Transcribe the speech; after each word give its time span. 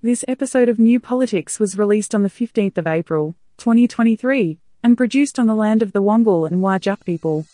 This 0.00 0.24
episode 0.28 0.68
of 0.68 0.78
New 0.78 1.00
Politics 1.00 1.58
was 1.58 1.76
released 1.76 2.14
on 2.14 2.22
the 2.22 2.30
15th 2.30 2.78
of 2.78 2.86
April, 2.86 3.34
2023, 3.56 4.56
and 4.80 4.96
produced 4.96 5.40
on 5.40 5.48
the 5.48 5.56
land 5.56 5.82
of 5.82 5.90
the 5.90 6.00
Wongal 6.00 6.46
and 6.46 6.62
Whadjuk 6.62 7.04
people. 7.04 7.46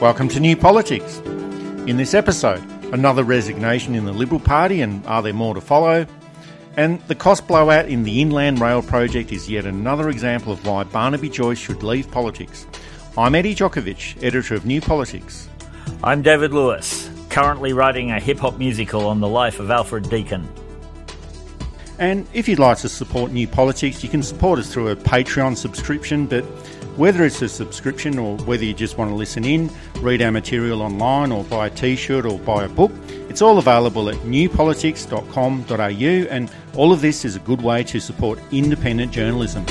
Welcome 0.00 0.28
to 0.28 0.40
New 0.40 0.56
Politics. 0.56 1.18
In 1.86 1.98
this 1.98 2.14
episode, 2.14 2.64
another 2.90 3.22
resignation 3.22 3.94
in 3.94 4.06
the 4.06 4.14
Liberal 4.14 4.40
Party, 4.40 4.80
and 4.80 5.04
are 5.04 5.20
there 5.20 5.34
more 5.34 5.52
to 5.52 5.60
follow? 5.60 6.06
And 6.76 7.00
the 7.08 7.14
cost 7.14 7.48
blowout 7.48 7.88
in 7.88 8.02
the 8.02 8.20
Inland 8.20 8.60
Rail 8.60 8.82
project 8.82 9.32
is 9.32 9.48
yet 9.48 9.64
another 9.64 10.10
example 10.10 10.52
of 10.52 10.66
why 10.66 10.84
Barnaby 10.84 11.30
Joyce 11.30 11.58
should 11.58 11.82
leave 11.82 12.10
politics. 12.10 12.66
I'm 13.16 13.34
Eddie 13.34 13.54
Djokovic, 13.54 14.22
editor 14.22 14.54
of 14.54 14.66
New 14.66 14.82
Politics. 14.82 15.48
I'm 16.04 16.20
David 16.20 16.52
Lewis, 16.52 17.08
currently 17.30 17.72
writing 17.72 18.10
a 18.10 18.20
hip 18.20 18.38
hop 18.38 18.58
musical 18.58 19.06
on 19.06 19.20
the 19.20 19.28
life 19.28 19.58
of 19.58 19.70
Alfred 19.70 20.10
Deakin. 20.10 20.46
And 21.98 22.26
if 22.34 22.46
you'd 22.46 22.58
like 22.58 22.76
to 22.78 22.90
support 22.90 23.32
New 23.32 23.48
Politics, 23.48 24.04
you 24.04 24.10
can 24.10 24.22
support 24.22 24.58
us 24.58 24.70
through 24.70 24.88
a 24.88 24.96
Patreon 24.96 25.56
subscription, 25.56 26.26
but 26.26 26.44
whether 26.98 27.24
it's 27.24 27.40
a 27.40 27.48
subscription 27.48 28.18
or 28.18 28.36
whether 28.40 28.66
you 28.66 28.74
just 28.74 28.98
want 28.98 29.10
to 29.10 29.14
listen 29.14 29.46
in, 29.46 29.70
read 30.00 30.20
our 30.20 30.30
material 30.30 30.82
online, 30.82 31.32
or 31.32 31.42
buy 31.44 31.68
a 31.68 31.70
t 31.70 31.96
shirt 31.96 32.26
or 32.26 32.38
buy 32.40 32.64
a 32.64 32.68
book, 32.68 32.92
it's 33.36 33.42
all 33.42 33.58
available 33.58 34.08
at 34.08 34.16
newpolitics.com.au, 34.20 36.26
and 36.30 36.50
all 36.74 36.90
of 36.90 37.02
this 37.02 37.22
is 37.22 37.36
a 37.36 37.38
good 37.40 37.60
way 37.60 37.84
to 37.84 38.00
support 38.00 38.38
independent 38.50 39.12
journalism. 39.12 39.62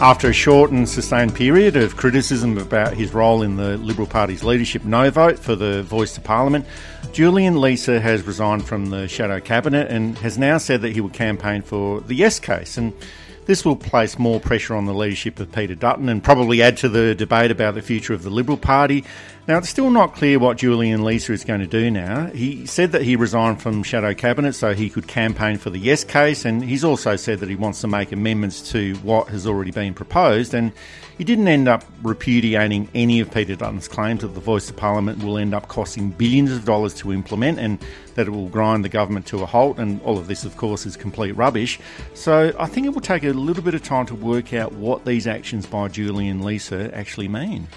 After 0.00 0.28
a 0.28 0.32
short 0.32 0.72
and 0.72 0.88
sustained 0.88 1.36
period 1.36 1.76
of 1.76 1.96
criticism 1.96 2.58
about 2.58 2.94
his 2.94 3.14
role 3.14 3.42
in 3.42 3.54
the 3.54 3.76
Liberal 3.76 4.08
Party's 4.08 4.42
leadership 4.42 4.84
no 4.84 5.12
vote 5.12 5.38
for 5.38 5.54
the 5.54 5.84
voice 5.84 6.14
to 6.14 6.20
Parliament, 6.20 6.66
Julian 7.12 7.54
Leeser 7.54 8.00
has 8.00 8.26
resigned 8.26 8.66
from 8.66 8.86
the 8.86 9.06
shadow 9.06 9.38
cabinet 9.38 9.88
and 9.88 10.18
has 10.18 10.36
now 10.36 10.58
said 10.58 10.82
that 10.82 10.94
he 10.94 11.00
will 11.00 11.10
campaign 11.10 11.62
for 11.62 12.00
the 12.00 12.16
yes 12.16 12.40
case. 12.40 12.76
And 12.76 12.92
this 13.46 13.64
will 13.64 13.76
place 13.76 14.18
more 14.18 14.40
pressure 14.40 14.74
on 14.74 14.84
the 14.84 14.94
leadership 14.94 15.40
of 15.40 15.50
Peter 15.50 15.74
Dutton 15.74 16.08
and 16.08 16.22
probably 16.22 16.62
add 16.62 16.76
to 16.78 16.88
the 16.88 17.14
debate 17.14 17.50
about 17.50 17.74
the 17.74 17.82
future 17.82 18.12
of 18.12 18.22
the 18.22 18.30
Liberal 18.30 18.58
Party. 18.58 19.04
Now, 19.48 19.58
it's 19.58 19.68
still 19.68 19.90
not 19.90 20.16
clear 20.16 20.40
what 20.40 20.56
Julian 20.56 21.02
Leeser 21.02 21.30
is 21.30 21.44
going 21.44 21.60
to 21.60 21.68
do 21.68 21.88
now. 21.88 22.26
He 22.26 22.66
said 22.66 22.90
that 22.92 23.02
he 23.02 23.14
resigned 23.14 23.62
from 23.62 23.84
Shadow 23.84 24.12
Cabinet 24.12 24.54
so 24.54 24.74
he 24.74 24.90
could 24.90 25.06
campaign 25.06 25.56
for 25.56 25.70
the 25.70 25.78
Yes 25.78 26.02
case, 26.02 26.44
and 26.44 26.64
he's 26.64 26.82
also 26.82 27.14
said 27.14 27.38
that 27.38 27.48
he 27.48 27.54
wants 27.54 27.80
to 27.82 27.86
make 27.86 28.10
amendments 28.10 28.72
to 28.72 28.96
what 28.96 29.28
has 29.28 29.46
already 29.46 29.70
been 29.70 29.94
proposed. 29.94 30.52
And 30.52 30.72
he 31.16 31.22
didn't 31.22 31.46
end 31.46 31.68
up 31.68 31.84
repudiating 32.02 32.88
any 32.92 33.20
of 33.20 33.30
Peter 33.30 33.54
Dutton's 33.54 33.86
claims 33.86 34.22
that 34.22 34.34
the 34.34 34.40
Voice 34.40 34.68
of 34.68 34.76
Parliament 34.76 35.22
will 35.22 35.38
end 35.38 35.54
up 35.54 35.68
costing 35.68 36.10
billions 36.10 36.50
of 36.50 36.64
dollars 36.64 36.92
to 36.94 37.12
implement 37.12 37.58
and 37.58 37.78
that 38.16 38.26
it 38.26 38.30
will 38.30 38.48
grind 38.48 38.84
the 38.84 38.88
government 38.88 39.26
to 39.26 39.42
a 39.42 39.46
halt. 39.46 39.78
And 39.78 40.02
all 40.02 40.18
of 40.18 40.26
this, 40.26 40.44
of 40.44 40.56
course, 40.56 40.84
is 40.84 40.96
complete 40.96 41.32
rubbish. 41.32 41.78
So 42.14 42.52
I 42.58 42.66
think 42.66 42.86
it 42.86 42.90
will 42.90 43.00
take 43.00 43.24
a 43.24 43.32
little 43.36 43.62
bit 43.62 43.74
of 43.74 43.82
time 43.82 44.06
to 44.06 44.14
work 44.14 44.52
out 44.52 44.72
what 44.72 45.04
these 45.04 45.26
actions 45.26 45.66
by 45.66 45.88
Julian 45.88 46.42
Leeser 46.42 46.92
actually 46.92 47.28
mean 47.28 47.68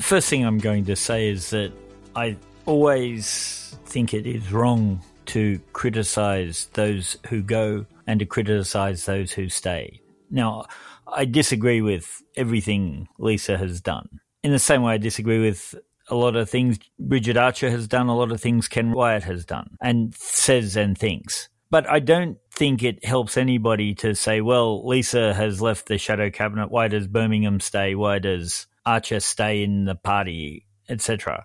first 0.00 0.28
thing 0.28 0.44
I'm 0.44 0.58
going 0.58 0.84
to 0.86 0.96
say 0.96 1.28
is 1.28 1.50
that 1.50 1.72
I 2.14 2.36
always 2.66 3.76
think 3.86 4.14
it 4.14 4.26
is 4.26 4.52
wrong 4.52 5.00
to 5.26 5.58
criticize 5.72 6.68
those 6.74 7.16
who 7.28 7.42
go 7.42 7.86
and 8.06 8.20
to 8.20 8.26
criticize 8.26 9.06
those 9.06 9.32
who 9.32 9.48
stay. 9.48 10.00
Now, 10.30 10.66
I 11.06 11.24
disagree 11.24 11.80
with 11.80 12.22
everything 12.36 13.08
Leeser 13.18 13.58
has 13.58 13.80
done. 13.80 14.20
In 14.42 14.52
the 14.52 14.58
same 14.58 14.82
way, 14.82 14.94
I 14.94 14.98
disagree 14.98 15.40
with 15.40 15.74
a 16.08 16.14
lot 16.14 16.36
of 16.36 16.50
things 16.50 16.78
Bridget 16.98 17.36
Archer 17.36 17.70
has 17.70 17.88
done, 17.88 18.08
a 18.08 18.16
lot 18.16 18.30
of 18.30 18.40
things 18.40 18.68
Ken 18.68 18.92
Wyatt 18.92 19.22
has 19.24 19.44
done 19.44 19.76
and 19.80 20.14
says 20.14 20.76
and 20.76 20.98
thinks. 20.98 21.48
But 21.70 21.88
I 21.88 21.98
don't 22.00 22.38
think 22.56 22.82
it 22.82 23.04
helps 23.04 23.36
anybody 23.36 23.94
to 23.96 24.14
say, 24.14 24.40
well, 24.40 24.82
Leeser 24.84 25.34
has 25.34 25.60
left 25.60 25.86
the 25.86 25.98
shadow 25.98 26.30
cabinet. 26.30 26.70
Why 26.70 26.88
does 26.88 27.06
Birmingham 27.06 27.60
stay? 27.60 27.94
Why 27.94 28.18
does 28.18 28.66
Archer 28.86 29.20
stay 29.20 29.62
in 29.62 29.84
the 29.84 29.94
party, 29.94 30.66
etc. 30.88 31.44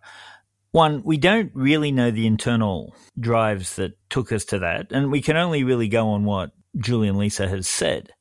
One, 0.72 1.02
we 1.04 1.18
don't 1.18 1.52
really 1.56 1.92
know 1.92 2.12
the 2.12 2.28
internal 2.28 2.96
drives 3.20 3.76
that 3.78 3.98
took 4.10 4.32
us 4.32 4.46
to 4.46 4.60
that, 4.60 4.92
and 4.92 5.12
we 5.12 5.22
can 5.22 5.38
only 5.38 5.64
really 5.64 5.88
go 5.88 6.10
on 6.10 6.26
what 6.26 6.52
Julian 6.78 7.16
Leeser 7.16 7.50
has 7.50 7.68
said. 7.68 8.12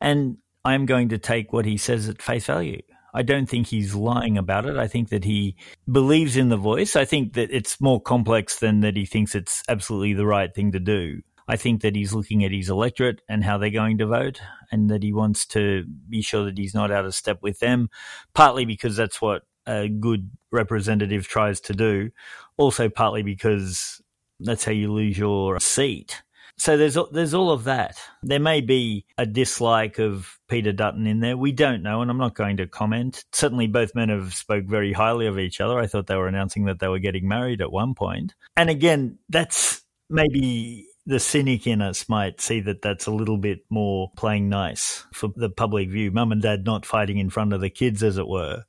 And 0.00 0.38
I'm 0.64 0.86
going 0.86 1.10
to 1.10 1.18
take 1.18 1.52
what 1.52 1.66
he 1.66 1.76
says 1.76 2.08
at 2.08 2.22
face 2.22 2.46
value. 2.46 2.80
I 3.12 3.22
don't 3.22 3.46
think 3.46 3.66
he's 3.66 3.94
lying 3.94 4.38
about 4.38 4.66
it. 4.66 4.76
I 4.76 4.86
think 4.86 5.08
that 5.08 5.24
he 5.24 5.56
believes 5.90 6.36
in 6.36 6.48
the 6.48 6.56
voice. 6.56 6.94
I 6.94 7.04
think 7.04 7.34
that 7.34 7.50
it's 7.50 7.80
more 7.80 8.00
complex 8.00 8.60
than 8.60 8.80
that 8.80 8.96
he 8.96 9.04
thinks 9.04 9.34
it's 9.34 9.62
absolutely 9.68 10.14
the 10.14 10.26
right 10.26 10.54
thing 10.54 10.72
to 10.72 10.80
do. 10.80 11.22
I 11.50 11.56
think 11.56 11.82
that 11.82 11.96
he's 11.96 12.14
looking 12.14 12.44
at 12.44 12.52
his 12.52 12.70
electorate 12.70 13.22
and 13.28 13.42
how 13.42 13.58
they're 13.58 13.70
going 13.70 13.98
to 13.98 14.06
vote, 14.06 14.40
and 14.70 14.88
that 14.88 15.02
he 15.02 15.12
wants 15.12 15.44
to 15.46 15.84
be 16.08 16.22
sure 16.22 16.44
that 16.44 16.56
he's 16.56 16.74
not 16.74 16.92
out 16.92 17.04
of 17.04 17.14
step 17.14 17.38
with 17.42 17.58
them, 17.58 17.90
partly 18.34 18.64
because 18.64 18.96
that's 18.96 19.20
what 19.20 19.42
a 19.66 19.88
good 19.88 20.30
representative 20.52 21.26
tries 21.26 21.60
to 21.62 21.72
do, 21.72 22.10
also 22.56 22.88
partly 22.88 23.22
because 23.22 24.00
that's 24.38 24.64
how 24.64 24.72
you 24.72 24.92
lose 24.92 25.18
your 25.18 25.58
seat. 25.60 26.22
So 26.56 26.76
there's 26.76 26.98
there's 27.10 27.32
all 27.32 27.50
of 27.50 27.64
that. 27.64 27.98
There 28.22 28.38
may 28.38 28.60
be 28.60 29.06
a 29.16 29.24
dislike 29.24 29.98
of 29.98 30.38
Peter 30.46 30.72
Dutton 30.72 31.06
in 31.06 31.20
there. 31.20 31.36
We 31.36 31.52
don't 31.52 31.82
know, 31.82 32.02
and 32.02 32.10
I'm 32.10 32.18
not 32.18 32.34
going 32.34 32.58
to 32.58 32.66
comment. 32.66 33.24
Certainly, 33.32 33.68
both 33.68 33.94
men 33.94 34.10
have 34.10 34.34
spoke 34.34 34.66
very 34.66 34.92
highly 34.92 35.26
of 35.26 35.38
each 35.38 35.60
other. 35.60 35.78
I 35.78 35.86
thought 35.86 36.06
they 36.06 36.16
were 36.16 36.28
announcing 36.28 36.66
that 36.66 36.78
they 36.78 36.88
were 36.88 36.98
getting 36.98 37.26
married 37.26 37.62
at 37.62 37.72
one 37.72 37.94
point. 37.94 38.34
And 38.56 38.68
again, 38.68 39.18
that's 39.30 39.82
maybe 40.10 40.86
the 41.10 41.18
cynic 41.18 41.66
in 41.66 41.82
us 41.82 42.08
might 42.08 42.40
see 42.40 42.60
that 42.60 42.82
that's 42.82 43.06
a 43.06 43.10
little 43.10 43.36
bit 43.36 43.64
more 43.68 44.12
playing 44.16 44.48
nice 44.48 45.04
for 45.12 45.28
the 45.34 45.50
public 45.50 45.90
view. 45.90 46.12
Mum 46.12 46.30
and 46.30 46.40
dad 46.40 46.64
not 46.64 46.86
fighting 46.86 47.18
in 47.18 47.30
front 47.30 47.52
of 47.52 47.60
the 47.60 47.68
kids, 47.68 48.04
as 48.04 48.16
it 48.16 48.28
were, 48.28 48.62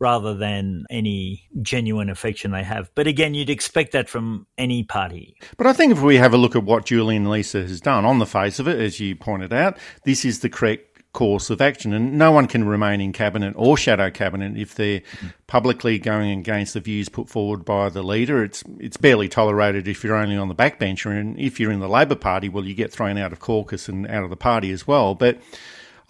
rather 0.00 0.34
than 0.34 0.86
any 0.90 1.48
genuine 1.62 2.10
affection 2.10 2.50
they 2.50 2.64
have. 2.64 2.90
But 2.96 3.06
again, 3.06 3.34
you'd 3.34 3.48
expect 3.48 3.92
that 3.92 4.08
from 4.08 4.48
any 4.58 4.82
party. 4.82 5.36
But 5.56 5.68
I 5.68 5.72
think 5.72 5.92
if 5.92 6.02
we 6.02 6.16
have 6.16 6.34
a 6.34 6.36
look 6.36 6.56
at 6.56 6.64
what 6.64 6.84
Julian 6.84 7.26
Leeser 7.26 7.62
has 7.62 7.80
done, 7.80 8.04
on 8.04 8.18
the 8.18 8.26
face 8.26 8.58
of 8.58 8.66
it, 8.66 8.80
as 8.80 8.98
you 8.98 9.14
pointed 9.14 9.52
out, 9.52 9.78
this 10.04 10.24
is 10.24 10.40
the 10.40 10.50
correct 10.50 10.93
course 11.14 11.48
of 11.48 11.62
action. 11.62 11.94
And 11.94 12.18
no 12.18 12.30
one 12.30 12.46
can 12.46 12.64
remain 12.64 13.00
in 13.00 13.14
cabinet 13.14 13.54
or 13.56 13.78
shadow 13.78 14.10
cabinet 14.10 14.58
if 14.58 14.74
they're 14.74 15.00
publicly 15.46 15.98
going 15.98 16.38
against 16.38 16.74
the 16.74 16.80
views 16.80 17.08
put 17.08 17.30
forward 17.30 17.64
by 17.64 17.88
the 17.88 18.02
leader. 18.02 18.44
It's 18.44 18.62
it's 18.78 18.98
barely 18.98 19.30
tolerated 19.30 19.88
if 19.88 20.04
you're 20.04 20.16
only 20.16 20.36
on 20.36 20.48
the 20.48 20.54
backbench, 20.54 21.10
and 21.10 21.40
if 21.40 21.58
you're 21.58 21.72
in 21.72 21.80
the 21.80 21.88
Labor 21.88 22.16
Party, 22.16 22.50
well, 22.50 22.64
you 22.64 22.74
get 22.74 22.92
thrown 22.92 23.16
out 23.16 23.32
of 23.32 23.40
caucus 23.40 23.88
and 23.88 24.06
out 24.06 24.24
of 24.24 24.30
the 24.30 24.36
party 24.36 24.70
as 24.70 24.86
well. 24.86 25.14
But 25.14 25.40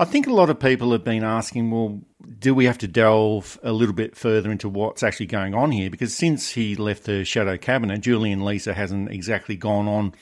I 0.01 0.05
think 0.05 0.27
a 0.27 0.33
lot 0.33 0.51
of 0.51 0.59
people 0.59 0.91
have 0.91 1.05
been 1.05 1.23
asking, 1.23 1.71
well, 1.71 2.01
do 2.39 2.55
we 2.55 2.67
have 2.67 2.79
to 2.79 2.89
delve 2.89 3.59
a 3.63 3.73
little 3.73 3.95
bit 3.95 4.17
further 4.17 4.51
into 4.51 4.69
what's 4.69 5.03
actually 5.03 5.27
going 5.27 5.55
on 5.55 5.71
here? 5.71 5.91
Because 5.91 6.15
since 6.15 6.51
he 6.51 6.77
left 6.77 7.05
the 7.05 7.25
shadow 7.25 7.57
cabinet, 7.57 8.01
Julian 8.01 8.41
Leeser 8.41 8.75
hasn't 8.75 9.11
exactly 9.11 9.57
gone 9.57 9.89
on 9.89 10.15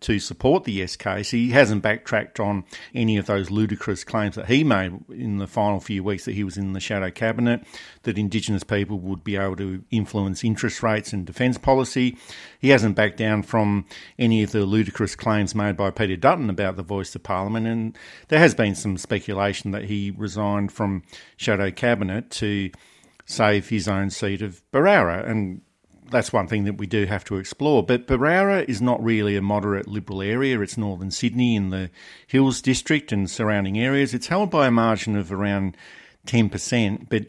to 0.00 0.18
support 0.18 0.64
the 0.64 0.72
yes 0.72 0.96
case. 0.96 1.30
He 1.30 1.50
hasn't 1.50 1.82
backtracked 1.82 2.40
on 2.40 2.64
any 2.94 3.16
of 3.18 3.26
those 3.26 3.50
ludicrous 3.50 4.02
claims 4.02 4.34
that 4.36 4.46
he 4.46 4.64
made 4.64 4.92
in 5.10 5.38
the 5.38 5.46
final 5.46 5.78
few 5.78 6.02
weeks 6.02 6.24
that 6.24 6.34
he 6.34 6.42
was 6.42 6.56
in 6.56 6.72
the 6.72 6.80
shadow 6.80 7.10
cabinet, 7.10 7.62
that 8.04 8.16
Indigenous 8.16 8.64
people 8.64 8.98
would 8.98 9.22
be 9.22 9.36
able 9.36 9.56
to 9.56 9.84
influence 9.90 10.42
interest 10.42 10.82
rates 10.82 11.12
and 11.12 11.26
defence 11.26 11.58
policy. 11.58 12.16
He 12.58 12.70
hasn't 12.70 12.96
backed 12.96 13.18
down 13.18 13.42
from 13.42 13.84
any 14.18 14.42
of 14.42 14.52
the 14.52 14.64
ludicrous 14.64 15.14
claims 15.14 15.54
made 15.54 15.76
by 15.76 15.90
Peter 15.90 16.16
Dutton 16.16 16.48
about 16.48 16.76
the 16.76 16.82
voice 16.82 17.14
of 17.14 17.22
Parliament, 17.22 17.66
and 17.66 17.98
there 18.28 18.38
has 18.38 18.54
been 18.54 18.74
some 18.74 18.96
speculation 18.96 19.70
that 19.72 19.84
he 19.84 20.10
resigned 20.10 20.72
from 20.72 21.02
shadow 21.36 21.49
cabinet 21.72 22.30
to 22.30 22.70
save 23.26 23.68
his 23.68 23.88
own 23.88 24.10
seat 24.10 24.42
of 24.42 24.62
Berowra, 24.72 25.28
and 25.28 25.62
that's 26.10 26.32
one 26.32 26.46
thing 26.46 26.64
that 26.64 26.78
we 26.78 26.86
do 26.86 27.06
have 27.06 27.24
to 27.24 27.36
explore. 27.36 27.82
But 27.82 28.06
Berowra 28.06 28.68
is 28.68 28.82
not 28.82 29.02
really 29.02 29.36
a 29.36 29.42
moderate 29.42 29.86
Liberal 29.86 30.22
area. 30.22 30.60
It's 30.60 30.76
northern 30.76 31.10
Sydney 31.10 31.56
in 31.56 31.70
the 31.70 31.90
Hills 32.26 32.60
District 32.60 33.12
and 33.12 33.30
surrounding 33.30 33.78
areas. 33.78 34.12
It's 34.12 34.26
held 34.26 34.50
by 34.50 34.66
a 34.66 34.72
margin 34.72 35.16
of 35.16 35.32
around 35.32 35.76
10%. 36.26 37.08
But 37.08 37.26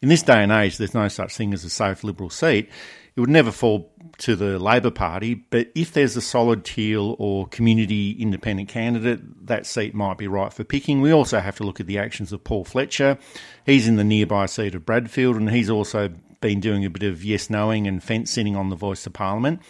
in 0.00 0.08
this 0.08 0.22
day 0.22 0.42
and 0.42 0.52
age, 0.52 0.78
there's 0.78 0.94
no 0.94 1.08
such 1.08 1.34
thing 1.34 1.52
as 1.52 1.64
a 1.64 1.70
safe 1.70 2.04
Liberal 2.04 2.30
seat. 2.30 2.70
It 3.16 3.20
would 3.20 3.30
never 3.30 3.50
fall 3.50 3.89
to 4.20 4.36
the 4.36 4.58
Labor 4.58 4.90
Party, 4.90 5.34
but 5.34 5.70
if 5.74 5.92
there's 5.92 6.16
a 6.16 6.20
solid 6.20 6.64
teal 6.64 7.16
or 7.18 7.46
community 7.48 8.12
independent 8.12 8.68
candidate, 8.68 9.46
that 9.46 9.66
seat 9.66 9.94
might 9.94 10.18
be 10.18 10.28
right 10.28 10.52
for 10.52 10.62
picking. 10.62 11.00
We 11.00 11.10
also 11.10 11.40
have 11.40 11.56
to 11.56 11.64
look 11.64 11.80
at 11.80 11.86
the 11.86 11.98
actions 11.98 12.32
of 12.32 12.44
Paul 12.44 12.64
Fletcher. 12.64 13.18
He's 13.64 13.88
in 13.88 13.96
the 13.96 14.04
nearby 14.04 14.46
seat 14.46 14.74
of 14.74 14.84
Bradfield, 14.84 15.36
and 15.36 15.50
he's 15.50 15.70
also 15.70 16.10
been 16.40 16.60
doing 16.60 16.84
a 16.84 16.90
bit 16.90 17.02
of 17.02 17.24
yes 17.24 17.50
knowing 17.50 17.86
and 17.86 18.02
fence 18.02 18.30
sitting 18.30 18.56
on 18.56 18.70
the 18.70 18.76
voice 18.76 19.06
of 19.06 19.12
Parliament. 19.12 19.60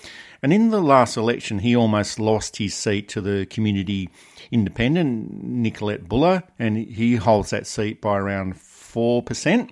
And 0.43 0.53
in 0.53 0.71
the 0.71 0.81
last 0.81 1.17
election, 1.17 1.61
he 1.61 1.77
almost 1.77 2.19
lost 2.19 2.57
his 2.57 2.75
seat 2.75 3.09
to 3.11 3.21
the 3.21 3.47
community 3.47 4.09
independent, 4.51 5.45
Nicolette 5.45 6.09
Boele, 6.09 6.43
and 6.59 6.77
he 6.77 7.17
holds 7.17 7.51
that 7.51 7.67
seat 7.67 8.01
by 8.01 8.19
around 8.19 8.55
4%. 8.55 9.71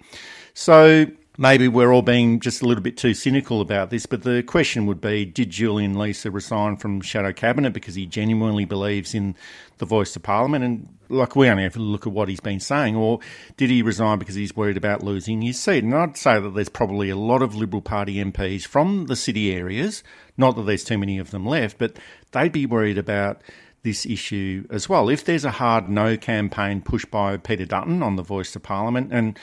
So 0.55 1.07
maybe 1.39 1.69
we're 1.69 1.93
all 1.93 2.03
being 2.03 2.41
just 2.41 2.61
a 2.61 2.67
little 2.67 2.83
bit 2.83 2.97
too 2.97 3.15
cynical 3.15 3.61
about 3.61 3.91
this, 3.91 4.05
but 4.05 4.25
the 4.25 4.43
question 4.43 4.85
would 4.87 5.01
be 5.01 5.25
did 5.25 5.51
Julian 5.51 5.95
Leeser 5.95 6.35
resign 6.35 6.77
from 6.77 7.01
Shadow 7.01 7.33
Cabinet 7.33 7.73
because 7.73 7.95
he 7.95 8.05
genuinely 8.05 8.65
believes 8.65 9.15
in 9.15 9.37
the 9.79 9.87
voice 9.87 10.15
of 10.17 10.23
Parliament? 10.25 10.65
And 10.65 10.89
like 11.09 11.37
we 11.37 11.49
only 11.49 11.63
have 11.63 11.75
to 11.75 11.79
look 11.79 12.07
at 12.07 12.13
what 12.13 12.29
he's 12.29 12.41
been 12.41 12.61
saying, 12.61 12.97
or 12.97 13.21
did 13.57 13.71
he 13.71 13.81
resign 13.83 14.19
because 14.19 14.35
he's 14.35 14.57
worried 14.57 14.77
about 14.77 15.05
losing 15.05 15.41
his 15.41 15.59
seat? 15.59 15.85
And 15.85 15.95
I'd 15.95 16.17
say 16.17 16.41
that 16.41 16.51
there's 16.51 16.69
probably 16.69 17.09
a 17.09 17.17
lot 17.17 17.41
of 17.41 17.55
Liberal 17.55 17.83
Party 17.83 18.17
MPs 18.17 18.67
from 18.67 19.07
the 19.07 19.17
city 19.17 19.55
areas, 19.55 20.03
not 20.37 20.57
that 20.57 20.63
there's 20.63 20.85
too 20.85 20.99
many 20.99 21.19
of 21.19 21.31
them 21.31 21.47
left, 21.47 21.79
but 21.79 21.97
they'd 22.33 22.53
be 22.53 22.67
worried 22.67 22.99
about 22.99 23.41
this 23.85 24.05
issue 24.05 24.67
as 24.71 24.89
well. 24.89 25.09
If 25.09 25.25
there's 25.25 25.45
a 25.45 25.53
hard 25.53 25.89
no 25.89 26.17
campaign 26.17 26.81
pushed 26.81 27.13
by 27.13 27.37
Peter 27.37 27.65
Dutton 27.65 28.03
on 28.03 28.17
the 28.17 28.23
voice 28.23 28.57
of 28.57 28.65
Parliament, 28.65 29.11
and 29.13 29.39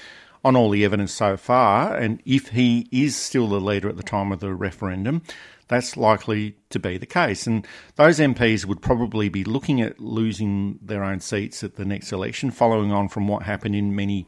on 0.46 0.56
all 0.56 0.70
the 0.70 0.86
evidence 0.86 1.12
so 1.12 1.36
far, 1.36 1.96
and 1.96 2.22
if 2.24 2.50
he 2.50 2.88
is 2.92 3.16
still 3.16 3.48
the 3.48 3.60
leader 3.60 3.90
at 3.90 3.98
the 3.98 4.04
time 4.04 4.32
of 4.32 4.42
the 4.42 4.54
referendum, 4.54 5.24
that's 5.68 5.98
likely 5.98 6.56
to 6.70 6.78
be 6.78 7.00
the 7.00 7.08
case. 7.08 7.48
And 7.48 7.66
those 7.96 8.20
MPs 8.20 8.64
would 8.64 8.80
probably 8.80 9.28
be 9.28 9.44
looking 9.44 9.82
at 9.82 10.00
losing 10.00 10.78
their 10.84 11.04
own 11.04 11.20
seats 11.20 11.64
at 11.64 11.78
the 11.78 11.84
next 11.84 12.12
election, 12.12 12.52
following 12.52 12.92
on 12.92 13.10
from 13.10 13.28
what 13.28 13.42
happened 13.42 13.76
in 13.76 13.96
many 13.96 14.28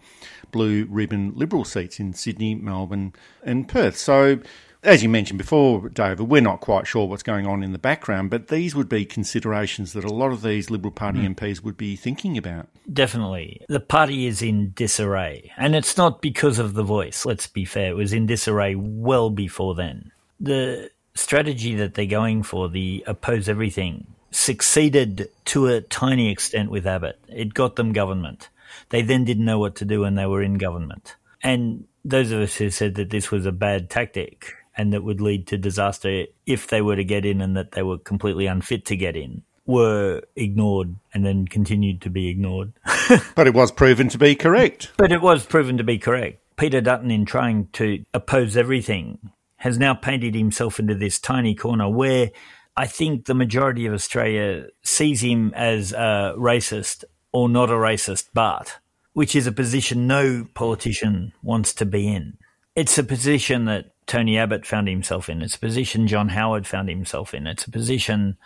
blue 0.51 0.87
ribbon 0.89 1.33
Liberal 1.35 1.63
seats 1.63 1.99
in 1.99 2.13
Sydney, 2.13 2.55
Melbourne, 2.55 3.13
and 3.43 3.67
Perth. 3.67 3.95
So 3.95 4.39
as 4.83 5.03
you 5.03 5.09
mentioned 5.09 5.37
before, 5.37 5.89
David, 5.89 6.21
we're 6.21 6.41
not 6.41 6.61
quite 6.61 6.87
sure 6.87 7.07
what's 7.07 7.23
going 7.23 7.47
on 7.47 7.63
in 7.63 7.71
the 7.71 7.79
background, 7.79 8.29
but 8.29 8.47
these 8.47 8.75
would 8.75 8.89
be 8.89 9.05
considerations 9.05 9.93
that 9.93 10.03
a 10.03 10.13
lot 10.13 10.31
of 10.31 10.41
these 10.41 10.69
Liberal 10.69 10.91
Party 10.91 11.19
mm. 11.19 11.35
MPs 11.35 11.63
would 11.63 11.77
be 11.77 11.95
thinking 11.95 12.37
about. 12.37 12.67
Definitely. 12.91 13.65
The 13.67 13.79
party 13.79 14.27
is 14.27 14.41
in 14.41 14.71
disarray, 14.73 15.51
and 15.57 15.75
it's 15.75 15.97
not 15.97 16.21
because 16.21 16.59
of 16.59 16.73
the 16.73 16.83
voice, 16.83 17.25
let's 17.25 17.47
be 17.47 17.65
fair. 17.65 17.91
It 17.91 17.95
was 17.95 18.13
in 18.13 18.27
disarray 18.27 18.75
well 18.75 19.29
before 19.29 19.75
then. 19.75 20.11
The 20.39 20.91
strategy 21.15 21.75
that 21.75 21.95
they're 21.95 22.05
going 22.05 22.43
for, 22.43 22.69
the 22.69 23.03
oppose 23.07 23.49
everything, 23.49 24.07
succeeded 24.31 25.29
to 25.45 25.67
a 25.67 25.81
tiny 25.81 26.31
extent 26.31 26.69
with 26.69 26.85
Abbott. 26.85 27.19
It 27.27 27.53
got 27.53 27.75
them 27.75 27.93
government. 27.93 28.49
They 28.89 29.01
then 29.01 29.25
didn't 29.25 29.45
know 29.45 29.59
what 29.59 29.75
to 29.77 29.85
do 29.85 30.01
when 30.01 30.15
they 30.15 30.25
were 30.25 30.43
in 30.43 30.57
government. 30.57 31.15
And 31.41 31.85
those 32.05 32.31
of 32.31 32.41
us 32.41 32.55
who 32.55 32.69
said 32.69 32.95
that 32.95 33.09
this 33.09 33.31
was 33.31 33.45
a 33.45 33.51
bad 33.51 33.89
tactic 33.89 34.53
and 34.77 34.93
that 34.93 35.03
would 35.03 35.19
lead 35.19 35.47
to 35.47 35.57
disaster 35.57 36.25
if 36.45 36.67
they 36.67 36.81
were 36.81 36.95
to 36.95 37.03
get 37.03 37.25
in 37.25 37.41
and 37.41 37.57
that 37.57 37.71
they 37.71 37.83
were 37.83 37.97
completely 37.97 38.45
unfit 38.45 38.85
to 38.85 38.95
get 38.95 39.17
in 39.17 39.43
were 39.67 40.21
ignored 40.35 40.95
and 41.13 41.25
then 41.25 41.45
continued 41.45 42.01
to 42.01 42.09
be 42.09 42.29
ignored. 42.29 42.71
but 43.35 43.45
it 43.47 43.53
was 43.53 43.71
proven 43.71 44.07
to 44.09 44.17
be 44.17 44.33
correct. 44.33 44.91
But 44.97 45.11
it 45.11 45.21
was 45.21 45.45
proven 45.45 45.77
to 45.77 45.83
be 45.83 45.99
correct. 45.99 46.41
Peter 46.55 46.81
Dutton, 46.81 47.11
in 47.11 47.25
trying 47.25 47.67
to 47.73 48.03
oppose 48.13 48.57
everything, 48.57 49.19
has 49.57 49.77
now 49.77 49.93
painted 49.93 50.33
himself 50.33 50.79
into 50.79 50.95
this 50.95 51.19
tiny 51.19 51.53
corner 51.53 51.89
where 51.89 52.31
I 52.75 52.87
think 52.87 53.25
the 53.25 53.35
majority 53.35 53.85
of 53.85 53.93
Australia 53.93 54.67
sees 54.83 55.21
him 55.21 55.53
as 55.55 55.91
a 55.91 56.33
racist 56.37 57.03
or 57.31 57.49
not 57.49 57.69
a 57.69 57.73
racist, 57.73 58.29
but 58.33 58.79
which 59.13 59.35
is 59.35 59.47
a 59.47 59.51
position 59.51 60.07
no 60.07 60.47
politician 60.53 61.33
wants 61.41 61.73
to 61.73 61.85
be 61.85 62.07
in. 62.07 62.37
It's 62.75 62.97
a 62.99 63.03
position 63.03 63.65
that 63.65 63.93
Tony 64.07 64.37
Abbott 64.37 64.65
found 64.65 64.87
himself 64.87 65.29
in. 65.29 65.41
It's 65.41 65.55
a 65.55 65.59
position 65.59 66.07
John 66.07 66.29
Howard 66.29 66.65
found 66.65 66.89
himself 66.89 67.33
in. 67.33 67.45
It's 67.45 67.65
a 67.65 67.71
position 67.71 68.37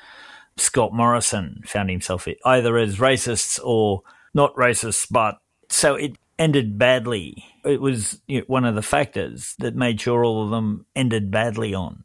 Scott 0.57 0.93
Morrison 0.93 1.61
found 1.65 1.89
himself 1.89 2.27
in, 2.27 2.35
either 2.45 2.77
as 2.77 2.97
racists 2.97 3.59
or 3.63 4.01
not 4.33 4.55
racists, 4.55 5.07
but 5.09 5.37
so 5.69 5.95
it 5.95 6.17
ended 6.37 6.77
badly. 6.77 7.45
It 7.63 7.79
was 7.79 8.19
you 8.27 8.39
know, 8.39 8.45
one 8.47 8.65
of 8.65 8.75
the 8.75 8.81
factors 8.81 9.55
that 9.59 9.75
made 9.75 10.01
sure 10.01 10.25
all 10.25 10.43
of 10.43 10.49
them 10.49 10.85
ended 10.95 11.31
badly 11.31 11.73
on. 11.73 12.03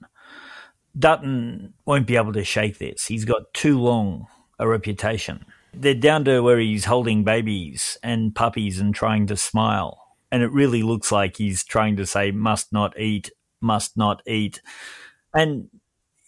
Dutton 0.99 1.75
won't 1.85 2.07
be 2.07 2.17
able 2.17 2.33
to 2.35 2.45
shake 2.45 2.79
this. 2.79 3.07
He's 3.07 3.25
got 3.25 3.53
too 3.55 3.81
long 3.81 4.27
a 4.59 4.69
reputation. 4.69 5.45
They're 5.75 5.95
down 5.95 6.25
to 6.25 6.41
where 6.41 6.59
he's 6.59 6.87
holding 6.87 7.25
babies 7.25 7.99
and 8.03 8.35
puppies 8.35 8.81
and 8.81 8.95
trying 8.95 9.27
to 9.27 9.37
smile. 9.37 10.03
And 10.33 10.43
it 10.43 10.51
really 10.51 10.83
looks 10.83 11.13
like 11.13 11.37
he's 11.37 11.65
trying 11.65 11.97
to 11.97 12.07
say, 12.07 12.31
must 12.31 12.73
not 12.73 12.99
eat, 12.99 13.31
must 13.61 13.97
not 13.97 14.23
eat. 14.27 14.61
And, 15.35 15.69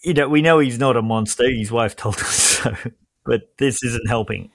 you 0.03 0.13
know, 0.13 0.29
we 0.29 0.41
know 0.41 0.59
he's 0.59 0.79
not 0.79 0.97
a 0.97 1.01
monster. 1.01 1.49
His 1.49 1.71
wife 1.71 1.95
told 1.95 2.15
us 2.19 2.27
so. 2.63 2.75
But 3.25 3.49
this 3.57 3.83
isn't 3.83 4.07
helping. 4.07 4.51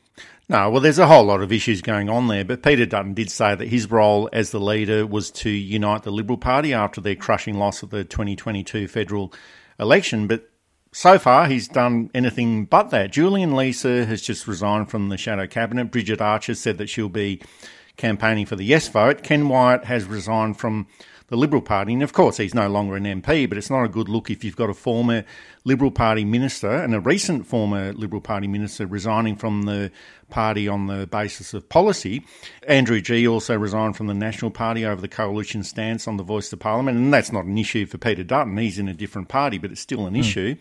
No, 0.49 0.69
well, 0.69 0.81
there's 0.81 0.99
a 0.99 1.06
whole 1.06 1.25
lot 1.25 1.43
of 1.43 1.53
issues 1.53 1.81
going 1.81 2.11
on 2.11 2.29
there. 2.29 2.44
But 2.44 2.62
Peter 2.62 2.85
Dutton 2.85 3.15
did 3.15 3.31
say 3.31 3.55
that 3.55 3.69
his 3.69 3.91
role 3.91 4.29
as 4.32 4.50
the 4.50 4.61
leader 4.61 5.06
was 5.06 5.31
to 5.32 5.50
unite 5.50 6.03
the 6.03 6.11
Liberal 6.11 6.37
Party 6.37 6.75
after 6.75 7.00
their 7.00 7.17
crushing 7.17 7.59
loss 7.59 7.82
of 7.82 7.91
the 7.91 8.05
2022 8.05 8.87
federal 8.88 9.32
election. 9.79 10.26
But 10.26 10.50
so 10.93 11.19
far, 11.19 11.47
he's 11.47 11.67
done 11.67 12.11
anything 12.15 12.67
but 12.67 12.91
that. 12.91 13.11
Julian 13.11 13.53
Leeser 13.53 14.06
has 14.06 14.21
just 14.21 14.47
resigned 14.47 14.91
from 14.91 15.09
the 15.09 15.17
shadow 15.17 15.47
cabinet. 15.47 15.91
Bridget 15.91 16.21
Archer 16.21 16.55
said 16.55 16.76
that 16.76 16.88
she'll 16.88 17.09
be 17.09 17.41
campaigning 17.97 18.44
for 18.44 18.56
the 18.56 18.65
yes 18.65 18.88
vote. 18.88 19.23
Ken 19.23 19.49
Wyatt 19.49 19.85
has 19.85 20.05
resigned 20.05 20.59
from 20.59 20.87
the 21.34 21.40
Liberal 21.40 21.62
Party. 21.62 21.92
And 21.92 22.02
of 22.04 22.12
course, 22.12 22.36
he's 22.36 22.54
no 22.54 22.69
longer 22.69 22.94
an 22.94 23.02
MP, 23.02 23.48
but 23.48 23.58
it's 23.58 23.69
not 23.69 23.82
a 23.82 23.88
good 23.88 24.08
look 24.08 24.31
if 24.31 24.44
you've 24.44 24.54
got 24.54 24.70
a 24.70 24.75
former 24.75 25.25
Liberal 25.64 25.90
Party 25.90 26.25
minister 26.25 26.70
and 26.70 26.94
a 26.94 27.00
recent 27.00 27.44
former 27.44 27.92
Liberal 27.92 28.20
Party 28.20 28.46
minister 28.46 28.86
resigning 28.86 29.34
from 29.34 29.62
the 29.62 29.90
party 30.31 30.69
on 30.69 30.86
the 30.86 31.08
basis 31.08 31.52
of 31.52 31.69
policy. 31.69 32.25
Andrew 32.69 33.00
Gee 33.00 33.26
also 33.26 33.58
resigned 33.58 33.96
from 33.96 34.06
the 34.06 34.14
National 34.14 34.52
Party 34.52 34.86
over 34.86 35.00
the 35.00 35.08
coalition 35.08 35.64
stance 35.64 36.06
on 36.06 36.19
the 36.19 36.22
voice 36.22 36.52
of 36.52 36.60
Parliament. 36.60 36.96
And 36.98 37.12
that's 37.12 37.32
not 37.32 37.46
an 37.46 37.58
issue 37.58 37.84
for 37.84 37.98
Peter 37.98 38.22
Dutton. 38.22 38.56
He's 38.56 38.78
in 38.78 38.87
a 38.87 38.94
different 38.94 39.26
party, 39.26 39.58
but 39.58 39.72
it's 39.72 39.80
still 39.80 40.06
an 40.06 40.14
mm. 40.14 40.20
issue. 40.20 40.54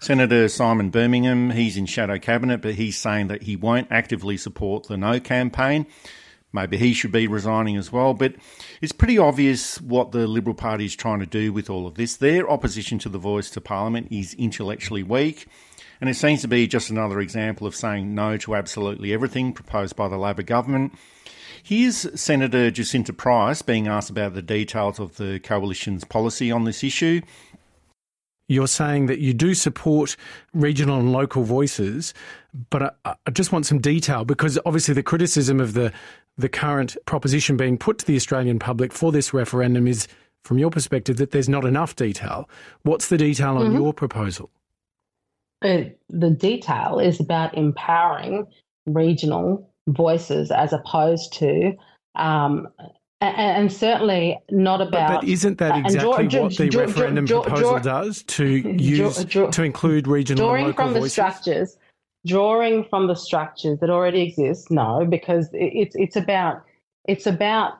Senator 0.00 0.46
Simon 0.48 0.90
Birmingham, 0.90 1.50
he's 1.50 1.76
in 1.76 1.86
shadow 1.86 2.20
cabinet, 2.20 2.62
but 2.62 2.76
he's 2.76 2.96
saying 2.96 3.26
that 3.26 3.42
he 3.42 3.56
won't 3.56 3.88
actively 3.90 4.36
support 4.36 4.86
the 4.86 4.96
no 4.96 5.18
campaign. 5.18 5.86
Maybe 6.52 6.76
he 6.76 6.92
should 6.92 7.12
be 7.12 7.26
resigning 7.26 7.76
as 7.76 7.90
well. 7.90 8.14
But 8.14 8.34
it's 8.80 8.92
pretty 8.92 9.18
obvious 9.18 9.80
what 9.80 10.12
the 10.12 10.26
Liberal 10.26 10.54
Party 10.54 10.84
is 10.84 10.94
trying 10.94 11.20
to 11.20 11.26
do 11.26 11.52
with 11.52 11.70
all 11.70 11.86
of 11.86 11.94
this. 11.94 12.16
Their 12.16 12.48
opposition 12.50 12.98
to 13.00 13.08
the 13.08 13.18
voice 13.18 13.50
to 13.50 13.60
Parliament 13.60 14.08
is 14.10 14.34
intellectually 14.34 15.02
weak. 15.02 15.46
And 16.00 16.10
it 16.10 16.14
seems 16.14 16.40
to 16.42 16.48
be 16.48 16.66
just 16.66 16.90
another 16.90 17.20
example 17.20 17.66
of 17.66 17.76
saying 17.76 18.14
no 18.14 18.36
to 18.38 18.56
absolutely 18.56 19.12
everything 19.12 19.52
proposed 19.52 19.94
by 19.94 20.08
the 20.08 20.16
Labor 20.18 20.42
government. 20.42 20.92
Here's 21.62 22.20
Senator 22.20 22.72
Jacinta 22.72 23.12
Price 23.12 23.62
being 23.62 23.86
asked 23.86 24.10
about 24.10 24.34
the 24.34 24.42
details 24.42 24.98
of 24.98 25.16
the 25.16 25.38
coalition's 25.38 26.02
policy 26.02 26.50
on 26.50 26.64
this 26.64 26.82
issue. 26.82 27.20
You're 28.48 28.66
saying 28.66 29.06
that 29.06 29.20
you 29.20 29.32
do 29.32 29.54
support 29.54 30.16
regional 30.52 30.98
and 30.98 31.12
local 31.12 31.44
voices, 31.44 32.12
but 32.70 32.96
I, 33.04 33.14
I, 33.26 33.30
just 33.30 33.52
want 33.52 33.66
some 33.66 33.78
detail 33.78 34.24
because 34.24 34.58
obviously 34.66 34.94
the 34.94 35.02
criticism 35.02 35.60
of 35.60 35.74
the 35.74 35.92
the 36.36 36.48
current 36.48 36.96
proposition 37.06 37.56
being 37.56 37.78
put 37.78 37.98
to 37.98 38.06
the 38.06 38.16
Australian 38.16 38.58
public 38.58 38.92
for 38.92 39.12
this 39.12 39.34
referendum 39.34 39.86
is, 39.86 40.08
from 40.44 40.58
your 40.58 40.70
perspective, 40.70 41.16
that 41.18 41.30
there's 41.30 41.48
not 41.48 41.64
enough 41.64 41.94
detail. 41.94 42.48
What's 42.82 43.08
the 43.08 43.18
detail 43.18 43.58
on 43.58 43.68
mm-hmm. 43.68 43.76
your 43.76 43.92
proposal? 43.92 44.50
Uh, 45.62 45.84
the 46.08 46.30
detail 46.30 46.98
is 46.98 47.20
about 47.20 47.56
empowering 47.56 48.46
regional 48.86 49.70
voices 49.88 50.50
as 50.50 50.72
opposed 50.72 51.32
to 51.34 51.72
um, 52.14 52.68
and, 53.20 53.36
and, 53.36 53.72
certainly 53.72 54.38
not 54.50 54.80
about. 54.80 55.08
But, 55.08 55.20
but 55.20 55.28
isn't 55.28 55.58
that 55.58 55.78
exactly 55.78 56.26
draw, 56.26 56.42
what 56.42 56.56
the 56.56 56.68
draw, 56.68 56.80
referendum 56.82 57.24
draw, 57.24 57.42
proposal 57.42 57.78
does 57.78 58.24
to 58.24 58.44
use 58.78 59.24
to 59.24 59.62
include 59.62 60.08
regional 60.08 60.48
drawing 60.48 60.64
and 60.64 60.68
local 60.70 60.84
from 60.84 60.94
voices? 60.94 61.04
the 61.04 61.10
structures? 61.10 61.76
Drawing 62.26 62.84
from 62.84 63.06
the 63.08 63.14
structures 63.14 63.78
that 63.80 63.90
already 63.90 64.22
exist 64.22 64.70
no 64.70 65.04
because 65.08 65.48
it's 65.52 65.96
it's 65.96 66.16
about 66.16 66.64
it's 67.06 67.26
about 67.26 67.78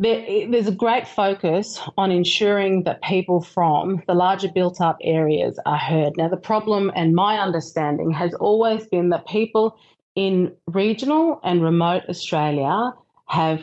there's 0.00 0.66
a 0.66 0.72
great 0.72 1.06
focus 1.06 1.78
on 1.98 2.10
ensuring 2.10 2.84
that 2.84 3.02
people 3.02 3.42
from 3.42 4.02
the 4.06 4.14
larger 4.14 4.48
built 4.48 4.80
up 4.80 4.96
areas 5.02 5.60
are 5.66 5.76
heard. 5.76 6.16
Now 6.16 6.28
the 6.28 6.38
problem 6.38 6.90
and 6.96 7.14
my 7.14 7.38
understanding 7.38 8.10
has 8.12 8.32
always 8.34 8.86
been 8.86 9.10
that 9.10 9.26
people 9.26 9.76
in 10.14 10.54
regional 10.66 11.38
and 11.44 11.62
remote 11.62 12.02
australia 12.08 12.92
have 13.26 13.62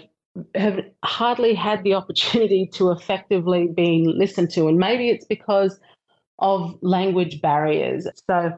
have 0.54 0.80
hardly 1.04 1.56
had 1.56 1.84
the 1.84 1.96
opportunity 1.96 2.68
to 2.74 2.92
effectively 2.92 3.68
be 3.68 4.06
listened 4.16 4.52
to 4.52 4.68
and 4.68 4.78
maybe 4.78 5.10
it's 5.10 5.26
because 5.26 5.80
of 6.40 6.78
language 6.82 7.42
barriers. 7.42 8.08
So 8.28 8.56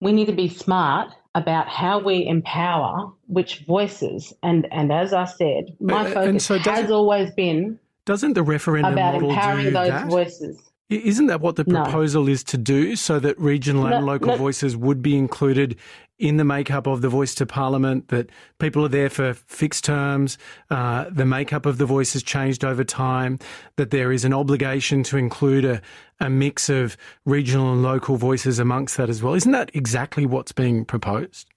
we 0.00 0.12
need 0.12 0.26
to 0.26 0.32
be 0.32 0.48
smart 0.48 1.12
about 1.34 1.68
how 1.68 1.98
we 1.98 2.26
empower 2.26 3.12
which 3.26 3.64
voices. 3.66 4.32
And 4.42 4.66
and 4.72 4.92
as 4.92 5.12
I 5.12 5.24
said, 5.24 5.76
my 5.80 6.10
focus 6.10 6.46
so 6.46 6.58
has 6.58 6.90
always 6.90 7.30
been 7.32 7.78
doesn't 8.04 8.34
the 8.34 8.42
referendum 8.42 8.92
about 8.92 9.14
empowering 9.14 9.72
those 9.72 9.88
that? 9.88 10.08
voices. 10.08 10.60
Isn't 10.96 11.26
that 11.26 11.40
what 11.40 11.56
the 11.56 11.64
proposal 11.64 12.24
no. 12.24 12.32
is 12.32 12.44
to 12.44 12.56
do 12.56 12.96
so 12.96 13.18
that 13.20 13.38
regional 13.38 13.86
and 13.86 14.04
no, 14.04 14.12
local 14.12 14.28
no. 14.28 14.36
voices 14.36 14.76
would 14.76 15.02
be 15.02 15.16
included 15.16 15.76
in 16.18 16.36
the 16.36 16.44
makeup 16.44 16.86
of 16.86 17.00
the 17.00 17.08
voice 17.08 17.34
to 17.34 17.46
parliament, 17.46 18.08
that 18.08 18.30
people 18.58 18.84
are 18.84 18.88
there 18.88 19.10
for 19.10 19.34
fixed 19.34 19.84
terms, 19.84 20.38
uh, 20.70 21.06
the 21.10 21.24
makeup 21.24 21.66
of 21.66 21.78
the 21.78 21.86
voice 21.86 22.12
has 22.12 22.22
changed 22.22 22.64
over 22.64 22.84
time, 22.84 23.38
that 23.76 23.90
there 23.90 24.12
is 24.12 24.24
an 24.24 24.32
obligation 24.32 25.02
to 25.02 25.16
include 25.16 25.64
a, 25.64 25.82
a 26.20 26.30
mix 26.30 26.68
of 26.68 26.96
regional 27.24 27.72
and 27.72 27.82
local 27.82 28.16
voices 28.16 28.58
amongst 28.58 28.96
that 28.96 29.10
as 29.10 29.22
well. 29.22 29.34
Isn't 29.34 29.52
that 29.52 29.70
exactly 29.74 30.24
what's 30.24 30.52
being 30.52 30.84
proposed? 30.84 31.48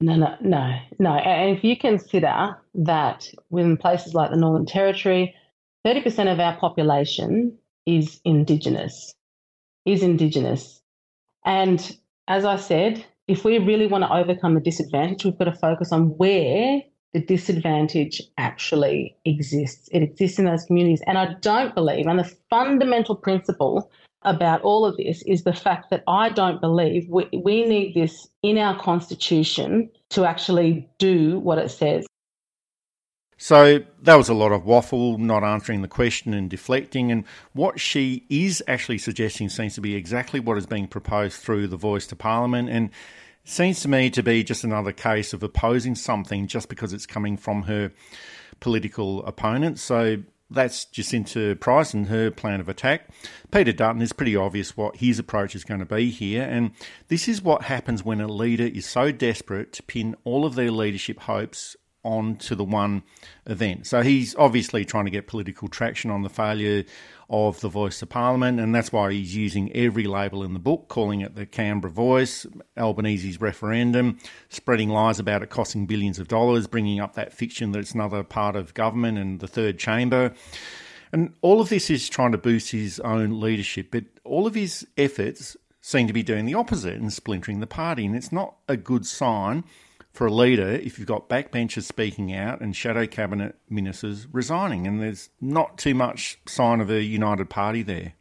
No, 0.00 0.16
no, 0.16 0.36
no, 0.40 0.78
no. 0.98 1.12
And 1.12 1.56
if 1.56 1.64
you 1.64 1.76
consider 1.78 2.58
that 2.74 3.30
within 3.48 3.78
places 3.78 4.12
like 4.14 4.30
the 4.30 4.36
Northern 4.36 4.66
Territory, 4.66 5.34
30% 5.86 6.30
of 6.30 6.40
our 6.40 6.56
population 6.56 7.56
is 7.86 8.20
Indigenous, 8.24 9.14
is 9.84 10.02
Indigenous. 10.02 10.80
And 11.44 11.96
as 12.28 12.44
I 12.44 12.56
said, 12.56 13.04
if 13.28 13.44
we 13.44 13.58
really 13.58 13.86
want 13.86 14.04
to 14.04 14.12
overcome 14.12 14.54
the 14.54 14.60
disadvantage, 14.60 15.24
we've 15.24 15.38
got 15.38 15.44
to 15.44 15.54
focus 15.54 15.92
on 15.92 16.08
where 16.16 16.82
the 17.14 17.20
disadvantage 17.20 18.20
actually 18.38 19.16
exists. 19.24 19.88
It 19.92 20.02
exists 20.02 20.38
in 20.38 20.46
those 20.46 20.64
communities. 20.64 21.00
And 21.06 21.16
I 21.16 21.34
don't 21.40 21.74
believe, 21.74 22.06
and 22.06 22.18
the 22.18 22.30
fundamental 22.50 23.14
principle 23.14 23.90
about 24.22 24.62
all 24.62 24.84
of 24.84 24.96
this 24.96 25.22
is 25.22 25.44
the 25.44 25.52
fact 25.52 25.90
that 25.90 26.02
I 26.08 26.30
don't 26.30 26.60
believe 26.60 27.06
we, 27.08 27.28
we 27.32 27.66
need 27.66 27.94
this 27.94 28.26
in 28.42 28.58
our 28.58 28.78
constitution 28.78 29.90
to 30.10 30.24
actually 30.24 30.88
do 30.98 31.38
what 31.38 31.58
it 31.58 31.70
says. 31.70 32.06
So 33.36 33.80
that 34.02 34.14
was 34.14 34.28
a 34.28 34.34
lot 34.34 34.52
of 34.52 34.64
waffle, 34.64 35.18
not 35.18 35.42
answering 35.42 35.82
the 35.82 35.88
question 35.88 36.34
and 36.34 36.48
deflecting. 36.48 37.10
And 37.10 37.24
what 37.52 37.80
she 37.80 38.24
is 38.28 38.62
actually 38.68 38.98
suggesting 38.98 39.48
seems 39.48 39.74
to 39.74 39.80
be 39.80 39.94
exactly 39.94 40.40
what 40.40 40.56
is 40.56 40.66
being 40.66 40.86
proposed 40.86 41.40
through 41.40 41.68
the 41.68 41.76
voice 41.76 42.06
to 42.08 42.16
Parliament. 42.16 42.68
And 42.68 42.90
seems 43.44 43.80
to 43.80 43.88
me 43.88 44.10
to 44.10 44.22
be 44.22 44.42
just 44.42 44.64
another 44.64 44.92
case 44.92 45.32
of 45.32 45.42
opposing 45.42 45.94
something 45.94 46.46
just 46.46 46.68
because 46.68 46.92
it's 46.92 47.06
coming 47.06 47.36
from 47.36 47.62
her 47.64 47.92
political 48.60 49.24
opponent. 49.26 49.78
So 49.78 50.22
that's 50.50 50.84
Jacinta 50.86 51.56
Price 51.56 51.94
and 51.94 52.08
her 52.08 52.30
plan 52.30 52.60
of 52.60 52.68
attack. 52.68 53.08
Peter 53.50 53.72
Dutton 53.72 54.02
is 54.02 54.12
pretty 54.12 54.36
obvious 54.36 54.76
what 54.76 54.96
his 54.96 55.18
approach 55.18 55.54
is 55.54 55.64
going 55.64 55.80
to 55.80 55.86
be 55.86 56.10
here, 56.10 56.42
and 56.42 56.70
this 57.08 57.28
is 57.28 57.42
what 57.42 57.62
happens 57.62 58.04
when 58.04 58.20
a 58.20 58.28
leader 58.28 58.64
is 58.64 58.86
so 58.86 59.10
desperate 59.10 59.72
to 59.74 59.82
pin 59.82 60.14
all 60.24 60.44
of 60.44 60.54
their 60.54 60.70
leadership 60.70 61.20
hopes 61.20 61.76
on 62.04 62.36
to 62.36 62.54
the 62.54 62.64
one 62.64 63.02
event. 63.46 63.86
So 63.86 64.02
he's 64.02 64.34
obviously 64.36 64.84
trying 64.84 65.06
to 65.06 65.10
get 65.10 65.26
political 65.26 65.68
traction 65.68 66.10
on 66.10 66.22
the 66.22 66.28
failure 66.28 66.84
of 67.30 67.60
the 67.60 67.68
Voice 67.68 68.02
of 68.02 68.10
Parliament, 68.10 68.60
and 68.60 68.74
that's 68.74 68.92
why 68.92 69.12
he's 69.12 69.34
using 69.34 69.74
every 69.74 70.04
label 70.04 70.44
in 70.44 70.52
the 70.52 70.58
book, 70.58 70.88
calling 70.88 71.22
it 71.22 71.34
the 71.34 71.46
Canberra 71.46 71.90
Voice, 71.90 72.46
Albanese's 72.76 73.40
referendum, 73.40 74.18
spreading 74.50 74.90
lies 74.90 75.18
about 75.18 75.42
it 75.42 75.50
costing 75.50 75.86
billions 75.86 76.18
of 76.18 76.28
dollars, 76.28 76.66
bringing 76.66 77.00
up 77.00 77.14
that 77.14 77.32
fiction 77.32 77.72
that 77.72 77.78
it's 77.78 77.92
another 77.92 78.22
part 78.22 78.56
of 78.56 78.74
government 78.74 79.18
and 79.18 79.40
the 79.40 79.48
third 79.48 79.78
chamber. 79.78 80.34
And 81.12 81.32
all 81.42 81.60
of 81.60 81.68
this 81.68 81.90
is 81.90 82.08
trying 82.08 82.32
to 82.32 82.38
boost 82.38 82.72
his 82.72 83.00
own 83.00 83.40
leadership, 83.40 83.88
but 83.90 84.04
all 84.24 84.46
of 84.46 84.54
his 84.54 84.86
efforts 84.98 85.56
seem 85.80 86.06
to 86.06 86.12
be 86.12 86.22
doing 86.22 86.44
the 86.44 86.54
opposite 86.54 86.94
and 86.94 87.12
splintering 87.12 87.60
the 87.60 87.66
party, 87.66 88.04
and 88.04 88.16
it's 88.16 88.32
not 88.32 88.56
a 88.68 88.76
good 88.76 89.06
sign 89.06 89.64
for 90.14 90.28
a 90.28 90.32
leader 90.32 90.68
if 90.68 90.96
you've 90.96 91.08
got 91.08 91.28
backbenchers 91.28 91.82
speaking 91.82 92.32
out 92.32 92.60
and 92.60 92.74
shadow 92.74 93.04
cabinet 93.04 93.56
ministers 93.68 94.28
resigning, 94.32 94.86
and 94.86 95.02
there's 95.02 95.28
not 95.40 95.76
too 95.76 95.94
much 95.94 96.38
sign 96.46 96.80
of 96.80 96.88
a 96.88 97.02
united 97.02 97.50
party 97.50 97.82
there. 97.82 98.14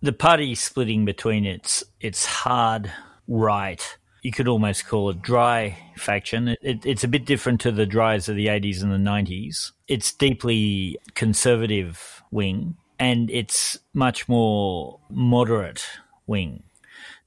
The 0.00 0.12
party 0.12 0.54
splitting 0.54 1.04
between 1.04 1.44
its 1.44 1.82
its 2.00 2.24
hard 2.24 2.92
right, 3.26 3.98
you 4.22 4.30
could 4.30 4.46
almost 4.46 4.86
call 4.86 5.10
it 5.10 5.20
dry 5.20 5.76
faction. 5.96 6.48
It, 6.48 6.58
it, 6.62 6.86
it's 6.86 7.04
a 7.04 7.08
bit 7.08 7.26
different 7.26 7.60
to 7.62 7.72
the 7.72 7.86
dries 7.86 8.28
of 8.28 8.36
the 8.36 8.46
80s 8.46 8.82
and 8.82 8.92
the 8.92 9.10
90s. 9.10 9.72
It's 9.88 10.12
deeply 10.12 10.96
conservative 11.14 12.22
wing, 12.30 12.76
and 13.00 13.30
it's 13.30 13.78
much 13.92 14.28
more 14.28 15.00
moderate 15.10 15.84
wing. 16.26 16.62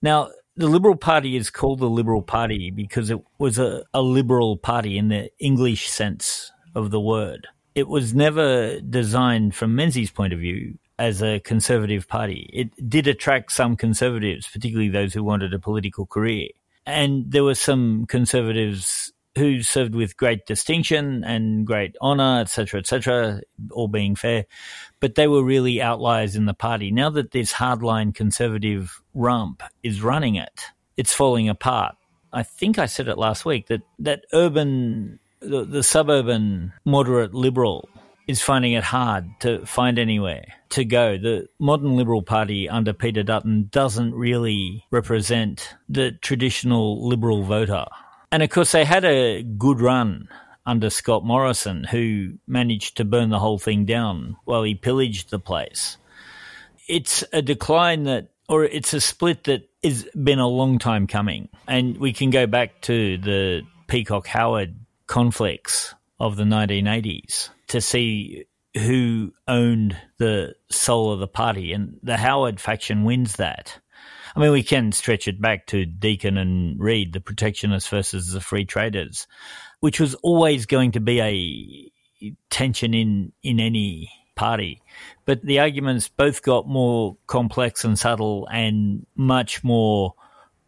Now, 0.02 0.30
the 0.58 0.68
Liberal 0.68 0.96
Party 0.96 1.36
is 1.36 1.52
called 1.52 1.80
the 1.80 1.90
Liberal 1.90 2.24
Party 2.24 2.72
because 2.72 3.12
it 3.12 3.20
was 3.38 3.60
a, 3.60 3.84
a 3.94 4.02
liberal 4.02 4.58
party 4.58 4.98
in 4.98 5.08
the 5.10 5.30
English 5.40 5.88
sense 5.88 6.52
of 6.74 6.90
the 6.90 7.00
word. 7.00 7.48
It 7.76 7.88
was 7.88 8.16
never 8.16 8.80
designed 8.82 9.54
from 9.54 9.76
Menzies' 9.76 10.10
point 10.10 10.34
of 10.34 10.40
view 10.40 10.80
as 10.98 11.22
a 11.22 11.40
conservative 11.42 12.08
party. 12.08 12.50
It 12.52 12.90
did 12.90 13.06
attract 13.08 13.52
some 13.52 13.78
conservatives, 13.78 14.48
particularly 14.48 14.90
those 14.90 15.14
who 15.14 15.24
wanted 15.24 15.54
a 15.54 15.60
political 15.60 16.08
career. 16.08 16.48
And 16.88 17.32
there 17.32 17.44
were 17.44 17.54
some 17.54 18.06
conservatives 18.08 19.14
who 19.38 19.62
served 19.62 19.96
with 19.96 20.18
great 20.18 20.46
distinction 20.46 21.24
and 21.24 21.66
great 21.66 21.96
honor, 22.02 22.42
etc., 22.42 22.80
etc., 22.80 23.42
all 23.72 23.88
being 23.88 24.16
fair. 24.16 24.46
But 25.00 25.16
they 25.16 25.28
were 25.28 25.44
really 25.44 25.82
outliers 25.82 26.36
in 26.36 26.46
the 26.46 26.54
party. 26.54 26.92
Now 26.92 27.10
that 27.12 27.32
this 27.32 27.54
hardline 27.54 28.14
conservative 28.14 29.02
rump 29.14 29.64
is 29.84 30.02
running 30.02 30.36
it, 30.36 30.66
it's 30.98 31.14
falling 31.14 31.48
apart. 31.48 31.96
I 32.34 32.44
think 32.44 32.78
I 32.78 32.88
said 32.88 33.08
it 33.08 33.18
last 33.18 33.46
week 33.46 33.68
that 33.68 33.82
that 34.00 34.26
urban, 34.34 35.20
the, 35.40 35.64
the 35.64 35.84
suburban 35.84 36.74
moderate 36.84 37.34
liberal 37.34 37.88
is 38.28 38.42
finding 38.42 38.74
it 38.74 38.84
hard 38.84 39.26
to 39.40 39.66
find 39.66 39.98
anywhere 39.98 40.44
to 40.70 40.84
go. 40.84 41.18
The 41.18 41.48
modern 41.60 41.96
Liberal 41.96 42.22
Party 42.22 42.68
under 42.68 42.92
Peter 42.92 43.24
Dutton 43.24 43.70
doesn't 43.72 44.14
really 44.14 44.86
represent 44.92 45.76
the 45.88 46.12
traditional 46.12 47.08
Liberal 47.08 47.44
voter. 47.44 47.86
And 48.32 48.44
of 48.44 48.50
course, 48.50 48.72
they 48.72 48.86
had 48.86 49.06
a 49.06 49.44
good 49.44 49.80
run 49.80 50.30
under 50.66 50.90
Scott 50.90 51.24
Morrison, 51.24 51.86
who 51.86 52.34
managed 52.46 52.98
to 52.98 53.06
burn 53.06 53.30
the 53.30 53.40
whole 53.40 53.58
thing 53.58 53.86
down 53.86 54.36
while 54.44 54.64
he 54.64 54.76
pillaged 54.76 55.30
the 55.30 55.40
place. 55.40 55.98
It's 56.90 57.24
a 57.32 57.42
decline 57.42 58.04
that, 58.04 58.32
or 58.50 58.66
it's 58.66 58.94
a 58.94 59.00
split 59.00 59.46
that 59.46 59.70
has 59.84 60.04
been 60.22 60.40
a 60.40 60.48
long 60.48 60.78
time 60.78 61.08
coming. 61.08 61.48
And 61.68 61.98
we 61.98 62.12
can 62.12 62.30
go 62.30 62.48
back 62.48 62.82
to 62.82 63.18
the 63.18 63.62
Peacock 63.88 64.28
Howard 64.28 64.76
conflicts 65.08 65.96
of 66.20 66.36
the 66.36 66.44
1980s 66.44 67.50
to 67.68 67.80
see 67.80 68.46
who 68.76 69.34
owned 69.48 69.98
the 70.18 70.54
soul 70.70 71.14
of 71.14 71.20
the 71.20 71.28
party. 71.28 71.72
And 71.72 71.98
the 72.04 72.18
Howard 72.18 72.60
faction 72.60 73.06
wins 73.06 73.38
that. 73.38 73.80
I 74.38 74.40
mean, 74.40 74.52
we 74.52 74.62
can 74.62 74.92
stretch 74.92 75.28
it 75.28 75.42
back 75.42 75.66
to 75.68 75.84
Deakin 75.84 76.38
and 76.38 76.80
Reid, 76.80 77.14
the 77.14 77.20
protectionists 77.20 77.90
versus 77.90 78.32
the 78.32 78.40
free 78.40 78.66
traders, 78.66 79.26
which 79.80 80.00
was 80.00 80.14
always 80.14 80.68
going 80.68 80.92
to 80.92 81.00
be 81.00 81.20
a 82.22 82.34
tension 82.52 82.94
in, 82.94 83.32
in 83.42 83.60
any 83.60 84.12
party. 84.36 84.80
But 85.26 85.42
the 85.42 85.58
arguments 85.60 86.08
both 86.08 86.44
got 86.44 86.68
more 86.68 87.18
complex 87.26 87.84
and 87.84 87.98
subtle 87.98 88.48
and 88.52 89.08
much 89.16 89.64
more 89.64 90.14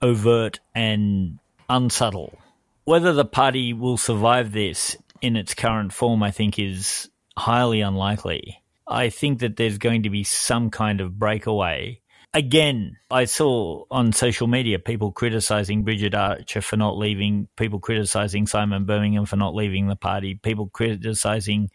overt 0.02 0.60
and 0.74 1.38
unsubtle. 1.70 2.40
Whether 2.86 3.14
the 3.14 3.24
party 3.24 3.74
will 3.74 3.98
survive 3.98 4.52
this 4.52 4.98
in 5.22 5.36
its 5.36 5.54
current 5.54 5.94
form, 5.94 6.24
I 6.24 6.32
think, 6.32 6.58
is 6.58 7.08
highly 7.38 7.82
unlikely. 7.82 8.64
I 8.88 9.10
think 9.10 9.42
that 9.42 9.58
there's 9.58 9.78
going 9.78 10.02
to 10.04 10.10
be 10.10 10.24
some 10.24 10.72
kind 10.72 11.02
of 11.02 11.20
breakaway 11.20 12.02
Again, 12.34 12.98
I 13.10 13.26
saw 13.26 13.86
on 13.90 14.14
social 14.14 14.46
media 14.46 14.78
people 14.78 15.12
criticizing 15.12 15.84
Bridget 15.84 16.14
Archer 16.14 16.62
for 16.62 16.78
not 16.78 16.98
leaving, 16.98 17.48
people 17.58 17.80
criticizing 17.80 18.46
Simon 18.46 18.86
Birmingham 18.86 19.26
for 19.26 19.36
not 19.36 19.56
leaving 19.56 19.88
the 19.88 19.96
party, 19.96 20.36
people 20.36 20.70
criticizing 20.70 21.72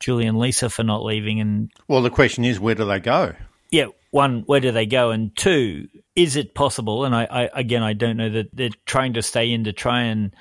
Julian 0.00 0.34
Leeser 0.34 0.72
for 0.72 0.82
not 0.82 1.04
leaving. 1.04 1.40
And 1.40 1.70
well, 1.86 2.02
the 2.02 2.10
question 2.10 2.44
is, 2.44 2.58
where 2.58 2.74
do 2.74 2.84
they 2.84 2.98
go? 2.98 3.34
Yeah, 3.70 3.86
one, 4.10 4.42
where 4.46 4.60
do 4.60 4.72
they 4.72 4.86
go? 4.86 5.10
And 5.10 5.36
two, 5.36 5.88
is 6.16 6.34
it 6.34 6.54
possible? 6.54 7.04
And 7.04 7.14
I, 7.14 7.24
I 7.30 7.50
again, 7.54 7.84
I 7.84 7.92
don't 7.92 8.16
know 8.16 8.30
that 8.30 8.48
they're 8.52 8.70
trying 8.84 9.14
to 9.14 9.22
stay 9.22 9.52
in 9.52 9.64
to 9.64 9.72
try 9.72 10.02
and 10.02 10.34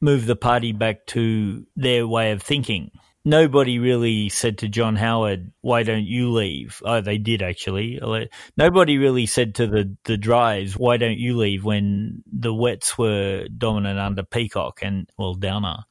move 0.00 0.26
the 0.26 0.36
party 0.36 0.72
back 0.72 1.06
to 1.06 1.66
their 1.74 2.06
way 2.06 2.30
of 2.30 2.42
thinking 2.42 2.92
nobody 3.24 3.78
really 3.78 4.28
said 4.28 4.58
to 4.58 4.68
John 4.68 4.96
Howard, 4.96 5.52
"Why 5.60 5.82
don't 5.82 6.04
you 6.04 6.30
leave?" 6.32 6.82
Oh, 6.84 7.00
they 7.00 7.18
did 7.18 7.42
actually. 7.42 8.00
Nobody 8.56 8.98
really 8.98 9.26
said 9.26 9.54
to 9.56 9.66
the 9.66 9.96
the 10.04 10.16
Dries, 10.16 10.76
"Why 10.76 10.96
don't 10.96 11.18
you 11.18 11.36
leave?" 11.36 11.64
When 11.64 12.22
the 12.30 12.54
Wets 12.54 12.98
were 12.98 13.46
dominant 13.56 13.98
under 13.98 14.22
Peacock 14.22 14.80
and 14.82 15.08
well 15.16 15.34
Downer, 15.34 15.84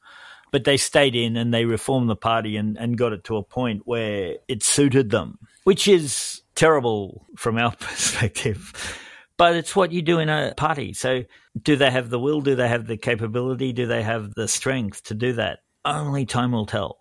but 0.50 0.64
they 0.64 0.76
stayed 0.76 1.14
in 1.14 1.36
and 1.36 1.52
they 1.52 1.64
reformed 1.64 2.08
the 2.08 2.16
party 2.16 2.56
and 2.56 2.78
and 2.78 2.98
got 2.98 3.12
it 3.12 3.24
to 3.24 3.36
a 3.36 3.42
point 3.42 3.82
where 3.84 4.36
it 4.48 4.62
suited 4.62 5.10
them, 5.10 5.38
which 5.64 5.88
is 5.88 6.42
terrible 6.54 7.26
from 7.36 7.58
our 7.58 7.72
perspective. 7.78 9.00
But 9.36 9.56
it's 9.56 9.74
what 9.74 9.90
you 9.90 10.00
do 10.00 10.20
in 10.20 10.28
a 10.28 10.54
party. 10.56 10.92
So, 10.92 11.24
do 11.60 11.74
they 11.74 11.90
have 11.90 12.08
the 12.08 12.20
will? 12.20 12.40
Do 12.40 12.54
they 12.54 12.68
have 12.68 12.86
the 12.86 12.96
capability? 12.96 13.72
Do 13.72 13.86
they 13.86 14.02
have 14.02 14.32
the 14.34 14.46
strength 14.46 15.02
to 15.04 15.14
do 15.14 15.32
that? 15.32 15.58
Only 15.84 16.24
time 16.24 16.52
will 16.52 16.66
tell. 16.66 16.98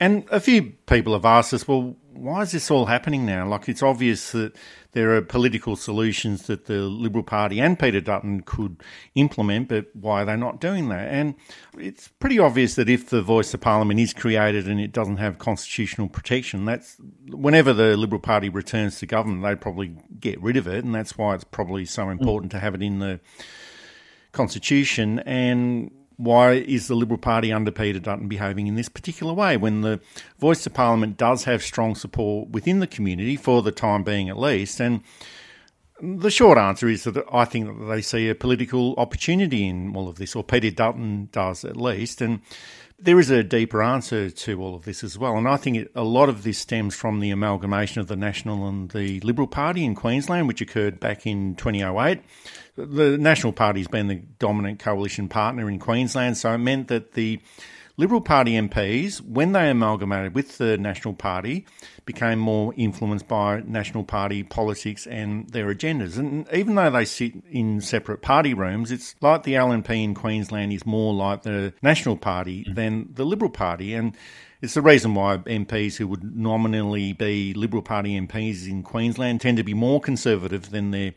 And 0.00 0.24
a 0.30 0.40
few 0.40 0.62
people 0.86 1.12
have 1.12 1.26
asked 1.26 1.52
us, 1.52 1.68
well, 1.68 1.94
why 2.12 2.40
is 2.40 2.52
this 2.52 2.70
all 2.70 2.86
happening 2.86 3.26
now? 3.26 3.46
Like, 3.46 3.68
it's 3.68 3.82
obvious 3.82 4.32
that 4.32 4.56
there 4.92 5.14
are 5.14 5.22
political 5.22 5.76
solutions 5.76 6.46
that 6.46 6.64
the 6.64 6.80
Liberal 6.80 7.22
Party 7.22 7.60
and 7.60 7.78
Peter 7.78 8.00
Dutton 8.00 8.40
could 8.40 8.82
implement, 9.14 9.68
but 9.68 9.86
why 9.94 10.22
are 10.22 10.24
they 10.24 10.36
not 10.36 10.60
doing 10.60 10.88
that? 10.88 11.08
And 11.08 11.34
it's 11.78 12.08
pretty 12.08 12.38
obvious 12.38 12.74
that 12.74 12.88
if 12.88 13.10
the 13.10 13.22
voice 13.22 13.54
of 13.54 13.60
Parliament 13.60 14.00
is 14.00 14.12
created 14.12 14.66
and 14.66 14.80
it 14.80 14.92
doesn't 14.92 15.18
have 15.18 15.38
constitutional 15.38 16.08
protection, 16.08 16.64
that's 16.64 16.96
whenever 17.28 17.72
the 17.72 17.96
Liberal 17.96 18.20
Party 18.20 18.48
returns 18.48 18.98
to 18.98 19.06
government, 19.06 19.42
they 19.42 19.54
probably 19.54 19.94
get 20.18 20.42
rid 20.42 20.56
of 20.56 20.66
it, 20.66 20.82
and 20.82 20.94
that's 20.94 21.16
why 21.16 21.34
it's 21.34 21.44
probably 21.44 21.84
so 21.84 22.08
important 22.08 22.50
mm. 22.50 22.56
to 22.56 22.60
have 22.60 22.74
it 22.74 22.82
in 22.82 22.98
the 22.98 23.20
constitution. 24.32 25.20
And 25.20 25.90
why 26.20 26.52
is 26.52 26.86
the 26.86 26.94
Liberal 26.94 27.18
Party 27.18 27.50
under 27.50 27.70
Peter 27.70 27.98
Dutton 27.98 28.28
behaving 28.28 28.66
in 28.66 28.74
this 28.74 28.90
particular 28.90 29.32
way 29.32 29.56
when 29.56 29.80
the 29.80 30.00
voice 30.38 30.66
of 30.66 30.74
Parliament 30.74 31.16
does 31.16 31.44
have 31.44 31.62
strong 31.62 31.94
support 31.94 32.50
within 32.50 32.80
the 32.80 32.86
community 32.86 33.36
for 33.36 33.62
the 33.62 33.72
time 33.72 34.02
being 34.02 34.28
at 34.28 34.38
least? 34.38 34.80
And 34.80 35.00
the 36.02 36.30
short 36.30 36.58
answer 36.58 36.88
is 36.88 37.04
that 37.04 37.24
I 37.32 37.44
think 37.44 37.66
that 37.66 37.84
they 37.84 38.02
see 38.02 38.28
a 38.28 38.34
political 38.34 38.94
opportunity 38.96 39.66
in 39.66 39.94
all 39.96 40.08
of 40.08 40.16
this, 40.16 40.34
or 40.34 40.44
Peter 40.44 40.70
Dutton 40.70 41.28
does 41.32 41.64
at 41.64 41.76
least. 41.76 42.20
And 42.20 42.40
there 42.98 43.18
is 43.18 43.30
a 43.30 43.42
deeper 43.42 43.82
answer 43.82 44.30
to 44.30 44.62
all 44.62 44.74
of 44.74 44.84
this 44.84 45.02
as 45.02 45.18
well. 45.18 45.36
And 45.36 45.48
I 45.48 45.56
think 45.56 45.76
it, 45.76 45.92
a 45.94 46.04
lot 46.04 46.28
of 46.28 46.42
this 46.42 46.58
stems 46.58 46.94
from 46.94 47.20
the 47.20 47.30
amalgamation 47.30 48.00
of 48.00 48.08
the 48.08 48.16
National 48.16 48.68
and 48.68 48.90
the 48.90 49.20
Liberal 49.20 49.48
Party 49.48 49.84
in 49.84 49.94
Queensland, 49.94 50.48
which 50.48 50.60
occurred 50.60 51.00
back 51.00 51.26
in 51.26 51.54
2008 51.54 52.20
the 52.86 53.18
National 53.18 53.52
Party's 53.52 53.88
been 53.88 54.08
the 54.08 54.22
dominant 54.38 54.78
coalition 54.78 55.28
partner 55.28 55.68
in 55.68 55.78
Queensland, 55.78 56.36
so 56.36 56.52
it 56.52 56.58
meant 56.58 56.88
that 56.88 57.12
the 57.12 57.40
Liberal 58.00 58.22
Party 58.22 58.52
MPs, 58.52 59.20
when 59.20 59.52
they 59.52 59.68
amalgamated 59.68 60.34
with 60.34 60.56
the 60.56 60.78
National 60.78 61.12
Party, 61.12 61.66
became 62.06 62.38
more 62.38 62.72
influenced 62.74 63.28
by 63.28 63.60
National 63.66 64.04
Party 64.04 64.42
politics 64.42 65.06
and 65.06 65.46
their 65.50 65.66
agendas. 65.66 66.16
And 66.16 66.48
even 66.50 66.76
though 66.76 66.88
they 66.90 67.04
sit 67.04 67.34
in 67.50 67.82
separate 67.82 68.22
party 68.22 68.54
rooms, 68.54 68.90
it's 68.90 69.14
like 69.20 69.42
the 69.42 69.52
LNP 69.52 70.02
in 70.02 70.14
Queensland 70.14 70.72
is 70.72 70.86
more 70.86 71.12
like 71.12 71.42
the 71.42 71.74
National 71.82 72.16
Party 72.16 72.64
than 72.72 73.10
the 73.12 73.26
Liberal 73.26 73.50
Party. 73.50 73.92
And 73.92 74.16
it's 74.62 74.72
the 74.72 74.80
reason 74.80 75.14
why 75.14 75.36
MPs 75.36 75.98
who 75.98 76.08
would 76.08 76.24
nominally 76.34 77.12
be 77.12 77.52
Liberal 77.52 77.82
Party 77.82 78.18
MPs 78.18 78.66
in 78.66 78.82
Queensland 78.82 79.42
tend 79.42 79.58
to 79.58 79.62
be 79.62 79.74
more 79.74 80.00
conservative 80.00 80.70
than 80.70 80.90
their 80.90 81.12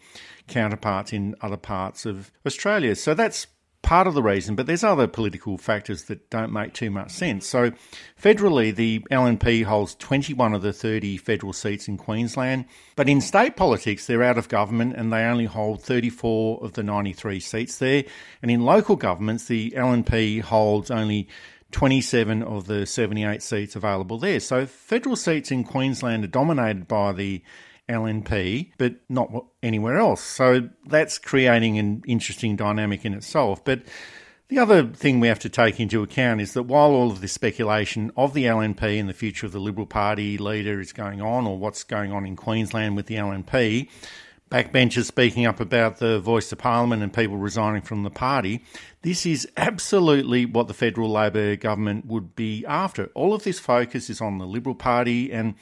counterparts 0.49 1.13
in 1.13 1.33
other 1.39 1.55
parts 1.55 2.05
of 2.05 2.29
Australia. 2.45 2.93
So 2.97 3.13
that's 3.13 3.47
part 3.83 4.07
of 4.07 4.15
the 4.15 4.23
reason, 4.23 4.55
but 4.55 4.65
there's 4.65 4.83
other 4.83 5.07
political 5.07 5.57
factors 5.57 6.05
that 6.05 6.29
don't 6.29 6.51
make 6.51 6.73
too 6.73 6.89
much 6.89 7.11
sense. 7.11 7.45
So, 7.45 7.71
federally, 8.19 8.73
the 8.73 8.99
LNP 9.11 9.65
holds 9.65 9.93
21 9.95 10.53
of 10.53 10.61
the 10.61 10.73
30 10.73 11.17
federal 11.17 11.53
seats 11.53 11.87
in 11.87 11.97
Queensland, 11.97 12.65
but 12.95 13.07
in 13.07 13.21
state 13.21 13.55
politics, 13.55 14.07
they're 14.07 14.23
out 14.23 14.37
of 14.37 14.47
government 14.49 14.95
and 14.95 15.13
they 15.13 15.23
only 15.23 15.45
hold 15.45 15.83
34 15.83 16.63
of 16.63 16.73
the 16.73 16.81
93 16.81 17.39
seats 17.39 17.77
there. 17.77 18.05
And 18.41 18.49
in 18.49 18.63
local 18.63 18.95
governments, 18.95 19.45
the 19.45 19.71
LNP 19.71 20.41
holds 20.41 20.89
only 20.89 21.27
27 21.71 22.41
of 22.41 22.67
the 22.67 22.85
78 22.85 23.43
seats 23.43 23.75
available 23.75 24.17
there. 24.17 24.39
So, 24.39 24.65
federal 24.65 25.17
seats 25.17 25.51
in 25.51 25.65
Queensland 25.65 26.23
are 26.23 26.27
dominated 26.27 26.87
by 26.87 27.11
the 27.11 27.43
LNP, 27.89 28.71
but 28.77 28.95
not 29.09 29.31
anywhere 29.61 29.97
else. 29.97 30.21
So 30.21 30.69
that's 30.87 31.17
creating 31.17 31.77
an 31.77 32.03
interesting 32.07 32.55
dynamic 32.55 33.05
in 33.05 33.13
itself. 33.13 33.63
But 33.63 33.83
the 34.47 34.59
other 34.59 34.85
thing 34.85 35.19
we 35.19 35.27
have 35.27 35.39
to 35.39 35.49
take 35.49 35.79
into 35.79 36.03
account 36.03 36.41
is 36.41 36.53
that 36.53 36.63
while 36.63 36.91
all 36.91 37.11
of 37.11 37.21
this 37.21 37.31
speculation 37.31 38.11
of 38.15 38.33
the 38.33 38.45
LNP 38.45 38.99
and 38.99 39.09
the 39.09 39.13
future 39.13 39.45
of 39.45 39.51
the 39.51 39.59
Liberal 39.59 39.87
Party 39.87 40.37
leader 40.37 40.79
is 40.79 40.93
going 40.93 41.21
on, 41.21 41.47
or 41.47 41.57
what's 41.57 41.83
going 41.83 42.11
on 42.11 42.25
in 42.25 42.35
Queensland 42.35 42.95
with 42.95 43.07
the 43.07 43.15
LNP, 43.15 43.89
backbenchers 44.51 45.05
speaking 45.05 45.47
up 45.47 45.59
about 45.59 45.97
the 45.97 46.19
voice 46.19 46.51
of 46.51 46.59
Parliament 46.59 47.01
and 47.01 47.11
people 47.11 47.37
resigning 47.37 47.81
from 47.81 48.03
the 48.03 48.11
party, 48.11 48.63
this 49.01 49.25
is 49.25 49.47
absolutely 49.57 50.45
what 50.45 50.67
the 50.67 50.73
federal 50.73 51.09
Labor 51.09 51.55
government 51.55 52.05
would 52.05 52.35
be 52.35 52.63
after. 52.67 53.09
All 53.15 53.33
of 53.33 53.43
this 53.43 53.59
focus 53.59 54.09
is 54.09 54.21
on 54.21 54.37
the 54.37 54.45
Liberal 54.45 54.75
Party 54.75 55.31
and 55.31 55.55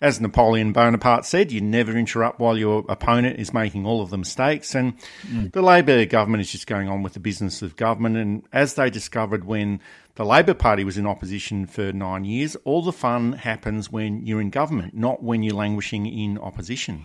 as 0.00 0.20
Napoleon 0.20 0.72
Bonaparte 0.72 1.26
said, 1.26 1.52
you 1.52 1.60
never 1.60 1.96
interrupt 1.96 2.40
while 2.40 2.56
your 2.56 2.84
opponent 2.88 3.38
is 3.38 3.52
making 3.52 3.84
all 3.84 4.00
of 4.00 4.10
the 4.10 4.16
mistakes. 4.16 4.74
And 4.74 4.98
mm. 5.26 5.52
the 5.52 5.60
Labor 5.60 6.06
government 6.06 6.40
is 6.40 6.50
just 6.50 6.66
going 6.66 6.88
on 6.88 7.02
with 7.02 7.12
the 7.12 7.20
business 7.20 7.60
of 7.60 7.76
government. 7.76 8.16
And 8.16 8.42
as 8.52 8.74
they 8.74 8.88
discovered 8.88 9.44
when 9.44 9.80
the 10.14 10.24
Labor 10.24 10.54
Party 10.54 10.84
was 10.84 10.96
in 10.96 11.06
opposition 11.06 11.66
for 11.66 11.92
nine 11.92 12.24
years, 12.24 12.56
all 12.64 12.82
the 12.82 12.92
fun 12.92 13.32
happens 13.32 13.92
when 13.92 14.26
you're 14.26 14.40
in 14.40 14.50
government, 14.50 14.94
not 14.94 15.22
when 15.22 15.42
you're 15.42 15.54
languishing 15.54 16.06
in 16.06 16.38
opposition. 16.38 17.04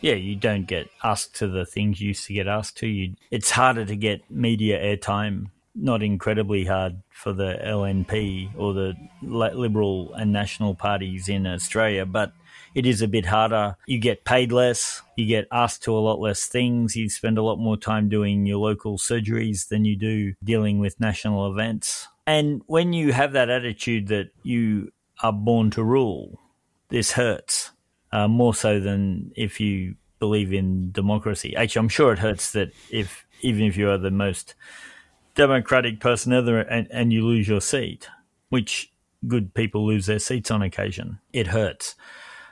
Yeah, 0.00 0.14
you 0.14 0.34
don't 0.34 0.66
get 0.66 0.88
asked 1.04 1.36
to 1.36 1.46
the 1.46 1.66
things 1.66 2.00
you 2.00 2.08
used 2.08 2.26
to 2.26 2.34
get 2.34 2.48
asked 2.48 2.78
to. 2.78 2.86
You, 2.86 3.16
it's 3.30 3.50
harder 3.50 3.84
to 3.84 3.96
get 3.96 4.30
media 4.30 4.80
airtime 4.82 5.48
not 5.74 6.02
incredibly 6.02 6.64
hard 6.64 7.02
for 7.10 7.32
the 7.32 7.58
LNP 7.64 8.50
or 8.56 8.74
the 8.74 8.94
Liberal 9.22 10.12
and 10.14 10.32
National 10.32 10.74
parties 10.74 11.28
in 11.28 11.46
Australia, 11.46 12.04
but 12.04 12.32
it 12.74 12.86
is 12.86 13.02
a 13.02 13.08
bit 13.08 13.26
harder. 13.26 13.76
You 13.86 13.98
get 13.98 14.24
paid 14.24 14.52
less, 14.52 15.02
you 15.16 15.26
get 15.26 15.46
asked 15.52 15.82
to 15.84 15.96
a 15.96 16.00
lot 16.00 16.20
less 16.20 16.46
things, 16.46 16.96
you 16.96 17.08
spend 17.08 17.38
a 17.38 17.42
lot 17.42 17.58
more 17.58 17.76
time 17.76 18.08
doing 18.08 18.46
your 18.46 18.58
local 18.58 18.98
surgeries 18.98 19.68
than 19.68 19.84
you 19.84 19.96
do 19.96 20.34
dealing 20.42 20.78
with 20.78 21.00
national 21.00 21.50
events. 21.50 22.08
And 22.26 22.62
when 22.66 22.92
you 22.92 23.12
have 23.12 23.32
that 23.32 23.50
attitude 23.50 24.08
that 24.08 24.30
you 24.42 24.92
are 25.22 25.32
born 25.32 25.70
to 25.72 25.82
rule, 25.82 26.38
this 26.88 27.12
hurts 27.12 27.70
uh, 28.12 28.28
more 28.28 28.54
so 28.54 28.80
than 28.80 29.32
if 29.36 29.60
you 29.60 29.96
believe 30.18 30.52
in 30.52 30.92
democracy. 30.92 31.56
Actually, 31.56 31.80
I'm 31.80 31.88
sure 31.88 32.12
it 32.12 32.18
hurts 32.18 32.52
that 32.52 32.70
if 32.90 33.24
even 33.40 33.64
if 33.64 33.76
you 33.76 33.90
are 33.90 33.98
the 33.98 34.10
most 34.10 34.54
democratic 35.40 36.00
person 36.00 36.34
ever 36.34 36.60
and, 36.60 36.86
and 36.90 37.14
you 37.14 37.24
lose 37.24 37.48
your 37.48 37.62
seat, 37.62 38.10
which 38.50 38.92
good 39.26 39.54
people 39.54 39.86
lose 39.86 40.04
their 40.04 40.18
seats 40.18 40.50
on 40.50 40.60
occasion, 40.60 41.18
it 41.32 41.46
hurts. 41.46 41.94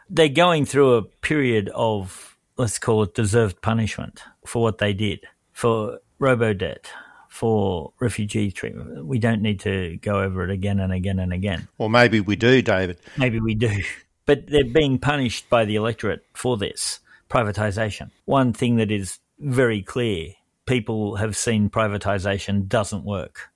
They're 0.09 0.31
going 0.31 0.65
through 0.65 0.95
a 0.95 1.03
period 1.03 1.69
of, 1.75 2.39
let's 2.57 2.79
call 2.79 3.03
it 3.03 3.15
deserved 3.15 3.61
punishment 3.61 4.23
for 4.47 4.63
what 4.63 4.79
they 4.79 4.95
did, 4.95 5.21
for 5.53 5.99
robo 6.19 6.55
debt, 6.55 6.91
for 7.29 7.93
refugee 8.01 8.51
treatment. 8.51 9.05
We 9.05 9.19
don't 9.19 9.43
need 9.43 9.61
to 9.61 9.99
go 9.99 10.21
over 10.21 10.43
it 10.45 10.51
again 10.51 10.81
and 10.81 10.91
again 10.91 11.19
and 11.19 11.33
again. 11.33 11.69
Or 11.77 11.91
maybe 11.91 12.21
we 12.21 12.37
do, 12.37 12.63
David. 12.63 12.99
Maybe 13.19 13.39
we 13.39 13.55
do. 13.55 13.71
But 14.25 14.49
they're 14.49 14.63
being 14.63 14.99
punished 14.99 15.49
by 15.49 15.65
the 15.65 15.77
electorate 15.77 16.23
for 16.35 16.59
this 16.59 17.01
privatisation. 17.31 18.11
One 18.27 18.53
thing 18.53 18.77
that 18.77 18.91
is 18.91 19.21
very 19.39 19.81
clear 19.81 20.33
people 20.69 21.17
have 21.17 21.37
seen 21.37 21.71
privatization 21.71 22.69
doesn't 22.69 23.05
work. 23.05 23.49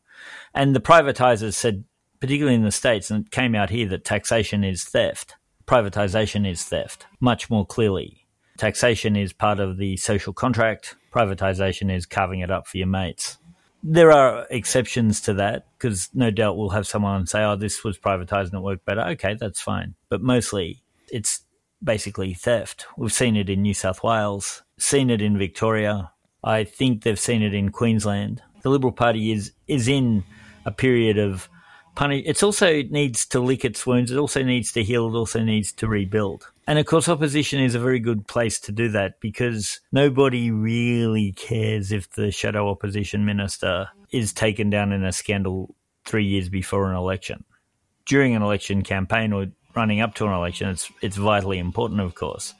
And 0.54 0.74
the 0.74 0.80
privatizers 0.80 1.54
said, 1.54 1.84
particularly 2.20 2.56
in 2.56 2.64
the 2.64 2.72
States, 2.72 3.10
and 3.10 3.26
it 3.26 3.30
came 3.30 3.54
out 3.54 3.70
here 3.70 3.86
that 3.88 4.04
taxation 4.04 4.64
is 4.64 4.84
theft. 4.84 5.36
Privatization 5.66 6.48
is 6.50 6.64
theft, 6.64 7.06
much 7.20 7.50
more 7.50 7.66
clearly. 7.66 8.26
Taxation 8.56 9.14
is 9.14 9.32
part 9.32 9.60
of 9.60 9.76
the 9.76 9.96
social 9.98 10.32
contract. 10.32 10.96
Privatization 11.12 11.94
is 11.94 12.06
carving 12.06 12.40
it 12.40 12.50
up 12.50 12.66
for 12.66 12.78
your 12.78 12.86
mates. 12.86 13.38
There 13.82 14.12
are 14.12 14.46
exceptions 14.50 15.20
to 15.22 15.34
that 15.34 15.66
because 15.76 16.08
no 16.14 16.30
doubt 16.30 16.56
we'll 16.56 16.70
have 16.70 16.86
someone 16.86 17.26
say, 17.26 17.42
oh, 17.42 17.56
this 17.56 17.84
was 17.84 17.98
privatized 17.98 18.46
and 18.46 18.54
it 18.54 18.60
worked 18.60 18.86
better. 18.86 19.02
Okay, 19.02 19.34
that's 19.38 19.60
fine. 19.60 19.96
But 20.08 20.22
mostly 20.22 20.82
it's 21.10 21.40
basically 21.82 22.32
theft. 22.32 22.86
We've 22.96 23.12
seen 23.12 23.36
it 23.36 23.50
in 23.50 23.62
New 23.62 23.74
South 23.74 24.02
Wales, 24.02 24.62
seen 24.78 25.10
it 25.10 25.20
in 25.20 25.36
Victoria, 25.36 26.12
I 26.44 26.64
think 26.64 27.02
they've 27.02 27.18
seen 27.18 27.42
it 27.42 27.54
in 27.54 27.70
Queensland. 27.70 28.42
The 28.62 28.70
Liberal 28.70 28.92
Party 28.92 29.32
is 29.32 29.52
is 29.66 29.88
in 29.88 30.24
a 30.64 30.70
period 30.70 31.18
of 31.18 31.48
punish. 31.94 32.24
It 32.26 32.42
also 32.42 32.82
needs 32.82 33.26
to 33.26 33.40
lick 33.40 33.64
its 33.64 33.86
wounds. 33.86 34.10
It 34.10 34.18
also 34.18 34.42
needs 34.42 34.72
to 34.72 34.82
heal. 34.82 35.08
It 35.08 35.18
also 35.18 35.40
needs 35.40 35.72
to 35.72 35.88
rebuild. 35.88 36.48
And 36.66 36.78
of 36.78 36.86
course, 36.86 37.08
opposition 37.08 37.60
is 37.60 37.74
a 37.74 37.80
very 37.80 37.98
good 37.98 38.26
place 38.26 38.60
to 38.60 38.72
do 38.72 38.88
that 38.90 39.20
because 39.20 39.80
nobody 39.90 40.50
really 40.50 41.32
cares 41.32 41.90
if 41.90 42.10
the 42.10 42.30
shadow 42.30 42.70
opposition 42.70 43.24
minister 43.24 43.88
is 44.12 44.32
taken 44.32 44.70
down 44.70 44.92
in 44.92 45.04
a 45.04 45.12
scandal 45.12 45.74
three 46.04 46.24
years 46.24 46.48
before 46.48 46.90
an 46.90 46.96
election. 46.96 47.44
During 48.06 48.34
an 48.34 48.42
election 48.42 48.82
campaign 48.82 49.32
or 49.32 49.46
running 49.74 50.00
up 50.00 50.14
to 50.16 50.26
an 50.26 50.32
election, 50.32 50.68
it's 50.68 50.90
it's 51.00 51.16
vitally 51.16 51.58
important, 51.58 52.00
of 52.00 52.14
course. 52.14 52.54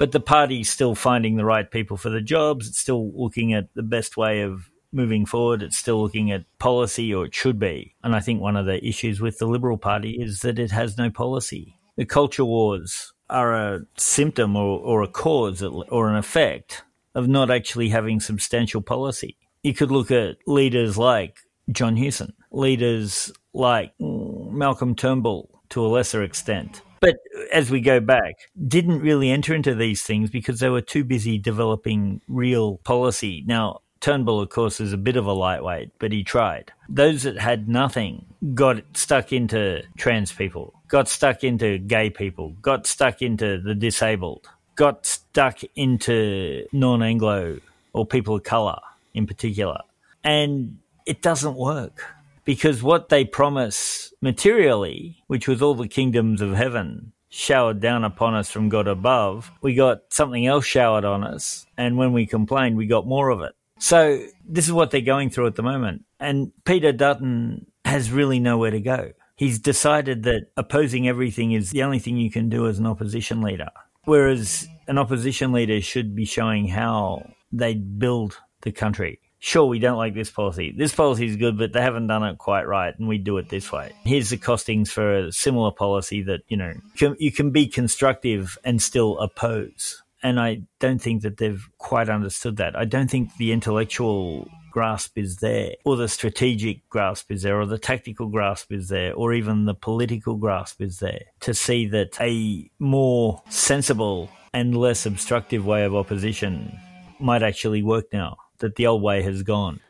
But 0.00 0.12
the 0.12 0.18
party's 0.18 0.70
still 0.70 0.94
finding 0.94 1.36
the 1.36 1.44
right 1.44 1.70
people 1.70 1.98
for 1.98 2.08
the 2.08 2.22
jobs. 2.22 2.66
It's 2.66 2.78
still 2.78 3.12
looking 3.14 3.52
at 3.52 3.68
the 3.74 3.82
best 3.82 4.16
way 4.16 4.40
of 4.40 4.70
moving 4.92 5.26
forward. 5.26 5.62
It's 5.62 5.76
still 5.76 6.00
looking 6.00 6.30
at 6.32 6.46
policy, 6.58 7.12
or 7.12 7.26
it 7.26 7.34
should 7.34 7.58
be. 7.58 7.94
And 8.02 8.16
I 8.16 8.20
think 8.20 8.40
one 8.40 8.56
of 8.56 8.64
the 8.64 8.82
issues 8.82 9.20
with 9.20 9.38
the 9.38 9.46
Liberal 9.46 9.76
Party 9.76 10.12
is 10.12 10.40
that 10.40 10.58
it 10.58 10.70
has 10.70 10.96
no 10.96 11.10
policy. 11.10 11.76
The 11.96 12.06
culture 12.06 12.46
wars 12.46 13.12
are 13.28 13.54
a 13.54 13.80
symptom 13.98 14.56
or, 14.56 14.80
or 14.80 15.02
a 15.02 15.06
cause 15.06 15.62
or 15.62 16.08
an 16.08 16.16
effect 16.16 16.82
of 17.14 17.28
not 17.28 17.50
actually 17.50 17.90
having 17.90 18.20
substantial 18.20 18.80
policy. 18.80 19.36
You 19.62 19.74
could 19.74 19.90
look 19.90 20.10
at 20.10 20.38
leaders 20.46 20.96
like 20.96 21.40
John 21.70 21.96
Hewson, 21.96 22.32
leaders 22.50 23.30
like 23.52 23.92
mm, 24.00 24.50
Malcolm 24.50 24.94
Turnbull 24.94 25.60
to 25.68 25.84
a 25.84 25.88
lesser 25.88 26.22
extent, 26.22 26.80
But 27.00 27.16
as 27.52 27.70
we 27.70 27.80
go 27.80 27.98
back, 27.98 28.50
didn't 28.68 29.00
really 29.00 29.30
enter 29.30 29.54
into 29.54 29.74
these 29.74 30.02
things 30.02 30.30
because 30.30 30.60
they 30.60 30.68
were 30.68 30.82
too 30.82 31.02
busy 31.02 31.38
developing 31.38 32.20
real 32.28 32.76
policy. 32.78 33.42
Now, 33.46 33.80
Turnbull, 34.00 34.40
of 34.40 34.48
course, 34.48 34.80
is 34.80 34.92
a 34.92 34.98
bit 34.98 35.16
of 35.16 35.26
a 35.26 35.32
lightweight, 35.32 35.90
but 35.98 36.12
he 36.12 36.24
tried. 36.24 36.72
Those 36.88 37.22
that 37.24 37.38
had 37.38 37.68
nothing 37.68 38.24
got 38.54 38.82
stuck 38.94 39.32
into 39.32 39.82
trans 39.98 40.32
people, 40.32 40.74
got 40.88 41.08
stuck 41.08 41.44
into 41.44 41.78
gay 41.78 42.10
people, 42.10 42.50
got 42.62 42.86
stuck 42.86 43.20
into 43.20 43.60
the 43.60 43.74
disabled, 43.74 44.48
got 44.74 45.04
stuck 45.04 45.60
into 45.76 46.66
non 46.72 47.02
Anglo 47.02 47.60
or 47.92 48.06
people 48.06 48.36
of 48.36 48.42
colour 48.42 48.78
in 49.12 49.26
particular. 49.26 49.80
And 50.24 50.78
it 51.06 51.20
doesn't 51.22 51.54
work 51.56 52.04
because 52.44 52.82
what 52.82 53.08
they 53.08 53.24
promise 53.24 54.12
materially, 54.20 55.22
which 55.26 55.48
was 55.48 55.62
all 55.62 55.74
the 55.74 55.88
kingdoms 55.88 56.40
of 56.40 56.54
heaven 56.54 57.12
showered 57.28 57.80
down 57.80 58.04
upon 58.04 58.34
us 58.34 58.50
from 58.50 58.68
God 58.68 58.88
above, 58.88 59.50
we 59.62 59.74
got 59.74 60.02
something 60.10 60.46
else 60.46 60.66
showered 60.66 61.04
on 61.04 61.24
us. 61.24 61.66
And 61.76 61.96
when 61.96 62.12
we 62.12 62.26
complained, 62.26 62.76
we 62.76 62.86
got 62.86 63.06
more 63.06 63.30
of 63.30 63.40
it. 63.40 63.52
So 63.78 64.22
this 64.44 64.66
is 64.66 64.72
what 64.72 64.90
they're 64.90 65.00
going 65.00 65.30
through 65.30 65.46
at 65.46 65.54
the 65.54 65.62
moment. 65.62 66.04
And 66.18 66.52
Peter 66.64 66.92
Dutton 66.92 67.66
has 67.84 68.10
really 68.10 68.38
nowhere 68.38 68.70
to 68.70 68.80
go. 68.80 69.12
He's 69.36 69.58
decided 69.58 70.24
that 70.24 70.48
opposing 70.56 71.08
everything 71.08 71.52
is 71.52 71.70
the 71.70 71.82
only 71.82 71.98
thing 71.98 72.18
you 72.18 72.30
can 72.30 72.50
do 72.50 72.66
as 72.66 72.78
an 72.78 72.86
opposition 72.86 73.40
leader. 73.40 73.70
Whereas 74.04 74.68
an 74.86 74.98
opposition 74.98 75.52
leader 75.52 75.80
should 75.80 76.14
be 76.14 76.26
showing 76.26 76.68
how 76.68 77.30
they 77.50 77.74
build 77.74 78.38
the 78.62 78.72
country. 78.72 79.18
Sure, 79.40 79.64
we 79.64 79.78
don't 79.78 79.96
like 79.96 80.14
this 80.14 80.30
policy. 80.30 80.72
This 80.76 80.94
policy 80.94 81.26
is 81.26 81.36
good, 81.36 81.58
but 81.58 81.72
they 81.72 81.80
haven't 81.80 82.06
done 82.06 82.22
it 82.22 82.38
quite 82.38 82.68
right, 82.68 82.96
and 82.98 83.08
we 83.08 83.18
do 83.18 83.38
it 83.38 83.48
this 83.48 83.72
way. 83.72 83.92
Here's 84.04 84.30
the 84.30 84.36
costings 84.36 84.88
for 84.88 85.16
a 85.16 85.32
similar 85.32 85.70
policy 85.70 86.22
that, 86.24 86.40
you 86.48 86.56
know, 86.56 86.74
you 87.18 87.32
can 87.32 87.50
be 87.50 87.66
constructive 87.66 88.58
and 88.64 88.80
still 88.80 89.18
oppose 89.18 90.02
and 90.22 90.38
I 90.38 90.62
don't 90.78 91.00
think 91.00 91.22
that 91.22 91.38
they've 91.38 91.66
quite 91.78 92.08
understood 92.08 92.56
that. 92.58 92.76
I 92.76 92.84
don't 92.84 93.10
think 93.10 93.36
the 93.36 93.52
intellectual 93.52 94.48
grasp 94.70 95.18
is 95.18 95.38
there, 95.38 95.72
or 95.84 95.96
the 95.96 96.08
strategic 96.08 96.88
grasp 96.88 97.32
is 97.32 97.42
there, 97.42 97.60
or 97.60 97.66
the 97.66 97.78
tactical 97.78 98.28
grasp 98.28 98.72
is 98.72 98.88
there, 98.88 99.12
or 99.14 99.32
even 99.32 99.64
the 99.64 99.74
political 99.74 100.36
grasp 100.36 100.80
is 100.80 101.00
there 101.00 101.22
to 101.40 101.54
see 101.54 101.86
that 101.88 102.20
a 102.20 102.70
more 102.78 103.42
sensible 103.48 104.30
and 104.52 104.76
less 104.76 105.06
obstructive 105.06 105.66
way 105.66 105.84
of 105.84 105.94
opposition 105.94 106.78
might 107.18 107.42
actually 107.42 107.82
work 107.82 108.12
now, 108.12 108.36
that 108.60 108.76
the 108.76 108.86
old 108.86 109.02
way 109.02 109.22
has 109.22 109.42
gone. 109.42 109.80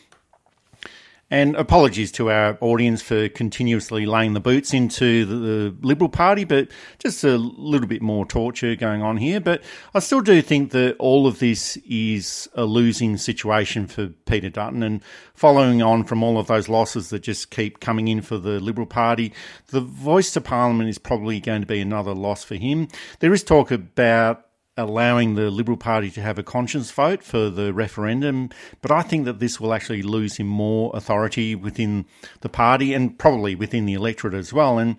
And 1.33 1.55
apologies 1.55 2.11
to 2.13 2.29
our 2.29 2.59
audience 2.61 3.03
for 3.03 3.29
continuously 3.29 4.05
laying 4.05 4.33
the 4.33 4.41
boots 4.41 4.75
into 4.75 5.25
the, 5.25 5.35
the, 5.37 5.77
Liberal 5.81 6.09
Party, 6.09 6.43
but 6.43 6.69
just 6.99 7.23
a 7.23 7.37
little 7.39 7.87
bit 7.87 8.03
more 8.03 8.27
torture 8.27 8.75
going 8.75 9.01
on 9.01 9.17
here. 9.17 9.39
But 9.39 9.63
I 9.95 10.01
still 10.01 10.23
do 10.23 10.43
think 10.43 10.73
that 10.73 10.97
all 10.99 11.29
of 11.29 11.39
this 11.39 11.77
is 11.89 12.49
a 12.55 12.65
losing 12.65 13.17
situation 13.17 13.87
for 13.87 14.09
Peter 14.27 14.51
Dutton. 14.51 14.83
And 14.83 15.05
following 15.33 15.83
on 15.83 16.03
from 16.03 16.25
all 16.25 16.37
of 16.37 16.49
those 16.49 16.69
losses 16.69 17.11
that 17.11 17.21
just 17.21 17.53
keep 17.53 17.79
coming 17.79 18.09
in 18.09 18.23
for 18.23 18.37
the 18.37 18.59
Liberal 18.59 18.89
Party, 18.89 19.33
the 19.69 19.81
voice 19.81 20.33
to 20.33 20.41
Parliament 20.41 20.91
is 20.91 20.99
probably 20.99 21.39
going 21.39 21.61
to 21.61 21.67
be 21.67 21.81
another 21.81 22.13
loss 22.13 22.43
for 22.43 22.57
him. 22.57 22.89
There 23.21 23.33
is 23.33 23.45
talk 23.45 23.71
about 23.71 24.47
allowing 24.81 25.35
the 25.35 25.51
Liberal 25.51 25.77
Party 25.77 26.11
to 26.11 26.21
have 26.21 26.39
a 26.39 26.43
conscience 26.43 26.91
vote 26.91 27.23
for 27.23 27.51
the 27.51 27.73
referendum, 27.73 28.51
but 28.83 28.91
I 28.91 29.03
think 29.03 29.25
that 29.27 29.39
this 29.39 29.61
will 29.61 29.73
actually 29.73 30.03
lose 30.03 30.37
him 30.37 30.47
more 30.47 30.91
authority 30.95 31.55
within 31.55 32.07
the 32.41 32.49
party 32.49 32.95
and 32.95 33.19
probably 33.19 33.55
within 33.55 33.87
the 33.87 33.95
electorate 33.95 34.35
as 34.35 34.53
well. 34.53 34.79
And 34.79 34.97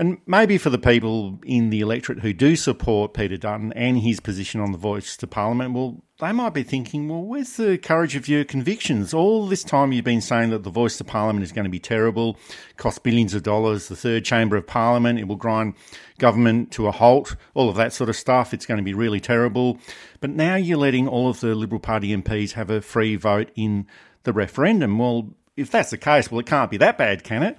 and 0.00 0.16
maybe 0.26 0.56
for 0.56 0.70
the 0.70 0.78
people 0.78 1.38
in 1.44 1.68
the 1.68 1.80
electorate 1.80 2.20
who 2.20 2.32
do 2.32 2.56
support 2.56 3.12
Peter 3.12 3.36
Dutton 3.36 3.70
and 3.74 3.98
his 3.98 4.18
position 4.18 4.58
on 4.58 4.72
the 4.72 4.78
voice 4.78 5.14
to 5.18 5.26
Parliament, 5.26 5.74
well, 5.74 6.00
they 6.20 6.32
might 6.32 6.54
be 6.54 6.62
thinking, 6.62 7.06
well, 7.06 7.20
where's 7.20 7.58
the 7.58 7.76
courage 7.76 8.16
of 8.16 8.26
your 8.26 8.42
convictions? 8.44 9.12
All 9.12 9.46
this 9.46 9.62
time 9.62 9.92
you've 9.92 10.06
been 10.06 10.22
saying 10.22 10.50
that 10.50 10.62
the 10.62 10.70
voice 10.70 10.96
to 10.96 11.04
Parliament 11.04 11.44
is 11.44 11.52
going 11.52 11.66
to 11.66 11.70
be 11.70 11.78
terrible, 11.78 12.38
cost 12.78 13.02
billions 13.02 13.34
of 13.34 13.42
dollars, 13.42 13.88
the 13.88 13.94
third 13.94 14.24
chamber 14.24 14.56
of 14.56 14.66
Parliament, 14.66 15.18
it 15.18 15.28
will 15.28 15.36
grind 15.36 15.74
government 16.16 16.70
to 16.72 16.86
a 16.86 16.92
halt, 16.92 17.36
all 17.52 17.68
of 17.68 17.76
that 17.76 17.92
sort 17.92 18.08
of 18.08 18.16
stuff. 18.16 18.54
It's 18.54 18.64
going 18.64 18.78
to 18.78 18.82
be 18.82 18.94
really 18.94 19.20
terrible. 19.20 19.78
But 20.20 20.30
now 20.30 20.54
you're 20.54 20.78
letting 20.78 21.08
all 21.08 21.28
of 21.28 21.40
the 21.40 21.54
Liberal 21.54 21.78
Party 21.78 22.16
MPs 22.16 22.52
have 22.52 22.70
a 22.70 22.80
free 22.80 23.16
vote 23.16 23.50
in 23.54 23.86
the 24.22 24.32
referendum. 24.32 24.98
Well, 24.98 25.28
if 25.58 25.70
that's 25.70 25.90
the 25.90 25.98
case, 25.98 26.30
well, 26.30 26.40
it 26.40 26.46
can't 26.46 26.70
be 26.70 26.78
that 26.78 26.96
bad, 26.96 27.22
can 27.22 27.42
it? 27.42 27.58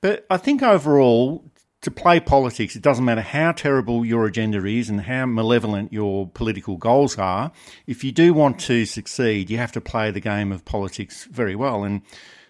But 0.00 0.24
I 0.30 0.38
think 0.38 0.62
overall, 0.62 1.44
to 1.84 1.90
play 1.90 2.18
politics, 2.18 2.74
it 2.76 2.82
doesn't 2.82 3.04
matter 3.04 3.20
how 3.20 3.52
terrible 3.52 4.04
your 4.04 4.26
agenda 4.26 4.64
is 4.66 4.88
and 4.88 5.02
how 5.02 5.26
malevolent 5.26 5.92
your 5.92 6.26
political 6.28 6.76
goals 6.76 7.18
are. 7.18 7.52
If 7.86 8.02
you 8.02 8.10
do 8.10 8.32
want 8.34 8.58
to 8.60 8.86
succeed, 8.86 9.50
you 9.50 9.58
have 9.58 9.72
to 9.72 9.80
play 9.80 10.10
the 10.10 10.20
game 10.20 10.50
of 10.50 10.64
politics 10.64 11.24
very 11.30 11.54
well. 11.54 11.84
And 11.84 12.02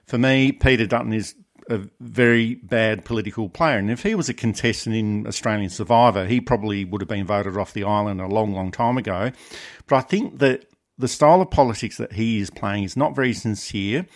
for 0.06 0.18
me, 0.18 0.52
Peter 0.52 0.86
Dutton 0.86 1.12
is 1.12 1.34
a 1.68 1.80
very 2.00 2.54
bad 2.56 3.04
political 3.04 3.48
player. 3.48 3.78
And 3.78 3.90
if 3.90 4.02
he 4.02 4.14
was 4.14 4.28
a 4.28 4.34
contestant 4.34 4.94
in 4.94 5.26
Australian 5.26 5.70
Survivor, 5.70 6.26
he 6.26 6.40
probably 6.40 6.84
would 6.84 7.00
have 7.00 7.08
been 7.08 7.26
voted 7.26 7.56
off 7.56 7.72
the 7.72 7.84
island 7.84 8.20
a 8.20 8.26
long, 8.26 8.52
long 8.52 8.70
time 8.70 8.98
ago. 8.98 9.32
But 9.88 9.96
I 9.96 10.00
think 10.00 10.38
that 10.38 10.66
the 10.96 11.08
style 11.08 11.40
of 11.40 11.50
politics 11.50 11.96
that 11.96 12.12
he 12.12 12.38
is 12.38 12.50
playing 12.50 12.84
is 12.84 12.96
not 12.96 13.16
very 13.16 13.32
sincere. 13.32 14.06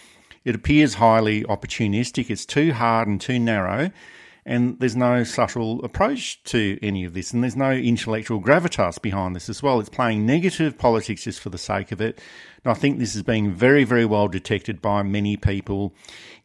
It 0.44 0.54
appears 0.54 0.94
highly 0.94 1.42
opportunistic. 1.42 2.30
It's 2.30 2.46
too 2.46 2.72
hard 2.72 3.08
and 3.08 3.20
too 3.20 3.40
narrow 3.40 3.90
and 4.48 4.80
there's 4.80 4.96
no 4.96 5.24
subtle 5.24 5.84
approach 5.84 6.42
to 6.44 6.78
any 6.82 7.04
of 7.04 7.12
this, 7.12 7.34
and 7.34 7.42
there's 7.42 7.54
no 7.54 7.70
intellectual 7.70 8.40
gravitas 8.40 9.00
behind 9.00 9.36
this 9.36 9.50
as 9.50 9.62
well. 9.62 9.78
It's 9.78 9.90
playing 9.90 10.24
negative 10.24 10.78
politics 10.78 11.24
just 11.24 11.40
for 11.40 11.50
the 11.50 11.58
sake 11.58 11.92
of 11.92 12.00
it. 12.00 12.18
And 12.64 12.70
I 12.70 12.74
think 12.74 12.98
this 12.98 13.14
is 13.14 13.22
being 13.22 13.52
very, 13.52 13.84
very 13.84 14.06
well 14.06 14.26
detected 14.26 14.80
by 14.80 15.02
many 15.02 15.36
people 15.36 15.92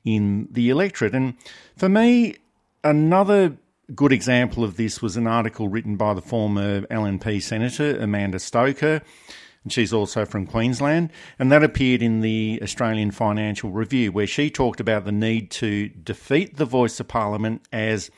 in 0.04 0.50
the 0.52 0.70
electorate. 0.70 1.16
And 1.16 1.36
for 1.78 1.88
me, 1.88 2.36
another 2.84 3.56
good 3.96 4.12
example 4.12 4.66
of 4.66 4.76
this 4.76 5.02
was 5.02 5.16
an 5.16 5.26
article 5.26 5.70
written 5.70 5.96
by 5.96 6.14
the 6.14 6.22
former 6.22 6.82
LNP 6.82 7.42
Senator 7.42 7.98
Amanda 7.98 8.40
Stoker 8.40 9.02
and 9.64 9.72
she's 9.72 9.94
also 9.94 10.26
from 10.26 10.46
Queensland. 10.46 11.12
And 11.40 11.52
that 11.52 11.64
appeared 11.64 12.02
in 12.02 12.22
the 12.22 12.60
Australian 12.62 13.12
Financial 13.12 13.72
Review, 13.72 14.12
where 14.12 14.28
she 14.28 14.50
talked 14.50 14.80
about 14.80 15.06
the 15.06 15.12
need 15.12 15.52
to 15.52 15.90
defeat 15.90 16.58
the 16.58 16.66
voice 16.66 17.00
of 17.00 17.08
Parliament 17.08 17.62
as 17.72 18.12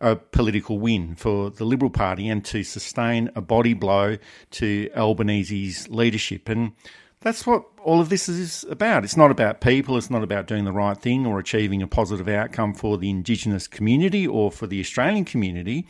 a 0.00 0.16
political 0.16 0.78
win 0.78 1.14
for 1.14 1.50
the 1.50 1.64
Liberal 1.64 1.90
Party 1.90 2.28
and 2.28 2.44
to 2.46 2.64
sustain 2.64 3.30
a 3.36 3.40
body 3.40 3.72
blow 3.72 4.16
to 4.50 4.90
Albanese's 4.96 5.88
leadership. 5.88 6.48
And 6.48 6.72
that's 7.20 7.46
what 7.46 7.64
all 7.84 8.00
of 8.00 8.08
this 8.08 8.28
is 8.28 8.64
about. 8.68 9.04
It's 9.04 9.16
not 9.16 9.30
about 9.30 9.60
people, 9.60 9.96
it's 9.96 10.10
not 10.10 10.24
about 10.24 10.46
doing 10.46 10.64
the 10.64 10.72
right 10.72 10.98
thing 10.98 11.24
or 11.24 11.38
achieving 11.38 11.82
a 11.82 11.86
positive 11.86 12.28
outcome 12.28 12.74
for 12.74 12.98
the 12.98 13.10
Indigenous 13.10 13.68
community 13.68 14.26
or 14.26 14.50
for 14.50 14.66
the 14.66 14.80
Australian 14.80 15.24
community. 15.24 15.86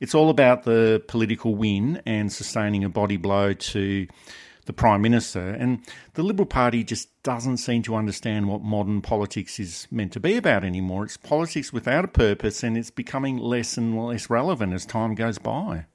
It's 0.00 0.14
all 0.14 0.28
about 0.28 0.64
the 0.64 1.02
political 1.08 1.54
win 1.54 2.02
and 2.04 2.30
sustaining 2.30 2.84
a 2.84 2.90
body 2.90 3.16
blow 3.16 3.54
to 3.54 4.06
the 4.66 4.72
Prime 4.72 5.02
Minister. 5.02 5.50
And 5.50 5.80
the 6.14 6.22
Liberal 6.22 6.46
Party 6.46 6.84
just 6.84 7.08
doesn't 7.22 7.56
seem 7.56 7.82
to 7.82 7.96
understand 7.96 8.48
what 8.48 8.62
modern 8.62 9.00
politics 9.00 9.58
is 9.58 9.88
meant 9.90 10.12
to 10.12 10.20
be 10.20 10.36
about 10.36 10.64
anymore. 10.64 11.04
It's 11.04 11.16
politics 11.16 11.72
without 11.72 12.04
a 12.04 12.08
purpose 12.08 12.62
and 12.62 12.76
it's 12.76 12.90
becoming 12.90 13.38
less 13.38 13.76
and 13.76 13.98
less 13.98 14.28
relevant 14.28 14.72
as 14.74 14.84
time 14.84 15.14
goes 15.14 15.38
by. 15.38 15.86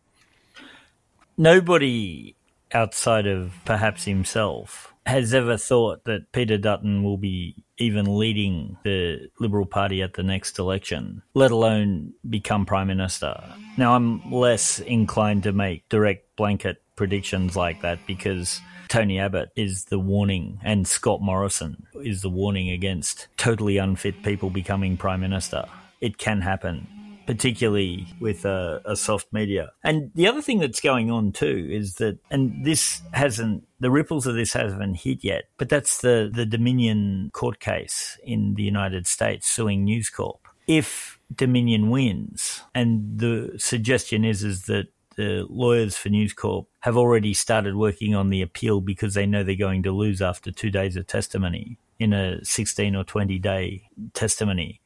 Nobody 1.38 2.36
outside 2.74 3.28
of 3.28 3.54
perhaps 3.66 4.06
himself 4.06 4.94
has 5.06 5.34
ever 5.34 5.58
thought 5.58 6.04
that 6.06 6.32
Peter 6.32 6.58
Dutton 6.58 7.04
will 7.04 7.18
be 7.18 7.56
even 7.78 8.18
leading 8.18 8.78
the 8.84 9.30
Liberal 9.40 9.66
Party 9.66 10.02
at 10.02 10.14
the 10.14 10.24
next 10.24 10.60
election, 10.60 11.24
let 11.34 11.52
alone 11.52 12.14
become 12.30 12.66
Prime 12.66 12.88
Minister. 12.88 13.44
Now, 13.78 13.96
I'm 13.96 14.32
less 14.32 14.80
inclined 14.80 15.44
to 15.44 15.52
make 15.52 15.90
direct 15.90 16.36
blanket 16.36 16.84
predictions 17.02 17.56
like 17.56 17.82
that 17.82 17.98
because 18.06 18.62
Tony 18.88 19.20
Abbott 19.20 19.50
is 19.56 19.86
the 19.86 19.98
warning 19.98 20.60
and 20.64 20.88
Scott 20.88 21.20
Morrison 21.20 21.88
is 21.96 22.22
the 22.22 22.30
warning 22.30 22.70
against 22.70 23.28
totally 23.38 23.80
unfit 23.80 24.22
people 24.22 24.52
becoming 24.52 24.98
prime 24.98 25.20
minister. 25.20 25.66
It 26.00 26.20
can 26.20 26.42
happen, 26.42 26.86
particularly 27.26 28.06
with 28.20 28.46
a, 28.46 28.84
a, 28.86 28.96
soft 28.96 29.34
media. 29.34 29.72
And 29.84 30.12
the 30.14 30.28
other 30.28 30.44
thing 30.44 30.60
that's 30.60 30.80
going 30.80 31.10
on 31.10 31.32
too 31.32 31.68
is 31.72 31.96
that, 31.96 32.20
and 32.30 32.64
this 32.64 33.02
hasn't, 33.14 33.68
the 33.80 33.90
ripples 33.90 34.28
of 34.28 34.36
this 34.36 34.54
haven't 34.54 34.94
hit 34.94 35.24
yet, 35.24 35.46
but 35.58 35.70
that's 35.70 36.02
the, 36.02 36.30
the 36.32 36.46
Dominion 36.46 37.32
court 37.34 37.60
case 37.60 38.20
in 38.24 38.54
the 38.54 38.64
United 38.64 39.08
States 39.08 39.50
suing 39.50 39.86
News 39.86 40.12
Corp. 40.12 40.48
If 40.68 41.18
Dominion 41.34 41.90
wins, 41.90 42.62
and 42.76 43.18
the 43.18 43.56
suggestion 43.58 44.24
is, 44.24 44.44
is 44.44 44.66
that 44.66 44.90
the 45.22 45.46
lawyers 45.50 45.96
for 45.96 46.10
News 46.10 46.34
Corp 46.34 46.68
have 46.80 46.98
already 46.98 47.34
started 47.34 47.76
working 47.76 48.16
on 48.16 48.30
the 48.30 48.42
appeal 48.42 48.82
because 48.82 49.14
they 49.14 49.28
know 49.28 49.44
they're 49.44 49.56
going 49.56 49.84
to 49.84 49.92
lose 49.92 50.20
after 50.22 50.52
two 50.52 50.72
days 50.72 50.96
of 50.96 51.06
testimony 51.06 51.78
in 52.00 52.12
a 52.12 52.44
16 52.44 52.96
or 52.96 53.04
20 53.04 53.38
day 53.38 53.88
testimony. 54.14 54.82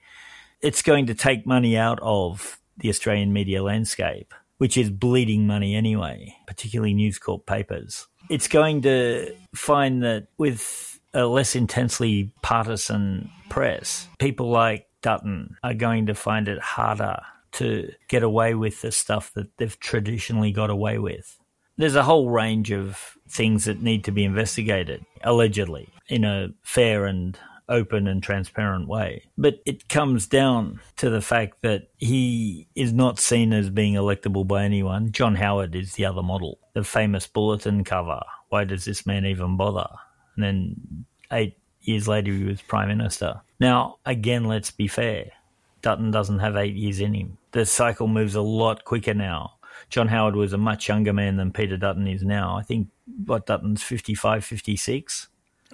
It's 0.61 0.81
going 0.81 1.05
to 1.05 1.13
take 1.13 1.45
money 1.45 1.77
out 1.77 1.99
of 2.01 2.59
the 2.77 2.89
Australian 2.89 3.31
media 3.31 3.63
landscape, 3.63 4.33
which 4.57 4.75
is 4.75 4.89
bleeding 4.89 5.47
money 5.47 5.73
anyway, 5.73 6.35
particularly 6.47 6.93
News 6.93 7.17
Corp 7.17 7.45
papers. 7.45 8.07
It's 8.29 8.49
going 8.49 8.81
to 8.81 9.33
find 9.55 10.03
that 10.03 10.27
with 10.37 10.99
a 11.13 11.25
less 11.27 11.55
intensely 11.55 12.33
partisan 12.41 13.29
press, 13.47 14.09
people 14.19 14.49
like 14.49 14.87
Dutton 15.01 15.55
are 15.63 15.73
going 15.73 16.07
to 16.07 16.13
find 16.13 16.49
it 16.49 16.59
harder 16.59 17.21
to 17.55 17.91
get 18.07 18.23
away 18.23 18.53
with 18.53 18.81
the 18.81 18.91
stuff 18.91 19.31
that 19.33 19.57
they've 19.57 19.79
traditionally 19.79 20.51
got 20.51 20.69
away 20.69 20.97
with. 20.97 21.37
There's 21.77 21.95
a 21.95 22.03
whole 22.03 22.29
range 22.29 22.71
of 22.71 23.17
things 23.27 23.65
that 23.65 23.81
need 23.81 24.05
to 24.05 24.11
be 24.11 24.23
investigated, 24.23 25.05
allegedly, 25.23 25.89
in 26.07 26.23
a 26.23 26.49
fair 26.63 27.05
and 27.05 27.37
open 27.67 28.07
and 28.07 28.21
transparent 28.21 28.87
way. 28.87 29.23
But 29.37 29.59
it 29.65 29.89
comes 29.89 30.27
down 30.27 30.79
to 30.97 31.09
the 31.09 31.21
fact 31.21 31.61
that 31.63 31.89
he 31.97 32.67
is 32.75 32.93
not 32.93 33.19
seen 33.19 33.53
as 33.53 33.69
being 33.69 33.95
electable 33.95 34.47
by 34.47 34.63
anyone. 34.63 35.11
John 35.11 35.35
Howard 35.35 35.75
is 35.75 35.93
the 35.93 36.05
other 36.05 36.21
model. 36.21 36.59
The 36.73 36.83
famous 36.83 37.27
bulletin 37.27 37.83
cover. 37.83 38.21
Why 38.49 38.63
does 38.63 38.85
this 38.85 39.05
man 39.05 39.25
even 39.25 39.57
bother? 39.57 39.87
And 40.35 40.43
then 40.43 41.05
eight 41.31 41.57
years 41.81 42.07
later, 42.07 42.31
he 42.31 42.43
was 42.43 42.61
Prime 42.61 42.87
Minister. 42.87 43.41
Now, 43.59 43.97
again, 44.05 44.45
let's 44.45 44.71
be 44.71 44.87
fair. 44.87 45.31
Dutton 45.85 46.09
doesn't 46.09 46.39
have 46.39 46.55
eight 46.55 46.73
years 46.73 46.99
in 46.99 47.13
him. 47.13 47.37
The 47.51 47.63
cycle 47.63 48.07
moves 48.07 48.33
a 48.33 48.41
lot 48.41 48.85
quicker 48.85 49.13
now. 49.13 49.53
John 49.91 50.07
Howard 50.07 50.35
was 50.35 50.51
a 50.51 50.57
much 50.57 50.89
younger 50.89 51.13
man 51.13 51.35
than 51.35 51.51
Peter 51.51 51.77
Dutton 51.77 52.07
is 52.07 52.23
now. 52.23 52.57
I 52.57 52.63
think, 52.63 52.87
what, 53.27 53.45
Dutton's 53.45 53.83
55, 53.83 54.43
56? 54.43 55.27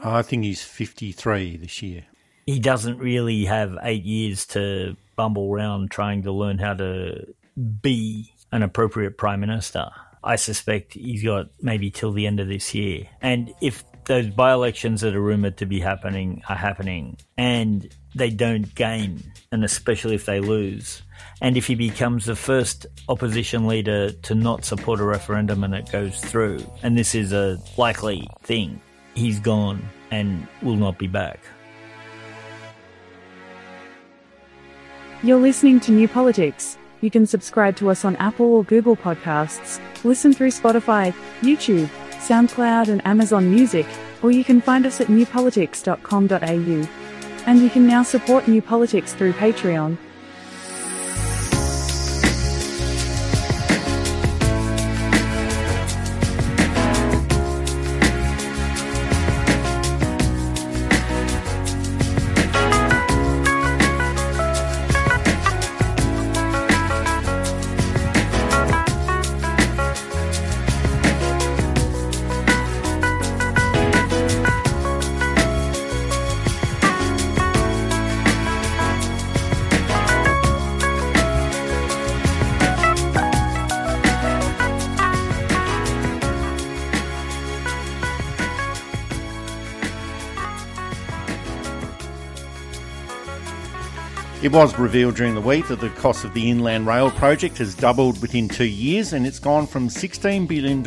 I 0.03 0.21
think 0.21 0.43
he's 0.43 0.61
53 0.61 1.55
this 1.55 1.81
year. 1.81 2.03
He 2.45 2.59
doesn't 2.59 2.97
really 2.97 3.45
have 3.45 3.77
eight 3.83 4.03
years 4.03 4.45
to 4.47 4.97
bumble 5.15 5.49
around 5.49 5.91
trying 5.91 6.23
to 6.23 6.33
learn 6.33 6.57
how 6.57 6.73
to 6.73 7.33
be 7.81 8.33
an 8.51 8.63
appropriate 8.63 9.17
prime 9.17 9.39
minister. 9.39 9.91
I 10.25 10.35
suspect 10.35 10.95
he's 10.95 11.23
got 11.23 11.47
maybe 11.61 11.89
till 11.89 12.11
the 12.11 12.27
end 12.27 12.41
of 12.41 12.49
this 12.49 12.75
year. 12.75 13.07
And 13.21 13.53
if 13.61 13.85
those 14.05 14.27
by 14.27 14.53
elections 14.53 15.01
that 15.01 15.15
are 15.15 15.21
rumoured 15.21 15.57
to 15.57 15.65
be 15.65 15.79
happening 15.79 16.41
are 16.49 16.55
happening 16.55 17.17
and 17.37 17.93
they 18.13 18.29
don't 18.29 18.73
gain, 18.75 19.21
and 19.51 19.63
especially 19.63 20.15
if 20.15 20.25
they 20.25 20.39
lose, 20.39 21.01
and 21.41 21.55
if 21.55 21.67
he 21.67 21.75
becomes 21.75 22.25
the 22.25 22.35
first 22.35 22.85
opposition 23.07 23.67
leader 23.67 24.11
to 24.11 24.35
not 24.35 24.65
support 24.65 24.99
a 24.99 25.03
referendum 25.03 25.63
and 25.63 25.73
it 25.73 25.89
goes 25.91 26.19
through, 26.19 26.59
and 26.83 26.97
this 26.97 27.15
is 27.15 27.31
a 27.31 27.57
likely 27.77 28.27
thing, 28.43 28.81
he's 29.15 29.39
gone 29.39 29.81
and 30.11 30.45
will 30.61 30.75
not 30.75 30.97
be 30.97 31.07
back. 31.07 31.39
You're 35.23 35.39
listening 35.39 35.79
to 35.81 35.91
New 35.91 36.07
Politics. 36.07 36.77
You 36.99 37.09
can 37.09 37.25
subscribe 37.25 37.75
to 37.77 37.89
us 37.89 38.03
on 38.03 38.15
Apple 38.17 38.45
or 38.45 38.63
Google 38.63 38.95
Podcasts, 38.95 39.79
listen 40.03 40.33
through 40.33 40.49
Spotify, 40.49 41.13
YouTube, 41.41 41.89
SoundCloud, 42.21 42.87
and 42.87 43.05
Amazon 43.05 43.49
Music, 43.49 43.85
or 44.21 44.31
you 44.31 44.43
can 44.43 44.61
find 44.61 44.85
us 44.85 45.01
at 45.01 45.07
newpolitics.com.au. 45.07 46.87
And 47.45 47.59
you 47.59 47.69
can 47.69 47.87
now 47.87 48.03
support 48.03 48.47
New 48.47 48.61
Politics 48.61 49.13
through 49.13 49.33
Patreon. 49.33 49.97
It 94.43 94.51
was 94.51 94.75
revealed 94.79 95.17
during 95.17 95.35
the 95.35 95.41
week 95.41 95.67
that 95.67 95.81
the 95.81 95.89
cost 95.89 96.23
of 96.23 96.33
the 96.33 96.49
Inland 96.49 96.87
Rail 96.87 97.11
project 97.11 97.59
has 97.59 97.75
doubled 97.75 98.19
within 98.23 98.49
two 98.49 98.65
years 98.65 99.13
and 99.13 99.27
it's 99.27 99.37
gone 99.37 99.67
from 99.67 99.87
$16 99.87 100.47
billion 100.47 100.81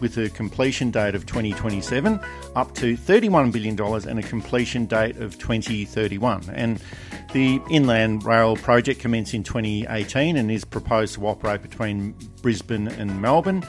with 0.00 0.18
a 0.18 0.28
completion 0.30 0.90
date 0.90 1.14
of 1.14 1.24
2027 1.24 2.18
up 2.56 2.74
to 2.74 2.96
$31 2.96 3.52
billion 3.52 3.80
and 4.08 4.18
a 4.18 4.22
completion 4.24 4.86
date 4.86 5.18
of 5.18 5.38
2031. 5.38 6.50
And 6.52 6.82
the 7.32 7.60
Inland 7.70 8.24
Rail 8.24 8.56
project 8.56 8.98
commenced 8.98 9.34
in 9.34 9.44
2018 9.44 10.36
and 10.36 10.50
is 10.50 10.64
proposed 10.64 11.14
to 11.14 11.28
operate 11.28 11.62
between 11.62 12.16
Brisbane 12.42 12.88
and 12.88 13.22
Melbourne. 13.22 13.62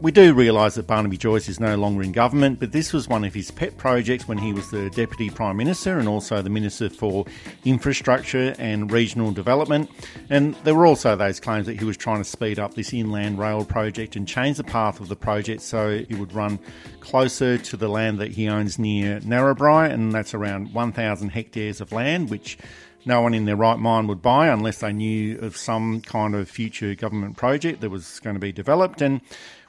We 0.00 0.12
do 0.12 0.32
realise 0.32 0.76
that 0.76 0.86
Barnaby 0.86 1.16
Joyce 1.16 1.48
is 1.48 1.58
no 1.58 1.74
longer 1.74 2.04
in 2.04 2.12
government, 2.12 2.60
but 2.60 2.70
this 2.70 2.92
was 2.92 3.08
one 3.08 3.24
of 3.24 3.34
his 3.34 3.50
pet 3.50 3.76
projects 3.76 4.28
when 4.28 4.38
he 4.38 4.52
was 4.52 4.70
the 4.70 4.90
Deputy 4.90 5.28
Prime 5.28 5.56
Minister 5.56 5.98
and 5.98 6.08
also 6.08 6.40
the 6.40 6.48
Minister 6.48 6.88
for 6.88 7.26
Infrastructure 7.64 8.54
and 8.60 8.92
Regional 8.92 9.32
Development. 9.32 9.90
And 10.30 10.54
there 10.62 10.76
were 10.76 10.86
also 10.86 11.16
those 11.16 11.40
claims 11.40 11.66
that 11.66 11.80
he 11.80 11.84
was 11.84 11.96
trying 11.96 12.18
to 12.18 12.24
speed 12.24 12.60
up 12.60 12.74
this 12.74 12.92
inland 12.92 13.40
rail 13.40 13.64
project 13.64 14.14
and 14.14 14.28
change 14.28 14.58
the 14.58 14.64
path 14.64 15.00
of 15.00 15.08
the 15.08 15.16
project 15.16 15.62
so 15.62 15.88
it 15.88 16.16
would 16.16 16.32
run 16.32 16.60
closer 17.00 17.58
to 17.58 17.76
the 17.76 17.88
land 17.88 18.20
that 18.20 18.30
he 18.30 18.48
owns 18.48 18.78
near 18.78 19.18
Narrabri, 19.20 19.90
and 19.90 20.12
that's 20.12 20.32
around 20.32 20.72
1,000 20.72 21.30
hectares 21.30 21.80
of 21.80 21.90
land, 21.90 22.30
which 22.30 22.56
no 23.04 23.20
one 23.20 23.34
in 23.34 23.46
their 23.46 23.56
right 23.56 23.78
mind 23.78 24.08
would 24.08 24.22
buy 24.22 24.48
unless 24.48 24.78
they 24.78 24.92
knew 24.92 25.38
of 25.40 25.56
some 25.56 26.00
kind 26.02 26.36
of 26.36 26.48
future 26.48 26.94
government 26.94 27.36
project 27.36 27.80
that 27.80 27.90
was 27.90 28.20
going 28.20 28.34
to 28.34 28.40
be 28.40 28.52
developed. 28.52 29.00
And 29.00 29.20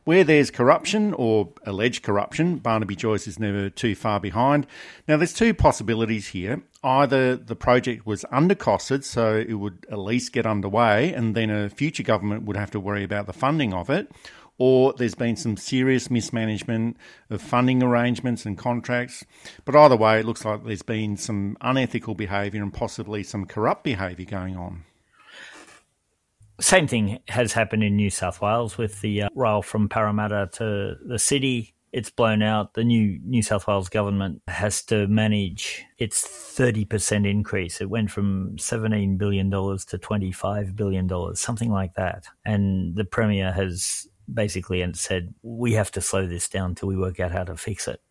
where 0.10 0.24
there's 0.24 0.50
corruption 0.50 1.14
or 1.14 1.50
alleged 1.68 2.02
corruption, 2.02 2.56
Barnaby 2.56 2.96
Joyce 2.96 3.28
is 3.28 3.38
never 3.38 3.70
too 3.70 3.94
far 3.94 4.20
behind. 4.20 4.66
Now, 5.08 5.18
there's 5.18 5.36
two 5.36 5.54
possibilities 5.54 6.30
here. 6.30 6.64
Either 6.84 7.36
the 7.36 7.56
project 7.56 8.08
was 8.08 8.26
undercosted, 8.34 9.04
so 9.04 9.36
it 9.36 9.54
would 9.54 9.86
at 9.92 10.00
least 10.00 10.34
get 10.34 10.48
underway, 10.48 11.14
and 11.14 11.36
then 11.36 11.52
a 11.52 11.70
future 11.70 12.02
government 12.02 12.46
would 12.46 12.58
have 12.58 12.72
to 12.72 12.80
worry 12.80 13.04
about 13.04 13.28
the 13.28 13.34
funding 13.34 13.72
of 13.72 13.92
it, 13.92 14.12
or 14.58 14.94
there's 14.94 15.14
been 15.14 15.36
some 15.36 15.56
serious 15.56 16.10
mismanagement 16.10 16.98
of 17.30 17.40
funding 17.40 17.84
arrangements 17.84 18.48
and 18.48 18.58
contracts. 18.58 19.24
But 19.64 19.76
either 19.76 19.96
way, 19.96 20.22
it 20.22 20.26
looks 20.26 20.44
like 20.44 20.64
there's 20.64 20.82
been 20.82 21.18
some 21.18 21.56
unethical 21.62 22.16
behaviour 22.16 22.64
and 22.64 22.74
possibly 22.74 23.22
some 23.22 23.46
corrupt 23.46 23.84
behaviour 23.84 24.26
going 24.26 24.58
on. 24.58 24.86
Same 26.60 26.88
thing 26.88 27.20
has 27.30 27.54
happened 27.54 27.84
in 27.84 27.96
New 27.96 28.10
South 28.10 28.42
Wales 28.42 28.78
with 28.78 29.02
the 29.02 29.24
uh, 29.24 29.30
rail 29.36 29.62
from 29.62 29.88
Parramatta 29.88 30.50
to 30.54 30.96
the 31.06 31.20
city. 31.20 31.74
It's 31.92 32.12
blown 32.12 32.44
out. 32.44 32.74
The 32.74 32.84
new 32.84 33.20
New 33.24 33.42
South 33.42 33.66
Wales 33.66 33.90
government 33.90 34.42
has 34.48 34.84
to 34.86 35.08
manage 35.08 35.86
its 35.98 36.28
30% 36.28 37.28
increase. 37.28 37.82
It 37.82 37.90
went 37.90 38.12
from 38.12 38.58
$17 38.58 39.18
billion 39.18 39.50
to 39.50 39.58
$25 39.58 40.76
billion, 40.76 41.36
something 41.36 41.72
like 41.72 41.96
that. 41.96 42.26
And 42.46 42.96
the 42.96 43.06
Premier 43.06 43.52
has 43.52 44.08
basically 44.32 44.86
said, 44.94 45.34
we 45.42 45.74
have 45.74 45.92
to 45.92 46.02
slow 46.02 46.28
this 46.28 46.48
down 46.48 46.76
till 46.76 46.90
we 46.90 46.98
work 46.98 47.20
out 47.20 47.32
how 47.32 47.44
to 47.46 47.56
fix 47.56 47.88
it 47.88 48.02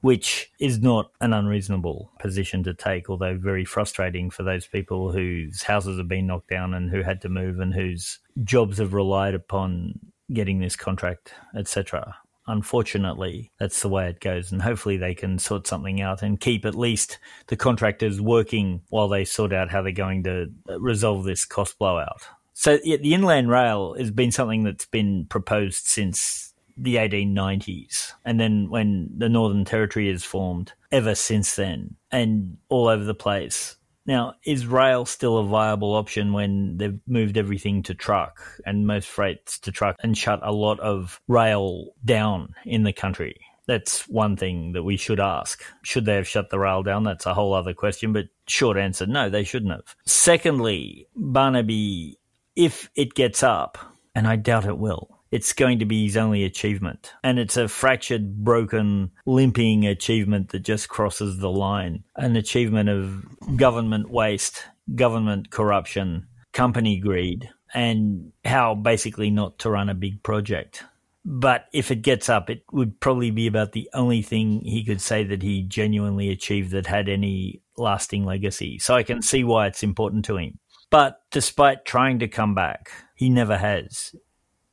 which 0.00 0.50
is 0.58 0.80
not 0.80 1.10
an 1.20 1.32
unreasonable 1.32 2.10
position 2.18 2.62
to 2.64 2.74
take, 2.74 3.08
although 3.08 3.36
very 3.36 3.64
frustrating 3.64 4.30
for 4.30 4.42
those 4.42 4.66
people 4.66 5.12
whose 5.12 5.62
houses 5.62 5.98
have 5.98 6.08
been 6.08 6.26
knocked 6.26 6.48
down 6.48 6.74
and 6.74 6.90
who 6.90 7.02
had 7.02 7.20
to 7.22 7.28
move 7.28 7.60
and 7.60 7.74
whose 7.74 8.18
jobs 8.44 8.78
have 8.78 8.94
relied 8.94 9.34
upon 9.34 9.98
getting 10.32 10.58
this 10.58 10.76
contract, 10.76 11.32
etc. 11.54 12.16
Unfortunately, 12.48 13.50
that's 13.58 13.82
the 13.82 13.88
way 13.88 14.08
it 14.08 14.20
goes, 14.20 14.52
and 14.52 14.62
hopefully 14.62 14.96
they 14.96 15.14
can 15.14 15.38
sort 15.38 15.66
something 15.66 16.00
out 16.00 16.22
and 16.22 16.40
keep 16.40 16.64
at 16.64 16.76
least 16.76 17.18
the 17.48 17.56
contractors 17.56 18.20
working 18.20 18.82
while 18.88 19.08
they 19.08 19.24
sort 19.24 19.52
out 19.52 19.70
how 19.70 19.82
they're 19.82 19.92
going 19.92 20.22
to 20.24 20.46
resolve 20.78 21.24
this 21.24 21.44
cost 21.44 21.78
blowout. 21.78 22.22
So, 22.54 22.78
yeah, 22.84 22.96
the 22.96 23.14
inland 23.14 23.50
rail 23.50 23.94
has 23.98 24.10
been 24.10 24.32
something 24.32 24.62
that's 24.62 24.86
been 24.86 25.26
proposed 25.26 25.84
since 25.86 26.45
the 26.76 26.96
1890s. 26.96 28.12
And 28.24 28.38
then 28.38 28.68
when 28.68 29.10
the 29.16 29.28
Northern 29.28 29.64
Territory 29.64 30.08
is 30.08 30.24
formed, 30.24 30.72
ever 30.92 31.14
since 31.14 31.56
then, 31.56 31.96
and 32.10 32.58
all 32.68 32.88
over 32.88 33.04
the 33.04 33.14
place. 33.14 33.76
Now, 34.06 34.34
is 34.44 34.66
rail 34.66 35.04
still 35.04 35.38
a 35.38 35.44
viable 35.44 35.94
option 35.94 36.32
when 36.32 36.76
they've 36.76 36.98
moved 37.08 37.36
everything 37.36 37.82
to 37.84 37.94
truck 37.94 38.40
and 38.64 38.86
most 38.86 39.08
freights 39.08 39.58
to 39.60 39.72
truck 39.72 39.96
and 40.00 40.16
shut 40.16 40.38
a 40.42 40.52
lot 40.52 40.78
of 40.78 41.20
rail 41.26 41.88
down 42.04 42.54
in 42.64 42.84
the 42.84 42.92
country? 42.92 43.40
That's 43.66 44.06
one 44.06 44.36
thing 44.36 44.72
that 44.74 44.84
we 44.84 44.96
should 44.96 45.18
ask. 45.18 45.64
Should 45.82 46.04
they 46.04 46.14
have 46.14 46.28
shut 46.28 46.50
the 46.50 46.58
rail 46.60 46.84
down? 46.84 47.02
That's 47.02 47.26
a 47.26 47.34
whole 47.34 47.52
other 47.52 47.74
question, 47.74 48.12
but 48.12 48.26
short 48.46 48.76
answer 48.76 49.06
no, 49.06 49.28
they 49.28 49.42
shouldn't 49.42 49.72
have. 49.72 49.96
Secondly, 50.04 51.08
Barnaby 51.16 52.16
if 52.56 52.90
it 52.96 53.14
gets 53.14 53.42
up, 53.42 53.78
and 54.14 54.26
I 54.26 54.36
doubt 54.36 54.64
it 54.64 54.78
will, 54.78 55.15
it's 55.30 55.52
going 55.52 55.78
to 55.80 55.84
be 55.84 56.04
his 56.04 56.16
only 56.16 56.44
achievement. 56.44 57.12
And 57.22 57.38
it's 57.38 57.56
a 57.56 57.68
fractured, 57.68 58.44
broken, 58.44 59.10
limping 59.24 59.86
achievement 59.86 60.50
that 60.50 60.60
just 60.60 60.88
crosses 60.88 61.38
the 61.38 61.50
line. 61.50 62.04
An 62.16 62.36
achievement 62.36 62.88
of 62.88 63.56
government 63.56 64.10
waste, 64.10 64.64
government 64.94 65.50
corruption, 65.50 66.26
company 66.52 66.98
greed, 66.98 67.50
and 67.74 68.32
how 68.44 68.74
basically 68.74 69.30
not 69.30 69.58
to 69.60 69.70
run 69.70 69.88
a 69.88 69.94
big 69.94 70.22
project. 70.22 70.84
But 71.28 71.66
if 71.72 71.90
it 71.90 72.02
gets 72.02 72.28
up, 72.28 72.48
it 72.48 72.62
would 72.70 73.00
probably 73.00 73.32
be 73.32 73.48
about 73.48 73.72
the 73.72 73.90
only 73.92 74.22
thing 74.22 74.60
he 74.64 74.84
could 74.84 75.00
say 75.00 75.24
that 75.24 75.42
he 75.42 75.62
genuinely 75.62 76.30
achieved 76.30 76.70
that 76.70 76.86
had 76.86 77.08
any 77.08 77.62
lasting 77.76 78.24
legacy. 78.24 78.78
So 78.78 78.94
I 78.94 79.02
can 79.02 79.22
see 79.22 79.42
why 79.42 79.66
it's 79.66 79.82
important 79.82 80.24
to 80.26 80.36
him. 80.36 80.60
But 80.88 81.20
despite 81.32 81.84
trying 81.84 82.20
to 82.20 82.28
come 82.28 82.54
back, 82.54 82.92
he 83.16 83.28
never 83.28 83.58
has. 83.58 84.14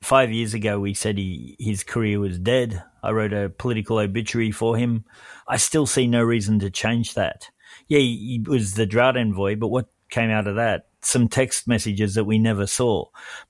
Five 0.03 0.31
years 0.31 0.53
ago, 0.53 0.79
we 0.79 0.93
said 0.93 1.17
he, 1.17 1.55
his 1.59 1.83
career 1.83 2.19
was 2.19 2.37
dead. 2.37 2.83
I 3.01 3.11
wrote 3.11 3.31
a 3.31 3.49
political 3.49 3.99
obituary 3.99 4.51
for 4.51 4.75
him. 4.75 5.05
I 5.47 5.55
still 5.57 5.85
see 5.85 6.07
no 6.07 6.21
reason 6.21 6.59
to 6.59 6.69
change 6.69 7.13
that. 7.13 7.49
Yeah, 7.87 7.99
he 7.99 8.43
was 8.45 8.73
the 8.73 8.85
drought 8.85 9.15
envoy, 9.15 9.55
but 9.55 9.69
what 9.69 9.87
came 10.09 10.29
out 10.29 10.47
of 10.47 10.55
that? 10.55 10.87
Some 11.01 11.27
text 11.27 11.67
messages 11.67 12.15
that 12.15 12.25
we 12.25 12.37
never 12.37 12.67
saw, 12.67 13.05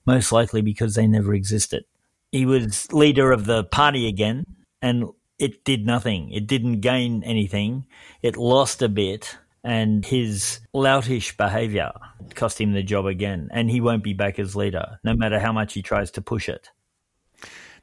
most 0.06 0.30
likely 0.30 0.62
because 0.62 0.94
they 0.94 1.06
never 1.06 1.34
existed. 1.34 1.84
He 2.30 2.46
was 2.46 2.92
leader 2.92 3.32
of 3.32 3.46
the 3.46 3.64
party 3.64 4.06
again, 4.06 4.44
and 4.80 5.08
it 5.38 5.64
did 5.64 5.84
nothing. 5.84 6.30
It 6.30 6.46
didn't 6.46 6.80
gain 6.80 7.22
anything. 7.24 7.86
It 8.22 8.36
lost 8.36 8.80
a 8.80 8.88
bit 8.88 9.36
and 9.64 10.04
his 10.04 10.60
loutish 10.74 11.36
behaviour 11.36 11.90
cost 12.34 12.60
him 12.60 12.72
the 12.72 12.82
job 12.82 13.06
again, 13.06 13.48
and 13.50 13.70
he 13.70 13.80
won't 13.80 14.04
be 14.04 14.12
back 14.12 14.38
as 14.38 14.54
leader, 14.54 14.98
no 15.02 15.14
matter 15.14 15.40
how 15.40 15.52
much 15.52 15.72
he 15.72 15.82
tries 15.82 16.10
to 16.12 16.22
push 16.22 16.48
it. 16.48 16.70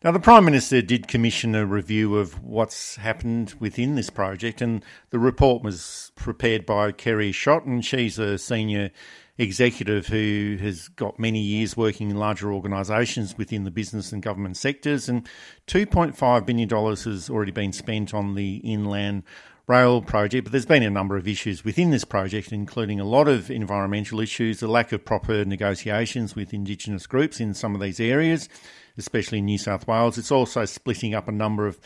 Now, 0.03 0.11
the 0.11 0.19
Prime 0.19 0.45
Minister 0.45 0.81
did 0.81 1.07
commission 1.07 1.53
a 1.53 1.63
review 1.63 2.17
of 2.17 2.41
what's 2.43 2.95
happened 2.95 3.53
within 3.59 3.95
this 3.95 4.09
project, 4.09 4.61
and 4.61 4.83
the 5.11 5.19
report 5.19 5.63
was 5.63 6.11
prepared 6.15 6.65
by 6.65 6.91
Kerry 6.91 7.31
Schott, 7.31 7.65
and 7.65 7.85
she's 7.85 8.17
a 8.17 8.39
senior 8.39 8.89
executive 9.37 10.07
who 10.07 10.57
has 10.59 10.87
got 10.87 11.19
many 11.19 11.39
years 11.39 11.77
working 11.77 12.09
in 12.09 12.17
larger 12.17 12.51
organisations 12.51 13.37
within 13.37 13.63
the 13.63 13.71
business 13.71 14.11
and 14.11 14.21
government 14.21 14.57
sectors. 14.57 15.09
And 15.09 15.27
$2.5 15.67 16.45
billion 16.45 16.69
has 16.69 17.29
already 17.29 17.51
been 17.51 17.73
spent 17.73 18.13
on 18.13 18.35
the 18.35 18.57
inland 18.57 19.23
rail 19.71 20.01
project, 20.01 20.43
but 20.43 20.51
there's 20.51 20.65
been 20.65 20.83
a 20.83 20.89
number 20.89 21.15
of 21.15 21.29
issues 21.29 21.63
within 21.63 21.91
this 21.91 22.03
project, 22.03 22.51
including 22.51 22.99
a 22.99 23.05
lot 23.05 23.29
of 23.29 23.49
environmental 23.49 24.19
issues, 24.19 24.59
the 24.59 24.67
lack 24.67 24.91
of 24.91 25.05
proper 25.05 25.45
negotiations 25.45 26.35
with 26.35 26.53
Indigenous 26.53 27.07
groups 27.07 27.39
in 27.39 27.53
some 27.53 27.73
of 27.73 27.79
these 27.79 27.97
areas, 27.97 28.49
especially 28.97 29.37
in 29.37 29.45
New 29.45 29.57
South 29.57 29.87
Wales. 29.87 30.17
It's 30.17 30.29
also 30.29 30.65
splitting 30.65 31.15
up 31.15 31.29
a 31.29 31.31
number 31.31 31.67
of 31.67 31.79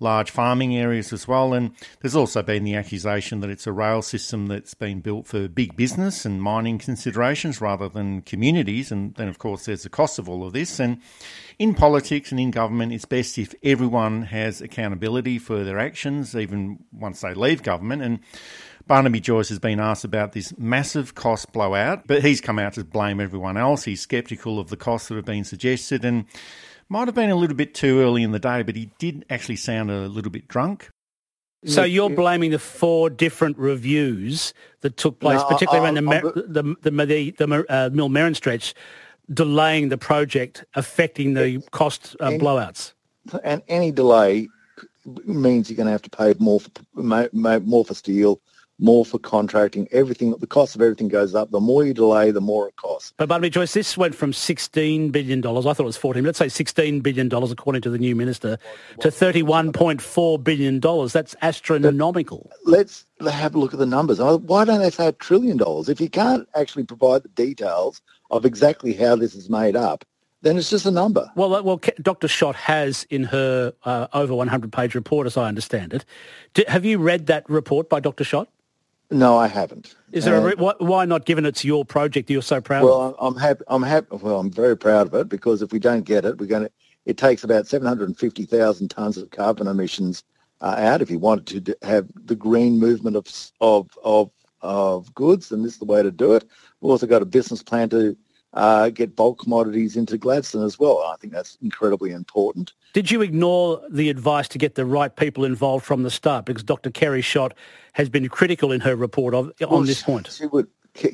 large 0.00 0.30
farming 0.30 0.76
areas 0.76 1.12
as 1.12 1.28
well. 1.28 1.52
And 1.52 1.72
there's 2.00 2.16
also 2.16 2.42
been 2.42 2.64
the 2.64 2.74
accusation 2.74 3.40
that 3.40 3.50
it's 3.50 3.66
a 3.66 3.72
rail 3.72 4.02
system 4.02 4.46
that's 4.46 4.74
been 4.74 5.00
built 5.00 5.26
for 5.26 5.46
big 5.46 5.76
business 5.76 6.24
and 6.24 6.42
mining 6.42 6.78
considerations 6.78 7.60
rather 7.60 7.88
than 7.88 8.22
communities. 8.22 8.90
And 8.90 9.14
then, 9.14 9.28
of 9.28 9.38
course, 9.38 9.66
there's 9.66 9.84
the 9.84 9.90
cost 9.90 10.18
of 10.18 10.28
all 10.28 10.44
of 10.44 10.52
this. 10.52 10.80
And 10.80 11.00
in 11.58 11.74
politics 11.74 12.30
and 12.30 12.40
in 12.40 12.50
government, 12.50 12.92
it's 12.92 13.04
best 13.04 13.38
if 13.38 13.54
everyone 13.62 14.22
has 14.22 14.60
accountability 14.60 15.38
for 15.38 15.62
their 15.62 15.78
actions, 15.78 16.34
even 16.34 16.78
once 16.92 17.20
they 17.20 17.34
leave 17.34 17.62
government. 17.62 18.02
And 18.02 18.20
Barnaby 18.86 19.20
Joyce 19.20 19.50
has 19.50 19.58
been 19.58 19.78
asked 19.78 20.04
about 20.04 20.32
this 20.32 20.52
massive 20.58 21.14
cost 21.14 21.52
blowout, 21.52 22.06
but 22.06 22.22
he's 22.22 22.40
come 22.40 22.58
out 22.58 22.72
to 22.72 22.84
blame 22.84 23.20
everyone 23.20 23.56
else. 23.56 23.84
He's 23.84 24.04
sceptical 24.04 24.58
of 24.58 24.68
the 24.68 24.76
costs 24.76 25.08
that 25.08 25.14
have 25.14 25.24
been 25.24 25.44
suggested 25.44 26.04
and 26.04 26.24
might 26.90 27.08
have 27.08 27.14
been 27.14 27.30
a 27.30 27.36
little 27.36 27.56
bit 27.56 27.72
too 27.72 28.00
early 28.00 28.22
in 28.22 28.32
the 28.32 28.38
day, 28.38 28.62
but 28.62 28.76
he 28.76 28.90
did 28.98 29.24
actually 29.30 29.56
sound 29.56 29.90
a 29.90 30.08
little 30.08 30.30
bit 30.30 30.46
drunk. 30.48 30.90
So 31.64 31.84
you're 31.84 32.08
blaming 32.08 32.52
the 32.52 32.58
four 32.58 33.10
different 33.10 33.58
reviews 33.58 34.54
that 34.80 34.96
took 34.96 35.20
place, 35.20 35.40
no, 35.40 35.46
particularly 35.46 35.86
I, 35.86 35.92
around 35.92 36.22
the, 36.24 36.32
the, 36.46 36.90
the, 36.90 36.90
the, 36.90 37.30
the 37.32 37.44
uh, 37.68 37.90
Millmerran 37.90 38.34
stretch, 38.34 38.74
delaying 39.32 39.90
the 39.90 39.98
project, 39.98 40.64
affecting 40.74 41.34
the 41.34 41.62
cost 41.70 42.16
uh, 42.20 42.26
any, 42.26 42.38
blowouts. 42.38 42.94
And 43.44 43.62
any 43.68 43.92
delay 43.92 44.48
means 45.26 45.68
you're 45.68 45.76
going 45.76 45.86
to 45.86 45.92
have 45.92 46.02
to 46.02 46.10
pay 46.10 46.34
more 46.38 46.60
for 46.60 46.70
more 47.62 47.84
for 47.84 47.94
steel, 47.94 48.40
more 48.80 49.04
for 49.04 49.18
contracting, 49.18 49.86
everything, 49.92 50.34
the 50.40 50.46
cost 50.46 50.74
of 50.74 50.82
everything 50.82 51.08
goes 51.08 51.34
up. 51.34 51.50
The 51.50 51.60
more 51.60 51.84
you 51.84 51.94
delay, 51.94 52.30
the 52.30 52.40
more 52.40 52.68
it 52.68 52.76
costs. 52.76 53.12
But, 53.16 53.28
Barnaby 53.28 53.50
Joyce, 53.50 53.74
this 53.74 53.96
went 53.96 54.14
from 54.14 54.32
$16 54.32 55.12
billion, 55.12 55.46
I 55.46 55.52
thought 55.52 55.80
it 55.80 55.82
was 55.82 55.96
14, 55.96 56.24
let's 56.24 56.38
say 56.38 56.46
$16 56.46 57.02
billion 57.02 57.32
according 57.32 57.82
to 57.82 57.90
the 57.90 57.98
new 57.98 58.16
minister, 58.16 58.58
to 59.00 59.08
$31.4 59.08 60.44
billion. 60.44 60.80
That's 60.80 61.36
astronomical. 61.42 62.50
Let's 62.64 63.04
have 63.30 63.54
a 63.54 63.58
look 63.58 63.72
at 63.72 63.78
the 63.78 63.86
numbers. 63.86 64.18
Why 64.18 64.64
don't 64.64 64.80
they 64.80 64.90
say 64.90 65.08
a 65.08 65.12
trillion 65.12 65.56
dollars? 65.56 65.88
If 65.88 66.00
you 66.00 66.08
can't 66.08 66.48
actually 66.54 66.84
provide 66.84 67.22
the 67.22 67.28
details 67.28 68.00
of 68.30 68.44
exactly 68.44 68.94
how 68.94 69.16
this 69.16 69.34
is 69.34 69.50
made 69.50 69.76
up, 69.76 70.04
then 70.42 70.56
it's 70.56 70.70
just 70.70 70.86
a 70.86 70.90
number. 70.90 71.30
Well, 71.36 71.54
uh, 71.54 71.62
well, 71.62 71.80
Dr. 72.00 72.26
Schott 72.26 72.56
has 72.56 73.06
in 73.10 73.24
her 73.24 73.74
uh, 73.84 74.06
over 74.14 74.32
100-page 74.32 74.94
report, 74.94 75.26
as 75.26 75.36
I 75.36 75.48
understand 75.48 75.92
it. 75.92 76.04
Do, 76.54 76.64
have 76.66 76.84
you 76.84 76.98
read 76.98 77.26
that 77.26 77.48
report 77.50 77.90
by 77.90 78.00
Dr. 78.00 78.24
Schott? 78.24 78.48
No, 79.10 79.36
I 79.36 79.48
haven't. 79.48 79.96
Is 80.12 80.24
there 80.24 80.36
a, 80.36 80.56
why, 80.56 80.74
why 80.78 81.04
not? 81.04 81.24
Given 81.24 81.44
it's 81.44 81.64
your 81.64 81.84
project, 81.84 82.30
you're 82.30 82.42
so 82.42 82.60
proud. 82.60 82.84
Well, 82.84 83.00
of? 83.00 83.16
I'm 83.18 83.36
happy. 83.36 83.64
I'm 83.68 83.82
happy. 83.82 84.06
Well, 84.10 84.38
I'm 84.38 84.50
very 84.50 84.76
proud 84.76 85.08
of 85.08 85.14
it 85.14 85.28
because 85.28 85.62
if 85.62 85.72
we 85.72 85.78
don't 85.78 86.04
get 86.04 86.24
it, 86.24 86.38
we're 86.38 86.46
going 86.46 86.64
to. 86.64 86.70
It 87.06 87.16
takes 87.16 87.42
about 87.42 87.66
750,000 87.66 88.88
tons 88.88 89.16
of 89.16 89.30
carbon 89.30 89.66
emissions 89.66 90.22
uh, 90.60 90.74
out 90.78 91.02
if 91.02 91.10
you 91.10 91.18
wanted 91.18 91.66
to 91.66 91.76
have 91.82 92.06
the 92.14 92.36
green 92.36 92.78
movement 92.78 93.16
of 93.16 93.26
of 93.60 93.88
of 94.04 94.30
of 94.60 95.12
goods, 95.14 95.50
and 95.50 95.64
this 95.64 95.72
is 95.72 95.78
the 95.78 95.86
way 95.86 96.02
to 96.02 96.10
do 96.10 96.34
it. 96.34 96.44
We've 96.80 96.90
also 96.90 97.06
got 97.06 97.22
a 97.22 97.26
business 97.26 97.62
plan 97.62 97.88
to 97.90 98.16
uh, 98.54 98.90
get 98.90 99.14
bulk 99.14 99.38
commodities 99.38 99.96
into 99.96 100.18
Gladstone 100.18 100.64
as 100.64 100.78
well. 100.78 100.98
I 100.98 101.16
think 101.16 101.32
that's 101.32 101.56
incredibly 101.62 102.10
important. 102.10 102.72
Did 102.92 103.10
you 103.10 103.22
ignore 103.22 103.80
the 103.90 104.10
advice 104.10 104.48
to 104.48 104.58
get 104.58 104.74
the 104.74 104.84
right 104.84 105.14
people 105.14 105.44
involved 105.44 105.84
from 105.84 106.02
the 106.02 106.10
start? 106.10 106.46
Because 106.46 106.64
Dr. 106.64 106.90
Kerry 106.90 107.22
Schott 107.22 107.54
has 107.92 108.08
been 108.08 108.28
critical 108.28 108.72
in 108.72 108.80
her 108.80 108.96
report 108.96 109.34
of, 109.34 109.52
on 109.62 109.70
well, 109.70 109.82
this 109.82 110.02
point. 110.02 110.30
She 110.30 110.46
would, 110.46 110.66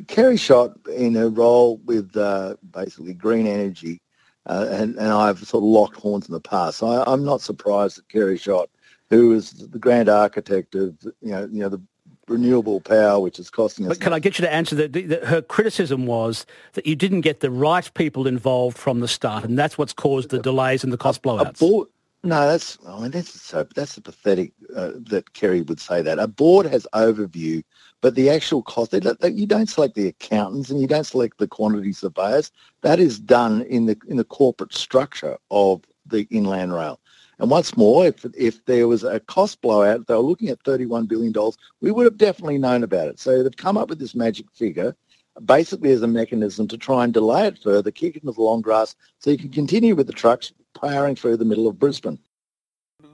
Kerry 0.08 0.38
Schott, 0.38 0.72
in 0.94 1.14
her 1.14 1.28
role 1.28 1.76
with 1.84 2.16
uh, 2.16 2.56
basically 2.70 3.12
green 3.12 3.46
energy, 3.46 4.00
uh, 4.46 4.68
and, 4.70 4.96
and 4.96 5.08
I've 5.08 5.38
sort 5.40 5.62
of 5.62 5.68
locked 5.68 5.96
horns 5.96 6.28
in 6.28 6.32
the 6.32 6.40
past. 6.40 6.78
So 6.78 6.86
I, 6.86 7.12
am 7.12 7.24
not 7.24 7.42
surprised 7.42 7.98
that 7.98 8.08
Kerry 8.08 8.38
Schott, 8.38 8.70
who 9.10 9.34
is 9.34 9.50
the 9.52 9.78
grand 9.78 10.08
architect 10.08 10.74
of 10.74 10.96
you 11.20 11.32
know 11.32 11.48
you 11.52 11.60
know 11.60 11.68
the 11.68 11.82
renewable 12.28 12.80
power, 12.80 13.20
which 13.20 13.38
is 13.38 13.50
costing 13.50 13.86
us. 13.86 13.90
But 13.90 14.00
can 14.00 14.12
I 14.12 14.18
get 14.18 14.38
you 14.38 14.44
to 14.44 14.52
answer 14.52 14.74
that? 14.76 15.24
Her 15.24 15.42
criticism 15.42 16.06
was 16.06 16.46
that 16.74 16.86
you 16.86 16.96
didn't 16.96 17.22
get 17.22 17.40
the 17.40 17.50
right 17.50 17.92
people 17.94 18.26
involved 18.26 18.76
from 18.76 19.00
the 19.00 19.08
start, 19.08 19.44
and 19.44 19.58
that's 19.58 19.78
what's 19.78 19.92
caused 19.92 20.30
the 20.30 20.38
delays 20.38 20.84
and 20.84 20.92
the 20.92 20.98
cost 20.98 21.22
blowouts. 21.22 21.58
Board, 21.58 21.88
no, 22.26 22.46
that's 22.48 22.78
I 22.86 23.00
mean 23.00 23.10
that's 23.12 23.40
so 23.40 23.66
that's 23.74 23.98
pathetic 23.98 24.52
uh, 24.74 24.92
that 24.94 25.32
Kerry 25.34 25.62
would 25.62 25.80
say 25.80 26.02
that. 26.02 26.18
A 26.18 26.26
board 26.26 26.66
has 26.66 26.86
overview, 26.92 27.62
but 28.00 28.14
the 28.14 28.30
actual 28.30 28.62
cost 28.62 28.90
they, 28.90 28.98
they, 28.98 29.30
you 29.30 29.46
don't 29.46 29.68
select 29.68 29.94
the 29.94 30.08
accountants 30.08 30.70
and 30.70 30.80
you 30.80 30.88
don't 30.88 31.04
select 31.04 31.38
the 31.38 31.46
quantity 31.46 31.92
surveyors. 31.92 32.50
That 32.82 32.98
is 32.98 33.20
done 33.20 33.62
in 33.62 33.86
the 33.86 33.96
in 34.08 34.16
the 34.16 34.24
corporate 34.24 34.74
structure 34.74 35.38
of 35.50 35.82
the 36.04 36.26
inland 36.30 36.74
rail. 36.74 36.98
And 37.38 37.50
once 37.50 37.76
more, 37.76 38.06
if, 38.06 38.24
if 38.34 38.64
there 38.64 38.88
was 38.88 39.04
a 39.04 39.20
cost 39.20 39.60
blowout, 39.60 40.06
they 40.06 40.14
were 40.14 40.20
looking 40.20 40.48
at 40.48 40.62
$31 40.62 41.06
billion, 41.06 41.34
we 41.80 41.90
would 41.90 42.06
have 42.06 42.16
definitely 42.16 42.58
known 42.58 42.82
about 42.82 43.08
it. 43.08 43.20
So 43.20 43.42
they've 43.42 43.56
come 43.56 43.76
up 43.76 43.90
with 43.90 43.98
this 43.98 44.14
magic 44.14 44.46
figure 44.54 44.96
basically 45.44 45.90
as 45.90 46.02
a 46.02 46.06
mechanism 46.06 46.68
to 46.68 46.78
try 46.78 47.04
and 47.04 47.12
delay 47.12 47.46
it 47.46 47.58
further, 47.62 47.90
kick 47.90 48.16
it 48.16 48.22
into 48.22 48.32
the 48.32 48.42
long 48.42 48.60
grass 48.60 48.94
so 49.18 49.30
you 49.30 49.38
can 49.38 49.50
continue 49.50 49.94
with 49.94 50.06
the 50.06 50.12
trucks 50.12 50.52
powering 50.74 51.16
through 51.16 51.36
the 51.36 51.44
middle 51.44 51.66
of 51.66 51.78
Brisbane. 51.78 52.18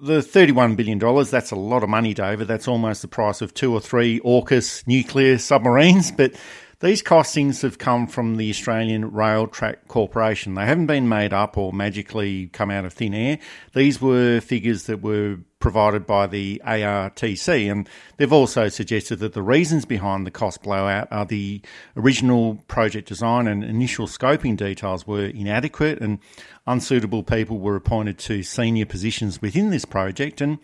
The 0.01 0.19
$31 0.19 0.77
billion, 0.77 0.99
that's 1.25 1.51
a 1.51 1.57
lot 1.57 1.83
of 1.83 1.89
money, 1.89 2.15
David. 2.15 2.49
That's 2.49 2.67
almost 2.67 3.03
the 3.03 3.09
price 3.09 3.41
of 3.41 3.55
two 3.55 3.73
or 3.73 3.81
three 3.81 4.21
AUKUS 4.21 4.87
nuclear 4.87 5.39
submarines. 5.39 6.11
But 6.11 6.35
these 6.83 7.03
costings 7.03 7.63
have 7.63 7.79
come 7.79 8.09
from 8.09 8.37
the 8.37 8.51
Australian 8.51 9.13
Rail 9.13 9.47
Track 9.47 9.87
Corporation. 9.87 10.55
They 10.55 10.67
haven't 10.67 10.87
been 10.87 11.09
made 11.09 11.33
up 11.33 11.57
or 11.57 11.73
magically 11.73 12.49
come 12.49 12.73
out 12.73 12.85
of 12.85 12.93
thin 12.93 13.15
air. 13.15 13.39
These 13.73 14.01
were 14.01 14.41
figures 14.41 14.85
that 14.85 15.01
were 15.01 15.39
provided 15.61 16.09
by 16.09 16.27
the 16.27 16.61
ARTC, 16.67 17.71
and 17.71 17.89
they've 18.17 18.33
also 18.33 18.69
suggested 18.69 19.21
that 19.21 19.33
the 19.33 19.43
reasons 19.43 19.85
behind 19.85 20.27
the 20.27 20.31
cost 20.33 20.65
blowout 20.65 21.07
are 21.13 21.25
the 21.25 21.63
original 21.97 22.57
project 22.67 23.09
design 23.09 23.47
and 23.47 23.63
initial 23.63 24.09
scoping 24.09 24.57
details 24.57 25.07
were 25.07 25.27
inadequate, 25.27 26.01
and 26.01 26.19
unsuitable 26.67 27.23
people 27.23 27.61
were 27.61 27.77
appointed 27.77 28.19
to 28.19 28.43
senior 28.43 28.87
positions 28.87 29.41
within 29.41 29.71
this 29.71 29.85
project. 29.85 30.41
And 30.41 30.59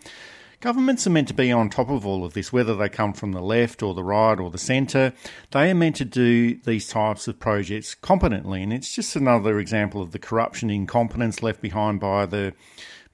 governments 0.61 1.07
are 1.07 1.11
meant 1.11 1.27
to 1.29 1.33
be 1.33 1.51
on 1.51 1.69
top 1.69 1.89
of 1.89 2.05
all 2.05 2.25
of 2.25 2.33
this, 2.33 2.51
whether 2.51 2.75
they 2.75 2.89
come 2.89 3.13
from 3.13 3.31
the 3.31 3.41
left 3.41 3.81
or 3.81 3.93
the 3.93 4.03
right 4.03 4.39
or 4.39 4.49
the 4.49 4.57
centre. 4.57 5.13
They 5.51 5.71
are 5.71 5.75
meant 5.75 5.95
to 5.97 6.05
do 6.05 6.55
these 6.55 6.87
types 6.87 7.27
of 7.27 7.39
projects 7.39 7.95
competently, 7.95 8.61
and 8.63 8.73
it's 8.73 8.93
just 8.93 9.15
another 9.15 9.59
example 9.59 10.01
of 10.01 10.11
the 10.11 10.19
corruption, 10.19 10.69
incompetence 10.69 11.41
left 11.41 11.61
behind 11.61 11.99
by 11.99 12.25
the 12.25 12.53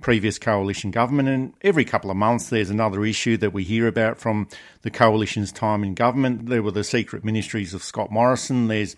previous 0.01 0.37
coalition 0.37 0.91
government. 0.91 1.29
And 1.29 1.53
every 1.61 1.85
couple 1.85 2.11
of 2.11 2.17
months, 2.17 2.49
there's 2.49 2.69
another 2.69 3.05
issue 3.05 3.37
that 3.37 3.53
we 3.53 3.63
hear 3.63 3.87
about 3.87 4.17
from 4.17 4.47
the 4.81 4.91
coalition's 4.91 5.51
time 5.51 5.83
in 5.83 5.93
government. 5.93 6.47
There 6.47 6.63
were 6.63 6.71
the 6.71 6.83
secret 6.83 7.23
ministries 7.23 7.73
of 7.73 7.83
Scott 7.83 8.11
Morrison. 8.11 8.67
There's 8.67 8.95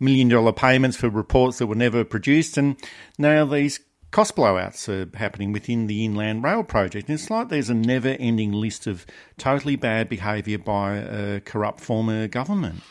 million 0.00 0.28
dollar 0.28 0.52
payments 0.52 0.96
for 0.96 1.08
reports 1.08 1.58
that 1.58 1.66
were 1.66 1.74
never 1.74 2.04
produced. 2.04 2.58
And 2.58 2.76
now 3.18 3.44
these 3.44 3.80
cost 4.12 4.36
blowouts 4.36 4.88
are 4.88 5.10
happening 5.16 5.52
within 5.52 5.88
the 5.88 6.04
Inland 6.04 6.44
Rail 6.44 6.62
project. 6.62 7.08
And 7.08 7.18
it's 7.18 7.30
like 7.30 7.48
there's 7.48 7.70
a 7.70 7.74
never 7.74 8.10
ending 8.20 8.52
list 8.52 8.86
of 8.86 9.04
totally 9.38 9.74
bad 9.74 10.08
behaviour 10.08 10.58
by 10.58 10.96
a 10.96 11.40
corrupt 11.40 11.80
former 11.80 12.28
government. 12.28 12.82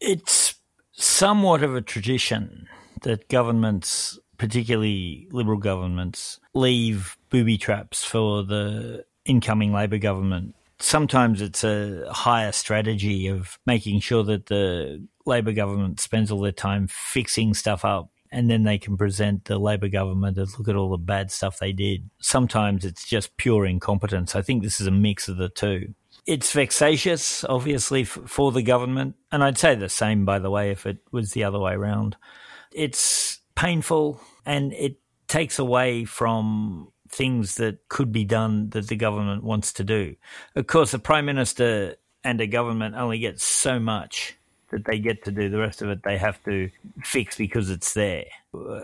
It's 0.00 0.54
somewhat 0.92 1.62
of 1.62 1.74
a 1.74 1.82
tradition 1.82 2.68
that 3.02 3.28
governments, 3.28 4.18
particularly 4.38 5.28
Liberal 5.30 5.58
governments, 5.58 6.40
leave 6.54 7.18
booby 7.30 7.58
traps 7.58 8.04
for 8.04 8.44
the 8.44 9.04
incoming 9.24 9.72
Labor 9.72 9.98
government. 9.98 10.54
Sometimes 10.80 11.42
it's 11.42 11.64
a 11.64 12.06
higher 12.12 12.52
strategy 12.52 13.26
of 13.26 13.58
making 13.66 13.98
sure 13.98 14.22
that 14.22 14.46
the 14.46 15.04
Labor 15.26 15.52
government 15.52 15.98
spends 15.98 16.30
all 16.30 16.40
their 16.40 16.52
time 16.52 16.86
fixing 16.88 17.52
stuff 17.52 17.84
up 17.84 18.10
and 18.30 18.50
then 18.50 18.64
they 18.64 18.78
can 18.78 18.96
present 18.96 19.44
the 19.44 19.58
Labor 19.58 19.88
government 19.88 20.38
as 20.38 20.58
look 20.58 20.68
at 20.68 20.76
all 20.76 20.90
the 20.90 20.98
bad 20.98 21.30
stuff 21.30 21.58
they 21.58 21.72
did. 21.72 22.08
Sometimes 22.20 22.84
it's 22.84 23.06
just 23.06 23.36
pure 23.36 23.66
incompetence. 23.66 24.34
I 24.36 24.42
think 24.42 24.62
this 24.62 24.80
is 24.80 24.86
a 24.86 24.92
mix 24.92 25.28
of 25.28 25.36
the 25.36 25.48
two. 25.48 25.94
It's 26.26 26.52
vexatious, 26.52 27.42
obviously, 27.44 28.04
for 28.04 28.52
the 28.52 28.62
government. 28.62 29.16
And 29.32 29.42
I'd 29.42 29.58
say 29.58 29.74
the 29.74 29.88
same, 29.88 30.24
by 30.24 30.38
the 30.38 30.50
way, 30.50 30.70
if 30.70 30.84
it 30.84 30.98
was 31.10 31.32
the 31.32 31.44
other 31.44 31.58
way 31.58 31.72
around. 31.72 32.16
It's 32.72 33.40
painful 33.54 34.20
and 34.44 34.72
it 34.74 34.98
takes 35.26 35.58
away 35.58 36.04
from 36.04 36.92
things 37.08 37.56
that 37.56 37.88
could 37.88 38.12
be 38.12 38.24
done 38.24 38.70
that 38.70 38.88
the 38.88 38.96
government 38.96 39.42
wants 39.42 39.72
to 39.74 39.84
do. 39.84 40.16
Of 40.54 40.66
course, 40.66 40.90
the 40.90 40.98
Prime 40.98 41.24
Minister 41.24 41.96
and 42.24 42.40
a 42.40 42.46
government 42.46 42.94
only 42.94 43.18
get 43.18 43.40
so 43.40 43.80
much 43.80 44.37
that 44.70 44.84
they 44.84 44.98
get 44.98 45.24
to 45.24 45.30
do. 45.30 45.48
The 45.48 45.58
rest 45.58 45.82
of 45.82 45.90
it 45.90 46.02
they 46.04 46.18
have 46.18 46.42
to 46.44 46.70
fix 47.02 47.36
because 47.36 47.70
it's 47.70 47.94
there. 47.94 48.24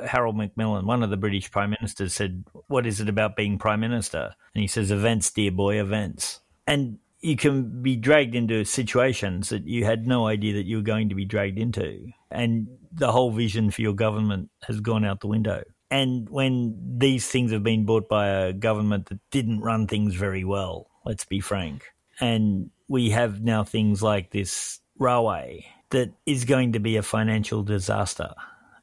Harold 0.06 0.36
Macmillan, 0.36 0.86
one 0.86 1.02
of 1.02 1.10
the 1.10 1.16
British 1.16 1.50
prime 1.50 1.70
ministers, 1.70 2.14
said, 2.14 2.44
What 2.68 2.86
is 2.86 3.00
it 3.00 3.08
about 3.08 3.36
being 3.36 3.58
prime 3.58 3.80
minister? 3.80 4.34
And 4.54 4.62
he 4.62 4.66
says, 4.66 4.90
Events, 4.90 5.30
dear 5.30 5.50
boy, 5.50 5.80
events. 5.80 6.40
And 6.66 6.98
you 7.20 7.36
can 7.36 7.82
be 7.82 7.96
dragged 7.96 8.34
into 8.34 8.64
situations 8.64 9.48
that 9.48 9.66
you 9.66 9.84
had 9.84 10.06
no 10.06 10.26
idea 10.26 10.54
that 10.54 10.66
you 10.66 10.76
were 10.76 10.82
going 10.82 11.08
to 11.08 11.14
be 11.14 11.24
dragged 11.24 11.58
into. 11.58 12.12
And 12.30 12.68
the 12.92 13.10
whole 13.10 13.30
vision 13.30 13.70
for 13.70 13.80
your 13.80 13.94
government 13.94 14.50
has 14.66 14.80
gone 14.80 15.04
out 15.04 15.20
the 15.20 15.26
window. 15.26 15.62
And 15.90 16.28
when 16.28 16.98
these 16.98 17.28
things 17.28 17.52
have 17.52 17.62
been 17.62 17.86
bought 17.86 18.08
by 18.08 18.28
a 18.28 18.52
government 18.52 19.06
that 19.06 19.20
didn't 19.30 19.60
run 19.60 19.86
things 19.86 20.14
very 20.14 20.44
well, 20.44 20.88
let's 21.04 21.24
be 21.24 21.40
frank, 21.40 21.84
and 22.20 22.70
we 22.88 23.10
have 23.10 23.42
now 23.42 23.64
things 23.64 24.02
like 24.02 24.30
this 24.30 24.80
railway 24.98 25.66
that 25.90 26.12
is 26.26 26.44
going 26.44 26.72
to 26.72 26.80
be 26.80 26.96
a 26.96 27.02
financial 27.02 27.62
disaster. 27.62 28.34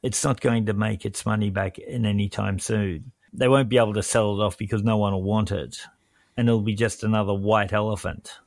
It's 0.02 0.24
not 0.24 0.40
going 0.40 0.66
to 0.66 0.72
make 0.72 1.04
its 1.04 1.24
money 1.24 1.50
back 1.50 1.78
in 1.78 2.06
any 2.06 2.28
time 2.28 2.58
soon. 2.58 3.12
They 3.32 3.48
won't 3.48 3.68
be 3.68 3.78
able 3.78 3.94
to 3.94 4.02
sell 4.02 4.40
it 4.40 4.44
off 4.44 4.58
because 4.58 4.82
no 4.82 4.96
one 4.96 5.12
will 5.12 5.22
want 5.22 5.52
it. 5.52 5.78
And 6.36 6.48
it'll 6.48 6.62
be 6.62 6.74
just 6.74 7.04
another 7.04 7.34
white 7.34 7.72
elephant. 7.72 8.38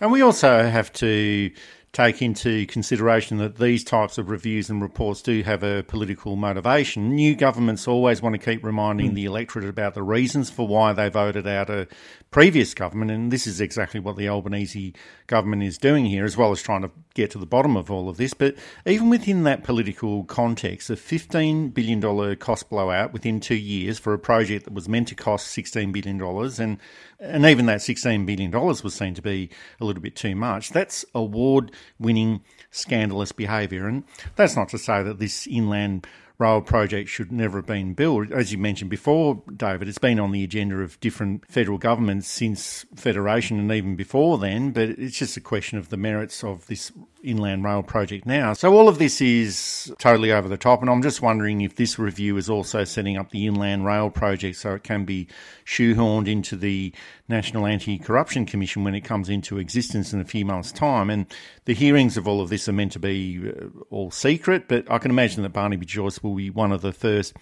And 0.00 0.12
we 0.12 0.22
also 0.22 0.62
have 0.64 0.92
to 0.94 1.50
take 1.94 2.20
into 2.20 2.66
consideration 2.66 3.38
that 3.38 3.56
these 3.56 3.84
types 3.84 4.18
of 4.18 4.28
reviews 4.28 4.68
and 4.68 4.82
reports 4.82 5.22
do 5.22 5.42
have 5.44 5.62
a 5.62 5.84
political 5.84 6.34
motivation. 6.34 7.14
New 7.14 7.36
governments 7.36 7.86
always 7.86 8.20
want 8.20 8.34
to 8.34 8.38
keep 8.38 8.64
reminding 8.64 9.12
mm. 9.12 9.14
the 9.14 9.24
electorate 9.24 9.64
about 9.64 9.94
the 9.94 10.02
reasons 10.02 10.50
for 10.50 10.66
why 10.66 10.92
they 10.92 11.08
voted 11.08 11.46
out 11.46 11.70
a 11.70 11.86
previous 12.32 12.74
government, 12.74 13.12
and 13.12 13.30
this 13.30 13.46
is 13.46 13.60
exactly 13.60 14.00
what 14.00 14.16
the 14.16 14.28
Albanese 14.28 14.92
government 15.28 15.62
is 15.62 15.78
doing 15.78 16.04
here, 16.04 16.24
as 16.24 16.36
well 16.36 16.50
as 16.50 16.60
trying 16.60 16.82
to 16.82 16.90
get 17.14 17.30
to 17.30 17.38
the 17.38 17.46
bottom 17.46 17.76
of 17.76 17.90
all 17.90 18.08
of 18.08 18.16
this. 18.16 18.34
But 18.34 18.56
even 18.84 19.08
within 19.08 19.44
that 19.44 19.62
political 19.62 20.24
context, 20.24 20.90
a 20.90 20.94
$15 20.94 21.72
billion 21.72 22.36
cost 22.36 22.68
blowout 22.68 23.12
within 23.12 23.40
two 23.40 23.54
years 23.54 23.98
for 23.98 24.12
a 24.12 24.18
project 24.18 24.64
that 24.64 24.74
was 24.74 24.88
meant 24.88 25.08
to 25.08 25.14
cost 25.14 25.56
$16 25.56 25.92
billion, 25.92 26.20
and, 26.60 26.78
and 27.20 27.46
even 27.46 27.66
that 27.66 27.78
$16 27.78 28.26
billion 28.26 28.50
was 28.50 28.94
seen 28.94 29.14
to 29.14 29.22
be 29.22 29.48
a 29.80 29.84
little 29.84 30.02
bit 30.02 30.16
too 30.16 30.34
much, 30.34 30.70
that's 30.70 31.04
award 31.14 31.70
winning 31.98 32.42
scandalous 32.70 33.32
behaviour. 33.32 33.86
And 33.86 34.04
that's 34.34 34.56
not 34.56 34.68
to 34.70 34.78
say 34.78 35.02
that 35.02 35.18
this 35.20 35.46
inland 35.46 36.06
rail 36.38 36.60
project 36.60 37.08
should 37.08 37.30
never 37.30 37.58
have 37.58 37.66
been 37.66 37.94
built. 37.94 38.32
As 38.32 38.50
you 38.52 38.58
mentioned 38.58 38.90
before, 38.90 39.42
David, 39.56 39.88
it's 39.88 39.98
been 39.98 40.18
on 40.18 40.32
the 40.32 40.42
agenda 40.42 40.76
of 40.76 40.98
different 41.00 41.46
federal 41.50 41.78
governments 41.78 42.28
since 42.28 42.84
Federation 42.96 43.58
and 43.58 43.70
even 43.70 43.96
before 43.96 44.38
then, 44.38 44.72
but 44.72 44.90
it's 44.90 45.18
just 45.18 45.36
a 45.36 45.40
question 45.40 45.78
of 45.78 45.90
the 45.90 45.96
merits 45.96 46.42
of 46.42 46.66
this 46.66 46.90
inland 47.24 47.64
rail 47.64 47.82
project 47.82 48.26
now. 48.26 48.52
So 48.52 48.74
all 48.74 48.88
of 48.88 48.98
this 48.98 49.20
is 49.20 49.92
totally 49.98 50.30
over 50.30 50.48
the 50.48 50.56
top, 50.56 50.80
and 50.80 50.90
I'm 50.90 51.02
just 51.02 51.22
wondering 51.22 51.62
if 51.62 51.76
this 51.76 51.98
review 51.98 52.36
is 52.36 52.50
also 52.50 52.84
setting 52.84 53.16
up 53.16 53.30
the 53.30 53.46
inland 53.46 53.84
rail 53.84 54.10
project 54.10 54.56
so 54.58 54.74
it 54.74 54.84
can 54.84 55.04
be 55.04 55.26
shoehorned 55.64 56.28
into 56.28 56.56
the 56.56 56.92
National 57.28 57.66
Anti 57.66 57.98
Corruption 57.98 58.44
Commission 58.44 58.84
when 58.84 58.94
it 58.94 59.00
comes 59.00 59.28
into 59.28 59.58
existence 59.58 60.12
in 60.12 60.20
a 60.20 60.24
few 60.24 60.44
months' 60.44 60.72
time. 60.72 61.08
And 61.08 61.26
the 61.64 61.72
hearings 61.72 62.16
of 62.16 62.28
all 62.28 62.42
of 62.42 62.50
this 62.50 62.68
are 62.68 62.72
meant 62.72 62.92
to 62.92 62.98
be 62.98 63.48
uh, 63.48 63.66
all 63.90 64.10
secret, 64.10 64.68
but 64.68 64.90
I 64.90 64.98
can 64.98 65.10
imagine 65.10 65.42
that 65.42 65.54
Barnaby 65.54 65.86
Joyce 65.86 66.22
will 66.22 66.34
be 66.34 66.50
one 66.50 66.72
of 66.72 66.82
the 66.82 66.92
first 66.92 67.34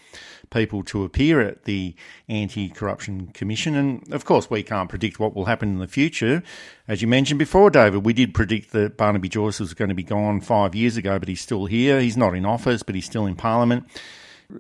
people 0.51 0.85
to 0.85 1.03
appear 1.05 1.41
at 1.41 1.64
the 1.64 1.97
Anti 2.28 2.68
Corruption 2.68 3.28
Commission. 3.28 3.74
And 3.74 4.12
of 4.12 4.24
course, 4.24 4.49
we 4.49 4.62
can't 4.62 4.89
predict 4.89 5.18
what 5.18 5.35
will 5.35 5.47
happen 5.47 5.70
in 5.70 5.78
the 5.78 5.89
future. 5.89 6.43
As 6.87 7.03
you 7.03 7.09
mentioned 7.09 7.39
before, 7.39 7.70
David, 7.70 8.05
we 8.05 8.12
did 8.12 8.35
predict 8.35 8.72
that 8.72 8.97
Barnaby 8.97 9.28
Joyce 9.28 9.59
was 9.59 9.72
going 9.75 9.89
to 9.89 9.95
be 9.95 10.03
gone 10.03 10.41
five 10.41 10.75
years 10.75 10.97
ago, 10.97 11.18
but 11.18 11.29
he's 11.29 11.41
still 11.41 11.66
here. 11.66 12.01
He's 12.01 12.16
not 12.16 12.35
in 12.35 12.45
office, 12.45 12.83
but 12.83 12.95
he's 12.95 13.07
still 13.07 13.27
in 13.27 13.35
Parliament. 13.35 13.87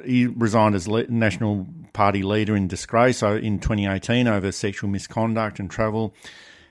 He 0.04 0.26
resigned 0.26 0.74
as 0.74 0.88
National 0.88 1.66
Party 1.92 2.22
leader 2.22 2.56
in 2.56 2.68
disgrace 2.68 3.22
in 3.22 3.58
2018 3.58 4.26
over 4.26 4.50
sexual 4.50 4.88
misconduct 4.88 5.58
and 5.58 5.70
travel 5.70 6.14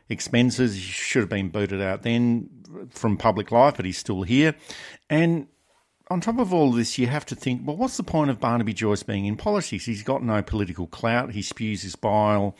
expenses. 0.10 0.76
He 0.76 0.82
should 0.82 1.22
have 1.22 1.30
been 1.30 1.50
booted 1.50 1.82
out 1.82 2.02
then 2.02 2.50
from 2.90 3.18
public 3.18 3.52
life, 3.52 3.76
but 3.76 3.86
he's 3.86 3.98
still 3.98 4.24
here. 4.24 4.56
And 5.10 5.48
on 6.10 6.20
top 6.20 6.40
of 6.40 6.54
all 6.54 6.72
this, 6.72 6.98
you 6.98 7.08
have 7.08 7.26
to 7.28 7.36
think, 7.36 7.62
well, 7.66 7.78
what's 7.78 7.98
the 7.98 8.04
point 8.04 8.30
of 8.30 8.40
Barnaby 8.40 8.74
Joyce 8.74 9.04
being 9.04 9.26
in 9.26 9.38
politics? 9.38 9.86
He's 9.86 10.04
got 10.04 10.24
no 10.24 10.42
political 10.42 10.88
clout. 10.88 11.32
He 11.32 11.42
spews 11.42 11.84
his 11.84 11.96
bile 11.96 12.56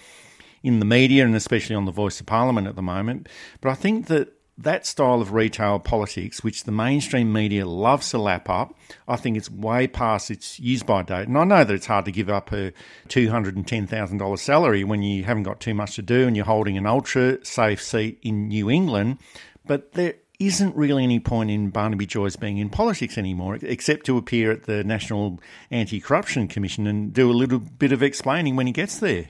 in 0.64 0.80
the 0.80 0.86
media 0.86 1.26
and 1.26 1.36
especially 1.36 1.76
on 1.76 1.86
the 1.86 1.92
Voice 1.92 2.20
of 2.20 2.26
Parliament 2.28 2.68
at 2.68 2.76
the 2.76 2.82
moment. 2.82 3.28
But 3.60 3.72
I 3.72 3.76
think 3.76 4.08
that 4.08 4.34
that 4.58 4.86
style 4.86 5.22
of 5.22 5.34
retail 5.34 5.80
politics, 5.80 6.44
which 6.44 6.66
the 6.66 6.72
mainstream 6.72 7.32
media 7.34 7.66
loves 7.66 8.12
to 8.12 8.18
lap 8.18 8.50
up, 8.50 8.78
I 9.08 9.16
think 9.16 9.38
it's 9.38 9.50
way 9.50 9.88
past 9.88 10.30
its 10.30 10.60
use 10.60 10.84
by 10.84 11.04
date. 11.04 11.28
And 11.28 11.38
I 11.38 11.44
know 11.44 11.64
that 11.64 11.74
it's 11.74 11.86
hard 11.86 12.06
to 12.06 12.12
give 12.12 12.30
up 12.30 12.52
a 12.52 12.72
$210,000 13.10 14.40
salary 14.40 14.84
when 14.84 15.02
you 15.02 15.24
haven't 15.24 15.44
got 15.44 15.60
too 15.60 15.74
much 15.74 15.96
to 15.96 16.02
do 16.02 16.28
and 16.28 16.36
you're 16.36 16.46
holding 16.46 16.78
an 16.78 16.86
ultra 16.86 17.44
safe 17.46 17.82
seat 17.82 18.20
in 18.22 18.50
New 18.50 18.70
England, 18.70 19.18
but 19.66 19.94
there 19.94 20.16
isn't 20.40 20.76
really 20.76 21.04
any 21.04 21.20
point 21.20 21.52
in 21.52 21.70
Barnaby 21.70 22.08
Joyce 22.08 22.36
being 22.36 22.58
in 22.58 22.70
politics 22.70 23.18
anymore, 23.18 23.60
except 23.62 24.06
to 24.08 24.18
appear 24.18 24.52
at 24.52 24.64
the 24.64 24.84
National 24.84 25.40
Anti 25.70 26.00
Corruption 26.00 26.48
Commission 26.48 26.88
and 26.88 27.14
do 27.14 27.30
a 27.30 27.34
little 27.34 27.60
bit 27.60 27.92
of 27.92 28.02
explaining 28.02 28.56
when 28.56 28.66
he 28.66 28.74
gets 28.74 28.98
there. 29.00 29.30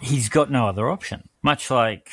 He's 0.00 0.28
got 0.28 0.50
no 0.50 0.66
other 0.66 0.88
option, 0.88 1.28
much 1.42 1.70
like 1.70 2.10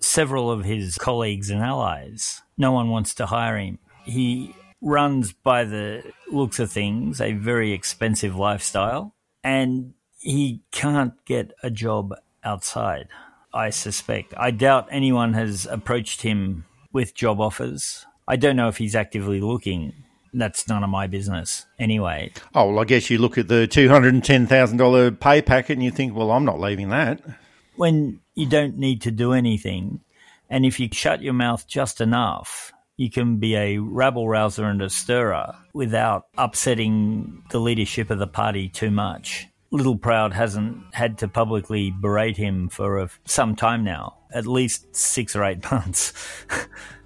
several 0.00 0.50
of 0.50 0.64
his 0.64 0.96
colleagues 0.96 1.50
and 1.50 1.62
allies. 1.62 2.42
No 2.56 2.72
one 2.72 2.90
wants 2.90 3.14
to 3.14 3.26
hire 3.26 3.58
him. 3.58 3.78
He 4.04 4.54
runs, 4.80 5.32
by 5.32 5.64
the 5.64 6.02
looks 6.30 6.58
of 6.58 6.72
things, 6.72 7.20
a 7.20 7.32
very 7.32 7.72
expensive 7.72 8.34
lifestyle, 8.34 9.14
and 9.44 9.94
he 10.18 10.62
can't 10.70 11.14
get 11.24 11.52
a 11.62 11.70
job 11.70 12.14
outside. 12.44 13.08
I 13.52 13.70
suspect. 13.70 14.32
I 14.36 14.50
doubt 14.50 14.88
anyone 14.90 15.34
has 15.34 15.66
approached 15.66 16.22
him 16.22 16.64
with 16.92 17.14
job 17.14 17.40
offers. 17.40 18.06
I 18.28 18.36
don't 18.36 18.56
know 18.56 18.68
if 18.68 18.76
he's 18.76 18.94
actively 18.94 19.40
looking. 19.40 19.92
That's 20.32 20.68
none 20.68 20.84
of 20.84 20.90
my 20.90 21.08
business 21.08 21.66
anyway. 21.78 22.32
Oh, 22.54 22.70
well, 22.70 22.78
I 22.78 22.84
guess 22.84 23.10
you 23.10 23.18
look 23.18 23.36
at 23.36 23.48
the 23.48 23.66
$210,000 23.68 25.18
pay 25.18 25.42
packet 25.42 25.72
and 25.72 25.82
you 25.82 25.90
think, 25.90 26.14
well, 26.14 26.30
I'm 26.30 26.44
not 26.44 26.60
leaving 26.60 26.90
that 26.90 27.20
when 27.80 28.20
you 28.34 28.44
don't 28.44 28.76
need 28.76 29.00
to 29.00 29.10
do 29.10 29.32
anything, 29.32 30.00
and 30.50 30.66
if 30.66 30.78
you 30.78 30.86
shut 30.92 31.22
your 31.22 31.32
mouth 31.32 31.66
just 31.66 32.02
enough, 32.02 32.74
you 32.98 33.08
can 33.08 33.38
be 33.38 33.56
a 33.56 33.78
rabble 33.78 34.28
rouser 34.28 34.66
and 34.66 34.82
a 34.82 34.90
stirrer 34.90 35.54
without 35.72 36.26
upsetting 36.36 37.42
the 37.48 37.58
leadership 37.58 38.10
of 38.10 38.18
the 38.18 38.26
party 38.26 38.68
too 38.68 38.90
much. 38.90 39.46
Littleproud 39.72 40.34
hasn't 40.34 40.94
had 40.94 41.16
to 41.18 41.28
publicly 41.28 41.90
berate 41.90 42.36
him 42.36 42.68
for 42.68 42.98
a, 42.98 43.08
some 43.24 43.56
time 43.56 43.82
now, 43.82 44.18
at 44.30 44.46
least 44.46 44.94
six 44.94 45.34
or 45.34 45.42
eight 45.42 45.64
months. 45.72 46.12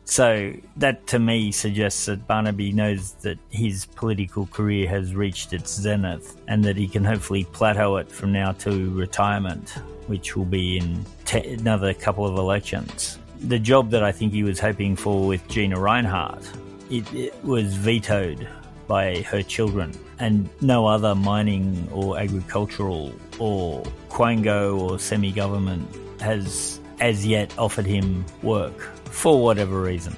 So 0.04 0.52
that 0.76 1.06
to 1.08 1.18
me 1.18 1.50
suggests 1.50 2.06
that 2.06 2.26
Barnaby 2.26 2.72
knows 2.72 3.12
that 3.22 3.38
his 3.50 3.86
political 3.86 4.46
career 4.46 4.88
has 4.88 5.14
reached 5.14 5.52
its 5.52 5.74
zenith 5.74 6.40
and 6.46 6.62
that 6.64 6.76
he 6.76 6.86
can 6.86 7.04
hopefully 7.04 7.44
plateau 7.44 7.96
it 7.96 8.10
from 8.10 8.32
now 8.32 8.52
to 8.52 8.90
retirement, 8.90 9.70
which 10.06 10.36
will 10.36 10.44
be 10.44 10.76
in 10.76 11.04
te- 11.24 11.54
another 11.54 11.94
couple 11.94 12.26
of 12.26 12.36
elections. 12.36 13.18
The 13.40 13.58
job 13.58 13.90
that 13.90 14.02
I 14.02 14.12
think 14.12 14.32
he 14.32 14.42
was 14.42 14.60
hoping 14.60 14.94
for 14.94 15.26
with 15.26 15.46
Gina 15.48 15.76
Rinehart, 15.76 16.44
it, 16.90 17.12
it 17.14 17.44
was 17.44 17.74
vetoed 17.74 18.46
by 18.86 19.22
her 19.22 19.42
children, 19.42 19.92
and 20.18 20.48
no 20.60 20.86
other 20.86 21.14
mining 21.14 21.88
or 21.90 22.18
agricultural 22.18 23.12
or 23.38 23.82
quango 24.10 24.78
or 24.78 24.98
semi 24.98 25.32
government 25.32 25.88
has 26.20 26.80
as 27.00 27.26
yet 27.26 27.52
offered 27.58 27.86
him 27.86 28.24
work 28.42 28.78
for 29.06 29.42
whatever 29.42 29.80
reason. 29.80 30.14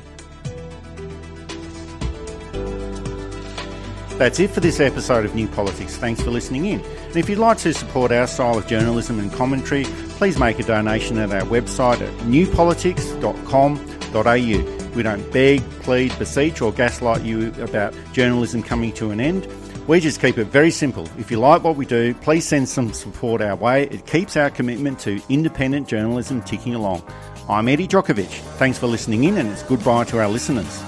That's 4.19 4.41
it 4.41 4.51
for 4.51 4.61
this 4.61 4.81
episode 4.81 5.27
of 5.27 5.35
New 5.35 5.47
Politics. 5.49 5.99
Thanks 5.99 6.23
for 6.23 6.31
listening 6.31 6.65
in. 6.65 6.81
And 6.81 7.17
if 7.17 7.29
you'd 7.29 7.39
like 7.39 7.59
to 7.59 7.75
support 7.75 8.11
our 8.13 8.27
style 8.27 8.57
of 8.57 8.67
journalism 8.67 9.19
and 9.19 9.31
commentary, 9.31 9.85
please 10.17 10.39
make 10.39 10.59
a 10.59 10.63
donation 10.63 11.19
at 11.19 11.31
our 11.33 11.43
website 11.43 12.01
at 12.01 12.11
newpolitics.com.au. 12.21 14.95
We 14.95 15.03
don't 15.03 15.33
beg, 15.33 15.61
plead, 15.83 16.19
beseech, 16.19 16.63
or 16.63 16.73
gaslight 16.73 17.25
you 17.25 17.53
about 17.63 17.93
journalism 18.13 18.63
coming 18.63 18.95
to 18.95 19.11
an 19.11 19.21
end. 19.21 19.47
We 19.87 20.01
just 20.01 20.21
keep 20.21 20.37
it 20.37 20.47
very 20.47 20.73
simple. 20.73 21.09
If 21.17 21.31
you 21.31 21.39
like 21.39 21.63
what 21.63 21.77
we 21.77 21.87
do, 21.87 22.13
please 22.15 22.45
send 22.45 22.69
some 22.69 22.93
support 22.93 23.41
our 23.41 23.55
way. 23.55 23.85
It 23.85 24.05
keeps 24.05 24.37
our 24.37 24.51
commitment 24.51 24.99
to 25.01 25.23
independent 25.29 25.87
journalism 25.87 26.43
ticking 26.43 26.75
along. 26.75 27.05
I'm 27.49 27.69
Eddie 27.69 27.87
Djokovic. 27.87 28.27
Thanks 28.59 28.79
for 28.79 28.89
listening 28.89 29.23
in, 29.25 29.39
and 29.39 29.49
it's 29.49 29.63
goodbye 29.63 30.03
to 30.05 30.19
our 30.19 30.29
listeners. 30.29 30.83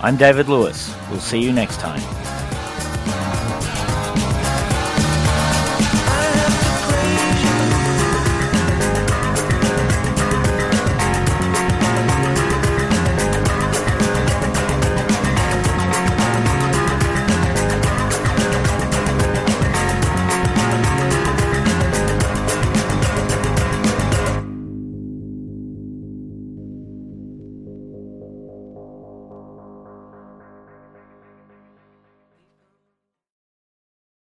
I'm 0.00 0.16
David 0.16 0.48
Lewis. 0.48 0.94
We'll 1.10 1.20
see 1.20 1.40
you 1.40 1.52
next 1.52 1.80
time. 1.80 2.31